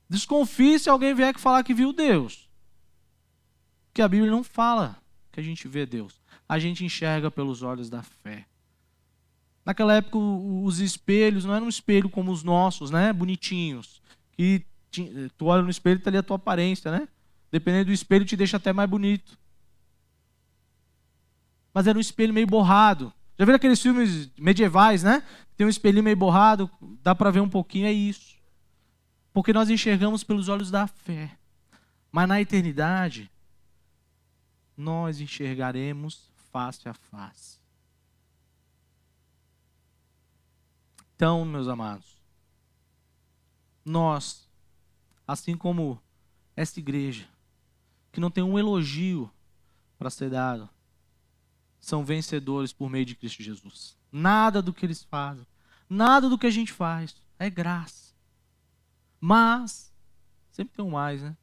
Desconfie 0.09 0.79
se 0.81 0.91
alguém 0.91 1.15
vier 1.15 1.33
que 1.33 1.41
falar 1.41 1.63
que 1.63 1.73
viu 1.73 1.93
Deus. 1.93 2.51
Que 3.93 4.03
a 4.03 4.09
Bíblia 4.09 4.33
não 4.33 4.43
fala 4.43 4.97
que 5.31 5.39
a 5.39 5.43
gente 5.43 5.69
vê 5.69 5.87
Deus 5.87 6.24
a 6.49 6.59
gente 6.59 6.85
enxerga 6.85 7.31
pelos 7.31 7.63
olhos 7.63 7.89
da 7.89 8.03
fé. 8.03 8.47
Naquela 9.65 9.95
época, 9.95 10.19
os 10.19 10.79
espelhos 10.79 11.45
não 11.45 11.55
eram 11.55 11.67
um 11.67 11.71
espelho 11.71 12.11
como 12.11 12.31
os 12.31 12.43
nossos, 12.43 12.91
né? 12.91 13.13
Bonitinhos. 13.13 14.03
Que 14.33 14.65
tu 15.39 15.47
olha 15.47 15.63
no 15.63 15.71
espelho 15.71 15.99
e 15.99 16.03
tá 16.03 16.11
ali 16.11 16.19
a 16.19 16.23
tua 16.23 16.37
aparência, 16.37 16.91
né? 16.91 17.09
Dependendo 17.51 17.87
do 17.87 17.93
espelho, 17.93 18.25
te 18.25 18.37
deixa 18.37 18.59
até 18.59 18.73
mais 18.73 18.89
bonito. 18.91 19.39
Mas 21.73 21.87
era 21.87 21.97
um 21.97 22.01
espelho 22.01 22.35
meio 22.35 22.47
borrado. 22.47 23.13
Já 23.39 23.45
viram 23.45 23.57
aqueles 23.57 23.81
filmes 23.81 24.31
medievais, 24.39 25.03
né? 25.03 25.23
Tem 25.57 25.67
um 25.67 25.71
espelhinho 25.71 26.05
meio 26.05 26.17
borrado, 26.17 26.71
dá 27.03 27.15
para 27.15 27.31
ver 27.31 27.41
um 27.41 27.49
pouquinho, 27.49 27.87
é 27.87 27.93
isso. 27.93 28.35
Porque 29.33 29.53
nós 29.53 29.71
enxergamos 29.71 30.23
pelos 30.23 30.49
olhos 30.49 30.71
da 30.71 30.87
fé. 30.87 31.37
Mas 32.13 32.29
na 32.29 32.41
eternidade, 32.41 33.31
nós 34.77 35.21
enxergaremos 35.21 36.31
face 36.55 36.89
a 36.89 36.95
face. 36.95 37.59
Então, 41.17 41.45
meus 41.45 41.67
amados, 41.67 42.23
nós, 43.85 44.49
assim 45.27 45.57
como 45.57 46.01
esta 46.55 46.79
igreja, 46.79 47.29
que 48.13 48.21
não 48.21 48.31
tem 48.31 48.45
um 48.45 48.57
elogio 48.57 49.29
para 49.99 50.11
ser 50.11 50.31
dado, 50.31 50.71
são 51.81 52.05
vencedores 52.05 52.73
por 52.73 52.89
meio 52.89 53.05
de 53.05 53.17
Cristo 53.17 53.43
Jesus. 53.43 53.99
Nada 54.13 54.63
do 54.63 54.73
que 54.73 54.87
eles 54.87 55.03
fazem, 55.03 55.45
nada 55.91 56.29
do 56.29 56.39
que 56.39 56.47
a 56.47 56.53
gente 56.53 56.73
faz, 56.73 57.17
é 57.37 57.51
graça. 57.51 58.15
Mas, 59.21 59.93
sempre 60.53 60.77
tem 60.77 60.85
um 60.85 60.91
mais, 60.91 61.21
né? 61.21 61.37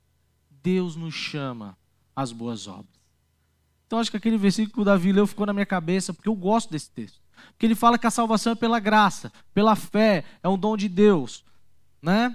Deus 0.50 0.96
nos 0.96 1.14
chama 1.14 1.78
às 2.16 2.32
boas 2.32 2.66
obras. 2.66 3.01
Então 3.92 4.00
acho 4.00 4.10
que 4.10 4.16
aquele 4.16 4.38
versículo 4.38 4.74
que 4.74 4.80
o 4.80 4.86
Davi 4.86 5.12
leu 5.12 5.28
ficou 5.28 5.46
na 5.46 5.52
minha 5.52 5.66
cabeça, 5.66 6.14
porque 6.14 6.30
eu 6.30 6.34
gosto 6.34 6.72
desse 6.72 6.90
texto. 6.90 7.20
Porque 7.50 7.66
ele 7.66 7.76
fala 7.76 8.00
que 8.00 8.08
a 8.08 8.10
salvação 8.10 8.54
é 8.54 8.56
pela 8.56 8.80
graça, 8.80 9.34
pela 9.54 9.76
fé, 9.76 10.24
é 10.42 10.48
um 10.48 10.58
dom 10.58 10.78
de 10.78 10.88
Deus. 10.88 11.44
Né? 12.02 12.34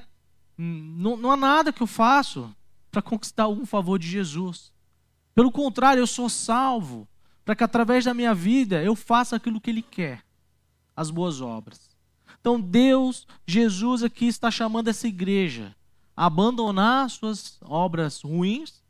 Não, 0.59 1.17
não 1.17 1.33
há 1.33 1.37
nada 1.37 1.73
que 1.73 1.83
eu 1.83 1.87
faço 1.87 2.55
para 2.91 3.01
conquistar 3.01 3.45
algum 3.45 3.65
favor 3.65 3.99
de 3.99 4.07
Jesus. 4.07 4.71
Pelo 5.35 5.51
contrário, 5.51 6.01
eu 6.01 6.07
sou 6.07 6.29
salvo 6.29 7.09
para 7.43 7.57
que 7.57 7.65
através 7.65 8.05
da 8.05 8.13
minha 8.13 8.35
vida 8.35 8.83
eu 8.83 8.95
faça 8.95 9.37
aquilo 9.37 9.59
que 9.59 9.71
Ele 9.71 9.81
quer, 9.81 10.23
as 10.95 11.11
boas 11.11 11.41
obras. 11.41 11.89
Então 12.39 12.61
Deus, 12.61 13.27
Jesus 13.47 14.03
aqui 14.03 14.27
está 14.27 14.51
chamando 14.51 14.89
essa 14.89 15.09
igreja 15.09 15.75
a 16.15 16.27
abandonar 16.27 17.09
suas 17.09 17.59
obras 17.63 18.21
ruins 18.21 18.83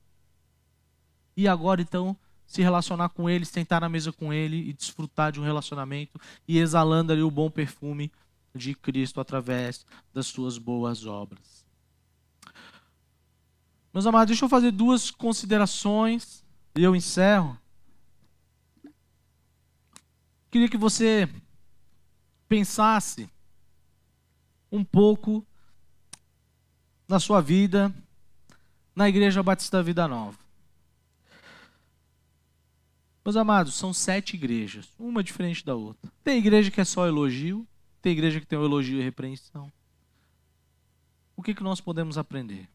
e 1.37 1.47
agora 1.47 1.81
então 1.81 2.17
se 2.57 2.63
relacionar 2.63 3.11
com 3.11 3.29
ele, 3.29 3.45
sentar 3.45 3.83
na 3.83 3.89
mesa 3.89 4.11
com 4.11 4.33
ele 4.33 4.71
e 4.71 4.73
desfrutar 4.73 5.31
de 5.31 5.39
um 5.39 5.45
relacionamento 5.45 6.19
e 6.49 6.59
exalando 6.59 7.13
ali 7.13 7.23
o 7.23 7.31
bom 7.31 7.51
perfume 7.51 8.11
de 8.55 8.75
Cristo 8.75 9.21
através 9.21 9.85
das 10.15 10.27
suas 10.27 10.57
boas 10.57 11.05
obras. 11.05 11.67
Meus 13.93 14.07
amados, 14.07 14.29
deixa 14.29 14.47
eu 14.47 14.49
fazer 14.49 14.71
duas 14.71 15.11
considerações 15.11 16.43
e 16.75 16.83
eu 16.83 16.97
encerro. 16.97 17.59
Queria 20.51 20.71
que 20.71 20.79
você 20.79 21.29
pensasse 22.49 23.29
um 24.73 24.83
pouco 24.83 25.47
na 27.07 27.21
sua 27.21 27.43
vida 27.43 27.95
na 28.95 29.11
Igreja 29.11 29.43
Batista 29.43 29.83
Vida 29.83 30.09
Nova. 30.09 30.46
Meus 33.27 33.35
amados, 33.35 33.75
são 33.75 33.93
sete 33.93 34.37
igrejas, 34.37 34.89
uma 34.97 35.21
diferente 35.21 35.65
da 35.65 35.75
outra. 35.75 36.13
Tem 36.23 36.39
igreja 36.39 36.71
que 36.71 36.81
é 36.81 36.85
só 36.85 37.09
elogio, 37.09 37.67
tem 38.01 38.13
igreja 38.13 38.39
que 38.41 38.47
tem 38.47 38.57
o 38.57 38.65
elogio 38.65 39.01
e 39.01 39.03
repreensão. 39.03 39.69
O 41.35 41.43
que, 41.43 41.53
que 41.53 41.63
nós 41.65 41.81
podemos 41.81 42.17
aprender? 42.19 42.69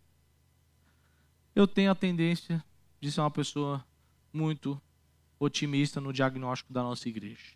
Eu 1.56 1.66
tenho 1.66 1.90
a 1.90 1.96
tendência 1.96 2.62
de 3.00 3.10
ser 3.10 3.22
uma 3.22 3.32
pessoa 3.32 3.82
muito 4.34 4.80
otimista 5.40 6.02
no 6.02 6.12
diagnóstico 6.12 6.74
da 6.74 6.84
nossa 6.84 7.08
igreja. 7.08 7.54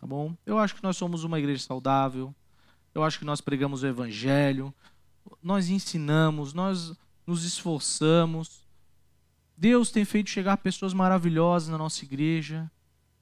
Tá 0.00 0.08
bom? 0.08 0.36
Eu 0.44 0.58
acho 0.58 0.74
que 0.74 0.82
nós 0.82 0.96
somos 0.96 1.22
uma 1.22 1.38
igreja 1.38 1.62
saudável. 1.62 2.34
Eu 2.92 3.04
acho 3.04 3.16
que 3.16 3.24
nós 3.24 3.40
pregamos 3.40 3.84
o 3.84 3.86
evangelho. 3.86 4.74
Nós 5.40 5.68
ensinamos, 5.68 6.52
nós 6.52 6.98
nos 7.24 7.44
esforçamos. 7.44 8.66
Deus 9.58 9.90
tem 9.90 10.04
feito 10.04 10.30
chegar 10.30 10.56
pessoas 10.58 10.94
maravilhosas 10.94 11.68
na 11.68 11.76
nossa 11.76 12.04
igreja. 12.04 12.70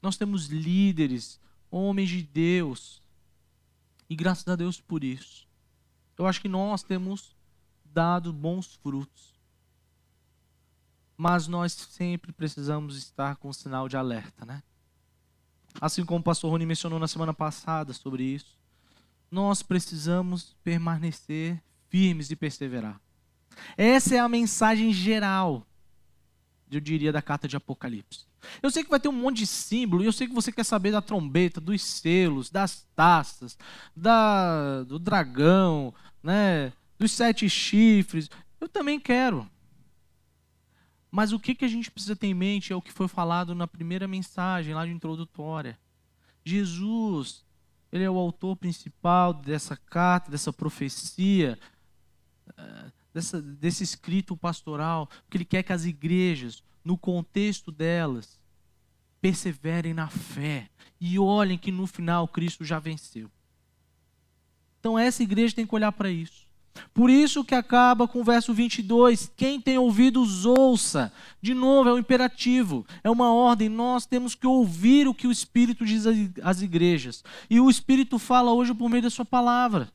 Nós 0.03 0.19
temos 0.19 0.49
líderes, 0.49 1.41
homens 1.71 2.11
de 2.11 2.23
Deus. 2.23 3.03
E 4.09 4.15
graças 4.15 4.47
a 4.47 4.55
Deus 4.55 4.79
por 4.79 5.03
isso. 5.03 5.49
Eu 6.19 6.27
acho 6.27 6.43
que 6.43 6.49
nós 6.49 6.83
temos 6.83 7.35
dado 7.87 8.35
bons 8.35 8.75
frutos. 8.75 9.35
Mas 11.17 11.49
nós 11.49 11.73
sempre 11.73 12.33
precisamos 12.33 12.99
estar 12.99 13.37
com 13.37 13.49
um 13.49 13.53
sinal 13.55 13.89
de 13.89 13.97
alerta, 13.97 14.45
né? 14.45 14.63
Assim 15.81 16.05
como 16.05 16.21
o 16.21 16.23
pastor 16.23 16.51
Rony 16.51 16.67
mencionou 16.67 16.99
na 16.99 17.09
semana 17.09 17.33
passada 17.33 17.95
sobre 17.95 18.23
isso. 18.25 18.59
Nós 19.31 19.63
precisamos 19.63 20.55
permanecer 20.63 21.63
firmes 21.89 22.31
e 22.31 22.37
perseverar. 22.37 23.01
Essa 23.75 24.17
é 24.17 24.19
a 24.19 24.29
mensagem 24.29 24.93
geral 24.93 25.67
eu 26.71 26.81
diria, 26.81 27.13
da 27.13 27.23
carta 27.23 27.47
de 27.47 27.57
Apocalipse. 27.57 28.27
Eu 28.63 28.71
sei 28.71 28.85
que 28.85 28.91
vai 28.91 29.01
ter 29.01 29.09
um 29.09 29.13
monte 29.13 29.39
de 29.39 29.47
símbolo, 29.47 30.03
e 30.03 30.07
eu 30.07 30.13
sei 30.13 30.27
que 30.27 30.35
você 30.35 30.53
quer 30.53 30.65
saber 30.65 30.93
da 30.93 31.03
trombeta, 31.03 31.61
dos 31.61 31.83
selos, 31.83 32.51
das 32.51 32.87
taças, 32.95 33.59
da, 33.95 34.83
do 34.85 34.99
dragão, 34.99 35.95
né, 36.23 36.73
dos 36.99 37.13
sete 37.13 37.49
chifres. 37.49 38.29
Eu 38.61 38.69
também 38.69 38.99
quero. 38.99 39.49
Mas 41.11 41.33
o 41.33 41.41
que, 41.41 41.55
que 41.55 41.65
a 41.65 41.69
gente 41.69 41.91
precisa 41.91 42.17
ter 42.17 42.27
em 42.27 42.35
mente 42.35 42.73
é 42.73 42.77
o 42.77 42.83
que 42.83 42.93
foi 42.93 43.09
falado 43.09 43.55
na 43.55 43.67
primeira 43.67 44.07
mensagem, 44.07 44.75
lá 44.75 44.85
de 44.85 44.93
introdutória. 44.93 45.79
Jesus, 46.45 47.45
ele 47.91 48.05
é 48.05 48.11
o 48.11 48.19
autor 48.19 48.57
principal 48.57 49.33
dessa 49.33 49.77
carta, 49.77 50.31
dessa 50.31 50.53
profecia. 50.53 51.59
Dessa, 53.17 53.41
desse 53.41 53.83
escrito 53.83 54.37
pastoral, 54.37 55.07
porque 55.07 55.39
ele 55.39 55.45
quer 55.47 55.63
que 55.63 55.73
as 55.73 55.87
igrejas, 55.87 56.63
no 56.85 56.99
contexto 56.99 57.73
delas, 57.73 58.39
perseverem 59.23 59.95
na 59.95 60.07
fé 60.07 60.69
e 61.01 61.19
olhem 61.19 61.57
que 61.57 61.73
no 61.73 61.87
final 61.87 62.29
Cristo 62.29 62.63
já 62.63 62.79
venceu. 62.79 63.31
Então 64.79 64.99
essa 64.99 65.23
igreja 65.23 65.55
tem 65.55 65.67
que 65.67 65.75
olhar 65.75 65.93
para 65.93 66.11
isso. 66.11 66.45
Por 66.93 67.09
isso 67.09 67.43
que 67.43 67.55
acaba 67.55 68.07
com 68.07 68.21
o 68.21 68.25
verso 68.25 68.53
22, 68.53 69.33
quem 69.35 69.59
tem 69.63 69.79
ouvidos 69.79 70.45
ouça. 70.45 71.11
De 71.41 71.55
novo, 71.55 71.89
é 71.89 71.95
um 71.95 71.99
imperativo, 71.99 72.85
é 73.03 73.09
uma 73.09 73.33
ordem, 73.33 73.71
nós 73.71 74.05
temos 74.05 74.35
que 74.35 74.47
ouvir 74.47 75.09
o 75.09 75.15
que 75.15 75.27
o 75.27 75.33
Espírito 75.33 75.87
diz 75.87 76.05
às 76.43 76.61
igrejas. 76.61 77.25
E 77.49 77.59
o 77.59 77.71
Espírito 77.71 78.19
fala 78.19 78.53
hoje 78.53 78.75
por 78.75 78.91
meio 78.91 79.05
da 79.05 79.09
sua 79.09 79.25
palavra. 79.25 79.91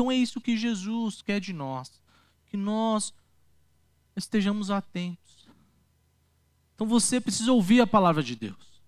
Então 0.00 0.10
é 0.10 0.16
isso 0.16 0.40
que 0.40 0.56
Jesus 0.56 1.20
quer 1.20 1.40
de 1.40 1.52
nós, 1.52 2.00
que 2.46 2.56
nós 2.56 3.12
estejamos 4.16 4.70
atentos. 4.70 5.46
Então 6.74 6.86
você 6.86 7.20
precisa 7.20 7.52
ouvir 7.52 7.82
a 7.82 7.86
palavra 7.86 8.22
de 8.22 8.34
Deus. 8.34 8.80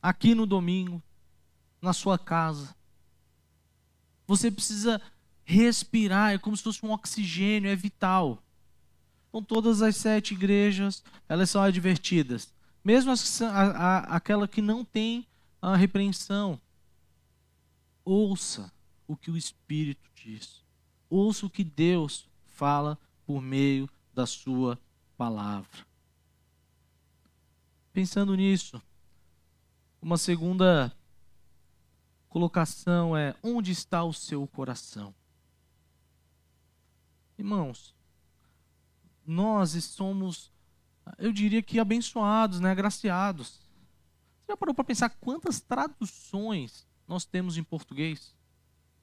Aqui 0.00 0.36
no 0.36 0.46
domingo, 0.46 1.02
na 1.80 1.92
sua 1.92 2.16
casa. 2.16 2.76
Você 4.24 4.52
precisa 4.52 5.02
respirar, 5.44 6.30
é 6.30 6.38
como 6.38 6.56
se 6.56 6.62
fosse 6.62 6.86
um 6.86 6.92
oxigênio, 6.92 7.68
é 7.68 7.74
vital. 7.74 8.40
Então 9.30 9.42
todas 9.42 9.82
as 9.82 9.96
sete 9.96 10.32
igrejas, 10.32 11.02
elas 11.28 11.50
são 11.50 11.60
advertidas. 11.60 12.52
Mesmo 12.84 13.10
as, 13.10 13.42
a, 13.42 13.48
a, 13.48 13.98
aquela 14.14 14.46
que 14.46 14.62
não 14.62 14.84
tem 14.84 15.26
a 15.60 15.74
repreensão. 15.74 16.60
Ouça 18.04 18.70
o 19.06 19.16
que 19.16 19.30
o 19.30 19.36
Espírito 19.36 20.10
diz. 20.14 20.62
Ouça 21.08 21.46
o 21.46 21.50
que 21.50 21.64
Deus 21.64 22.28
fala 22.46 22.98
por 23.24 23.40
meio 23.40 23.88
da 24.14 24.26
sua 24.26 24.78
palavra. 25.16 25.86
Pensando 27.92 28.34
nisso, 28.34 28.80
uma 30.00 30.16
segunda 30.16 30.92
colocação 32.28 33.16
é: 33.16 33.34
onde 33.42 33.70
está 33.70 34.02
o 34.02 34.12
seu 34.12 34.46
coração? 34.46 35.14
Irmãos, 37.38 37.94
nós 39.26 39.72
somos, 39.84 40.50
eu 41.18 41.32
diria 41.32 41.62
que 41.62 41.78
abençoados, 41.78 42.60
né, 42.60 42.70
agraciados. 42.70 43.60
Você 44.40 44.48
já 44.48 44.56
parou 44.56 44.74
para 44.74 44.84
pensar 44.84 45.10
quantas 45.10 45.60
traduções 45.60 46.86
nós 47.06 47.24
temos 47.24 47.56
em 47.56 47.64
português? 47.64 48.34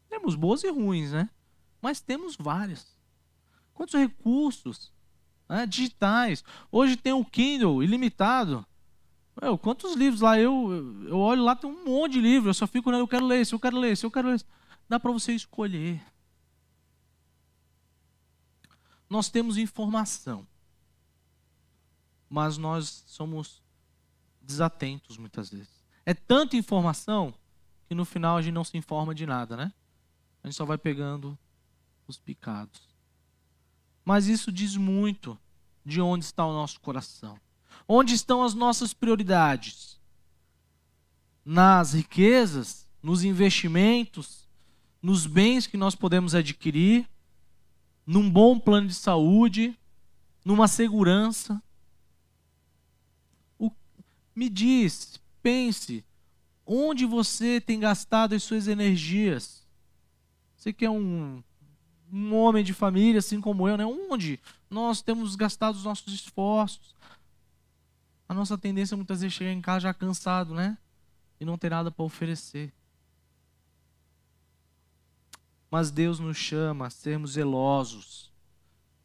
Temos 0.10 0.36
boas 0.36 0.64
e 0.64 0.70
ruins, 0.70 1.12
né? 1.12 1.30
Mas 1.82 2.02
temos 2.02 2.36
várias. 2.36 2.98
Quantos 3.74 3.96
recursos 3.96 4.92
né, 5.48 5.66
digitais? 5.66 6.44
Hoje 6.72 6.98
tem 6.98 7.14
o 7.14 7.24
Kindle 7.24 7.84
ilimitado. 7.84 8.66
Meu, 9.42 9.58
quantos 9.58 9.96
livros 9.96 10.22
lá? 10.22 10.38
Eu, 10.38 11.06
eu 11.08 11.18
olho 11.18 11.44
lá, 11.44 11.56
tem 11.56 11.70
um 11.70 11.86
monte 11.86 12.14
de 12.14 12.22
livros. 12.22 12.48
Eu 12.48 12.54
só 12.54 12.68
fico, 12.68 12.92
eu 12.92 13.08
quero 13.08 13.26
ler 13.26 13.42
esse, 13.42 13.54
eu 13.54 13.60
quero 13.60 13.78
ler 13.78 13.94
esse, 13.94 14.06
eu 14.06 14.12
quero 14.12 14.28
ler 14.28 14.36
esse. 14.36 14.46
Dá 14.90 15.00
para 15.00 15.12
você 15.12 15.32
escolher. 15.34 16.02
Nós 19.10 19.30
temos 19.30 19.58
informação, 19.58 20.46
mas 22.30 22.58
nós 22.58 23.04
somos 23.08 23.64
desatentos 24.42 25.18
muitas 25.18 25.50
vezes. 25.50 25.84
É 26.06 26.14
tanta 26.14 26.58
informação 26.58 27.34
que 27.88 27.96
no 27.96 28.06
final 28.06 28.38
a 28.38 28.42
gente 28.42 28.54
não 28.54 28.64
se 28.64 28.78
informa 28.78 29.16
de 29.16 29.26
nada, 29.26 29.56
né? 29.56 29.74
A 30.44 30.48
gente 30.48 30.56
só 30.56 30.66
vai 30.66 30.78
pegando 30.78 31.38
os 32.08 32.18
picados. 32.18 32.82
Mas 34.04 34.28
isso 34.28 34.52
diz 34.52 34.76
muito 34.76 35.38
de 35.86 36.02
onde 36.02 36.26
está 36.26 36.46
o 36.46 36.54
nosso 36.54 36.80
coração. 36.80 37.40
Onde 37.88 38.14
estão 38.14 38.44
as 38.44 38.54
nossas 38.54 38.94
prioridades? 38.94 40.00
Nas 41.44 41.94
riquezas, 41.94 42.88
nos 43.02 43.24
investimentos, 43.24 44.48
nos 45.02 45.26
bens 45.26 45.66
que 45.66 45.78
nós 45.78 45.96
podemos 45.96 46.36
adquirir, 46.36 47.08
num 48.06 48.30
bom 48.30 48.60
plano 48.60 48.88
de 48.88 48.94
saúde, 48.94 49.78
numa 50.44 50.68
segurança. 50.68 51.62
O, 53.58 53.72
me 54.36 54.50
diz, 54.50 55.20
pense, 55.42 56.06
onde 56.66 57.06
você 57.06 57.62
tem 57.62 57.80
gastado 57.80 58.34
as 58.34 58.44
suas 58.44 58.68
energias? 58.68 59.59
Você 60.60 60.74
quer 60.74 60.90
um, 60.90 61.42
um 62.12 62.36
homem 62.36 62.66
de 62.66 62.74
família, 62.74 63.20
assim 63.20 63.40
como 63.40 63.66
eu, 63.70 63.78
né? 63.78 63.86
Onde 63.86 64.42
nós 64.70 65.02
temos 65.02 65.38
gastado 65.38 65.76
os 65.76 65.86
nossos 65.86 66.14
esforços. 66.14 66.94
A 68.28 68.34
nossa 68.34 68.58
tendência 68.58 68.98
muitas 68.98 69.22
vezes 69.22 69.34
é 69.34 69.38
chegar 69.38 69.54
em 69.54 69.62
casa 69.62 69.84
já 69.84 69.94
cansado, 69.94 70.54
né? 70.54 70.78
E 71.40 71.46
não 71.46 71.58
ter 71.58 71.70
nada 71.70 71.90
para 71.90 72.04
oferecer. 72.04 72.74
Mas 75.72 75.92
Deus 75.92 76.20
nos 76.20 76.36
chama 76.36 76.88
a 76.88 76.90
sermos 76.90 77.32
zelosos. 77.32 78.30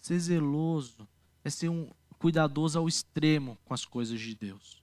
Ser 0.01 0.19
zeloso 0.19 1.07
é 1.45 1.51
ser 1.51 1.69
um 1.69 1.89
cuidadoso 2.19 2.81
ao 2.81 2.89
extremo 2.89 3.57
com 3.65 3.73
as 3.73 3.85
coisas 3.85 4.19
de 4.19 4.35
Deus. 4.35 4.83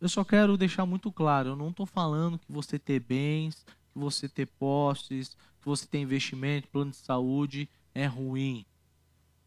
Eu 0.00 0.08
só 0.08 0.24
quero 0.24 0.56
deixar 0.56 0.86
muito 0.86 1.12
claro, 1.12 1.50
eu 1.50 1.56
não 1.56 1.68
estou 1.68 1.84
falando 1.84 2.38
que 2.38 2.50
você 2.50 2.78
ter 2.78 3.00
bens, 3.00 3.62
que 3.64 3.72
você 3.98 4.28
ter 4.28 4.46
posses, 4.46 5.36
que 5.60 5.66
você 5.66 5.86
ter 5.86 5.98
investimento, 5.98 6.68
plano 6.68 6.90
de 6.90 6.96
saúde 6.98 7.68
é 7.94 8.06
ruim. 8.06 8.64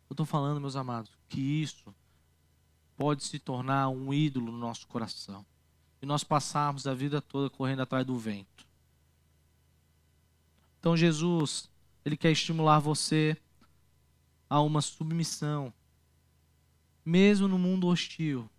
Eu 0.10 0.14
estou 0.14 0.26
falando, 0.26 0.60
meus 0.60 0.76
amados, 0.76 1.12
que 1.28 1.40
isso 1.40 1.94
pode 2.98 3.24
se 3.24 3.40
tornar 3.40 3.90
um 3.90 4.14
ídolo 4.14 4.52
no 4.52 4.58
nosso 4.58 4.88
coração. 4.88 5.46
E 6.02 6.06
nós 6.06 6.24
passarmos 6.24 6.88
a 6.88 6.94
vida 6.94 7.22
toda 7.22 7.50
correndo 7.50 7.82
atrás 7.82 8.06
do 8.06 8.18
vento. 8.18 8.68
Então 10.80 10.98
Jesus, 10.98 11.70
ele 12.04 12.18
quer 12.18 12.32
estimular 12.32 12.80
você 12.80 13.38
a 14.50 14.62
uma 14.62 14.82
submissão, 14.82 15.74
mesmo 17.06 17.48
no 17.48 17.60
mundo 17.60 17.88
hostil. 17.88 18.50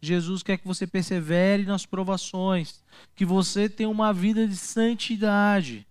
Jesus 0.00 0.42
quer 0.42 0.58
que 0.58 0.66
você 0.66 0.86
persevere 0.86 1.64
nas 1.64 1.86
provações, 1.86 2.84
que 3.14 3.24
você 3.24 3.68
tenha 3.68 3.88
uma 3.88 4.12
vida 4.12 4.46
de 4.46 4.56
santidade, 4.56 5.86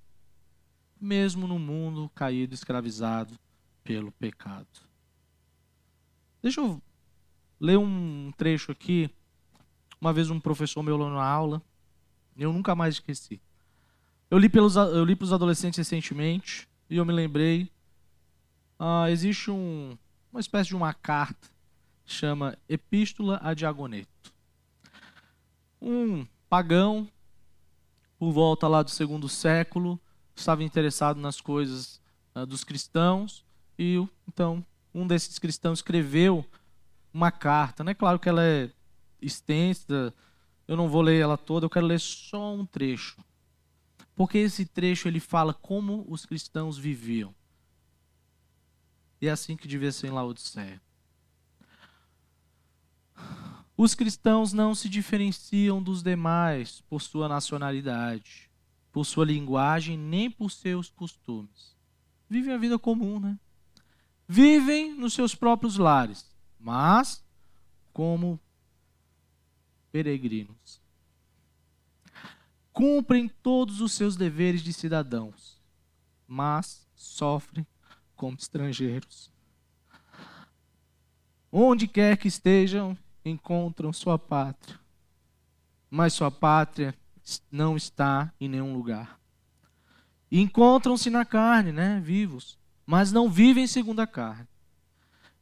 mesmo 0.99 1.47
no 1.47 1.59
mundo 1.59 2.09
caído, 2.13 2.53
escravizado 2.53 3.37
pelo 3.83 4.11
pecado. 4.11 4.67
Deixa 6.41 6.61
eu 6.61 6.81
ler 7.59 7.77
um 7.77 8.31
trecho 8.37 8.71
aqui. 8.71 9.09
Uma 9.99 10.13
vez 10.13 10.29
um 10.29 10.39
professor 10.39 10.83
meu 10.83 10.97
leu 10.97 11.09
na 11.09 11.23
aula, 11.23 11.61
eu 12.37 12.53
nunca 12.53 12.75
mais 12.75 12.95
esqueci. 12.95 13.41
Eu 14.29 14.37
li, 14.37 14.49
pelos, 14.49 14.75
eu 14.75 15.05
li 15.05 15.15
para 15.15 15.25
os 15.25 15.33
adolescentes 15.33 15.77
recentemente 15.77 16.67
e 16.89 16.97
eu 16.97 17.05
me 17.05 17.13
lembrei. 17.13 17.71
Ah, 18.77 19.09
existe 19.09 19.49
um, 19.49 19.97
uma 20.31 20.39
espécie 20.39 20.69
de 20.69 20.75
uma 20.75 20.93
carta, 20.93 21.47
chama 22.05 22.57
Epístola 22.69 23.39
a 23.41 23.53
Diagoneto. 23.53 24.33
Um 25.81 26.25
pagão, 26.49 27.07
por 28.17 28.31
volta 28.31 28.67
lá 28.67 28.83
do 28.83 28.91
segundo 28.91 29.27
século, 29.27 29.99
estava 30.35 30.63
interessado 30.63 31.19
nas 31.19 31.41
coisas 31.41 32.01
ah, 32.33 32.45
dos 32.45 32.63
cristãos 32.63 33.45
e 33.77 33.97
então 34.27 34.65
um 34.93 35.05
desses 35.05 35.37
cristãos 35.39 35.79
escreveu 35.79 36.45
uma 37.13 37.31
carta. 37.31 37.83
Não 37.83 37.91
é 37.91 37.95
claro 37.95 38.19
que 38.19 38.29
ela 38.29 38.43
é 38.43 38.69
extensa, 39.21 40.13
eu 40.67 40.77
não 40.77 40.89
vou 40.89 41.01
ler 41.01 41.19
ela 41.19 41.37
toda, 41.37 41.65
eu 41.65 41.69
quero 41.69 41.85
ler 41.85 41.99
só 41.99 42.53
um 42.53 42.65
trecho. 42.65 43.23
Porque 44.15 44.37
esse 44.37 44.65
trecho 44.65 45.07
ele 45.07 45.19
fala 45.19 45.53
como 45.53 46.05
os 46.07 46.25
cristãos 46.25 46.77
viviam. 46.77 47.35
E 49.21 49.27
é 49.27 49.31
assim 49.31 49.57
que 49.57 49.67
devia 49.67 49.91
ser 49.91 50.07
em 50.07 50.11
Laodiceia. 50.11 50.81
Os 53.77 53.93
cristãos 53.93 54.53
não 54.53 54.73
se 54.73 54.87
diferenciam 54.87 55.81
dos 55.83 56.01
demais 56.01 56.81
por 56.81 57.01
sua 57.01 57.27
nacionalidade, 57.27 58.49
por 58.91 59.05
sua 59.05 59.25
linguagem, 59.25 59.97
nem 59.97 60.31
por 60.31 60.49
seus 60.49 60.89
costumes. 60.89 61.75
Vivem 62.29 62.53
a 62.53 62.57
vida 62.57 62.79
comum, 62.79 63.19
né? 63.19 63.37
Vivem 64.27 64.93
nos 64.97 65.13
seus 65.13 65.35
próprios 65.35 65.77
lares, 65.77 66.33
mas 66.59 67.23
como 67.93 68.39
peregrinos 69.91 70.85
cumprem 72.75 73.29
todos 73.41 73.79
os 73.79 73.93
seus 73.93 74.17
deveres 74.17 74.61
de 74.61 74.73
cidadãos, 74.73 75.61
mas 76.27 76.85
sofrem 76.93 77.65
como 78.17 78.35
estrangeiros. 78.35 79.31
Onde 81.49 81.87
quer 81.87 82.17
que 82.17 82.27
estejam, 82.27 82.97
encontram 83.25 83.91
sua 83.91 84.19
pátria, 84.19 84.79
mas 85.89 86.13
sua 86.13 86.29
pátria 86.29 86.95
não 87.51 87.75
está 87.75 88.31
em 88.39 88.47
nenhum 88.47 88.73
lugar. 88.73 89.19
Encontram-se 90.31 91.09
na 91.09 91.25
carne, 91.25 91.71
né, 91.71 91.99
vivos, 91.99 92.57
mas 92.85 93.11
não 93.11 93.29
vivem 93.29 93.65
segundo 93.65 93.99
a 93.99 94.07
carne. 94.07 94.47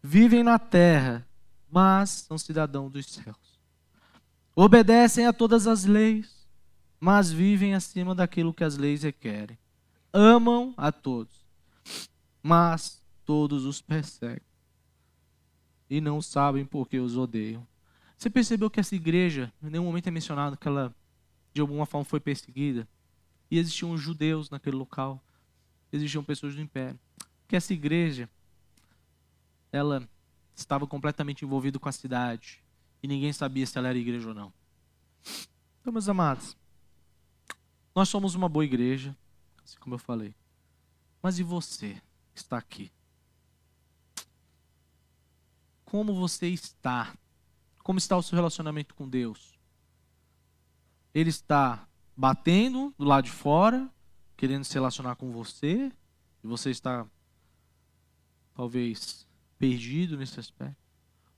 Vivem 0.02 0.44
na 0.44 0.58
terra, 0.58 1.28
mas 1.70 2.10
são 2.10 2.38
cidadãos 2.38 2.92
dos 2.92 3.06
céus. 3.08 3.60
Obedecem 4.56 5.26
a 5.26 5.34
todas 5.34 5.68
as 5.68 5.84
leis, 5.86 6.48
mas 7.00 7.32
vivem 7.32 7.74
acima 7.74 8.14
daquilo 8.14 8.54
que 8.54 8.64
as 8.64 8.78
leis 8.78 9.04
requerem. 9.04 9.58
Amam 10.12 10.74
a 10.78 10.92
todos, 10.92 11.44
mas 12.42 13.02
todos 13.26 13.66
os 13.66 13.82
perseguem. 13.82 14.42
E 15.90 16.00
não 16.00 16.22
sabem 16.22 16.66
por 16.66 16.88
que 16.88 17.00
os 17.00 17.18
odeiam. 17.18 17.66
Você 18.24 18.30
percebeu 18.30 18.70
que 18.70 18.80
essa 18.80 18.96
igreja, 18.96 19.52
em 19.62 19.70
nenhum 19.70 19.84
momento 19.84 20.08
é 20.08 20.12
mencionado 20.12 20.56
que 20.56 20.66
ela, 20.66 20.96
de 21.54 21.60
alguma 21.60 21.86
forma, 21.86 22.06
foi 22.06 22.22
perseguida? 22.22 22.88
E 23.52 23.60
existiam 23.60 23.98
judeus 23.98 24.50
naquele 24.50 24.78
local, 24.78 25.22
existiam 25.92 26.24
pessoas 26.24 26.56
do 26.56 26.62
império. 26.62 26.98
Que 27.50 27.58
essa 27.58 27.74
igreja, 27.74 28.30
ela 29.74 30.08
estava 30.56 30.88
completamente 30.88 31.44
envolvida 31.44 31.78
com 31.78 31.90
a 31.90 31.92
cidade. 31.92 32.64
E 33.04 33.10
ninguém 33.10 33.34
sabia 33.34 33.66
se 33.66 33.78
ela 33.78 33.90
era 33.90 33.98
igreja 33.98 34.30
ou 34.30 34.34
não. 34.34 34.54
Então, 35.82 35.92
meus 35.92 36.08
amados, 36.08 36.56
nós 37.94 38.08
somos 38.08 38.36
uma 38.36 38.48
boa 38.48 38.64
igreja, 38.64 39.14
assim 39.66 39.78
como 39.82 39.96
eu 39.96 40.00
falei. 40.00 40.34
Mas 41.22 41.40
e 41.40 41.44
você 41.44 42.02
que 42.34 42.40
está 42.40 42.58
aqui? 42.58 42.90
Como 45.84 46.16
você 46.16 46.48
está? 46.48 47.14
Como 47.84 48.00
está 48.00 48.16
o 48.16 48.24
seu 48.24 48.36
relacionamento 48.36 48.96
com 48.96 49.08
Deus? 49.08 49.60
Ele 51.14 51.30
está 51.30 51.86
batendo 52.16 52.94
do 52.98 53.04
lado 53.04 53.26
de 53.26 53.32
fora, 53.32 53.92
querendo 54.38 54.64
se 54.64 54.74
relacionar 54.74 55.16
com 55.18 55.32
você, 55.32 55.92
e 56.44 56.48
você 56.48 56.72
está 56.72 57.06
talvez 58.54 59.28
perdido 59.60 60.18
nesse 60.18 60.40
aspecto. 60.40 60.78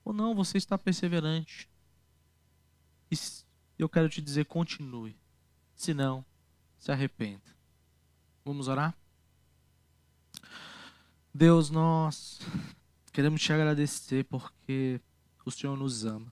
Ou 0.03 0.13
não, 0.13 0.35
você 0.35 0.57
está 0.57 0.77
perseverante. 0.77 1.67
E 3.11 3.15
eu 3.77 3.89
quero 3.89 4.07
te 4.07 4.21
dizer, 4.21 4.45
continue. 4.45 5.17
Se 5.75 5.93
não, 5.93 6.23
se 6.77 6.91
arrependa. 6.91 7.55
Vamos 8.43 8.67
orar? 8.67 8.95
Deus, 11.33 11.69
nós 11.69 12.39
queremos 13.11 13.41
te 13.41 13.51
agradecer 13.51 14.23
porque 14.25 15.01
o 15.43 15.51
Senhor 15.51 15.75
nos 15.75 16.05
ama. 16.05 16.31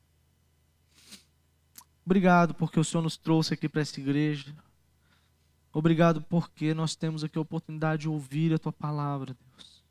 Obrigado 2.05 2.53
porque 2.53 2.79
o 2.79 2.83
Senhor 2.83 3.01
nos 3.01 3.17
trouxe 3.17 3.53
aqui 3.53 3.69
para 3.69 3.81
essa 3.81 3.99
igreja. 3.99 4.53
Obrigado 5.71 6.21
porque 6.21 6.73
nós 6.73 6.95
temos 6.95 7.23
aqui 7.23 7.37
a 7.37 7.41
oportunidade 7.41 8.03
de 8.03 8.09
ouvir 8.09 8.53
a 8.53 8.59
tua 8.59 8.71
palavra, 8.71 9.35
Deus. 9.35 9.83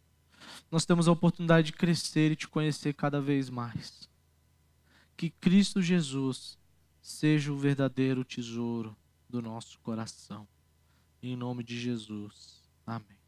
Nós 0.70 0.84
temos 0.84 1.08
a 1.08 1.12
oportunidade 1.12 1.66
de 1.66 1.72
crescer 1.72 2.32
e 2.32 2.36
te 2.36 2.48
conhecer 2.48 2.94
cada 2.94 3.20
vez 3.20 3.50
mais. 3.50 4.08
Que 5.16 5.30
Cristo 5.30 5.82
Jesus 5.82 6.58
seja 7.00 7.52
o 7.52 7.58
verdadeiro 7.58 8.24
tesouro 8.24 8.96
do 9.28 9.42
nosso 9.42 9.78
coração. 9.80 10.46
Em 11.22 11.36
nome 11.36 11.64
de 11.64 11.78
Jesus. 11.78 12.62
Amém. 12.86 13.22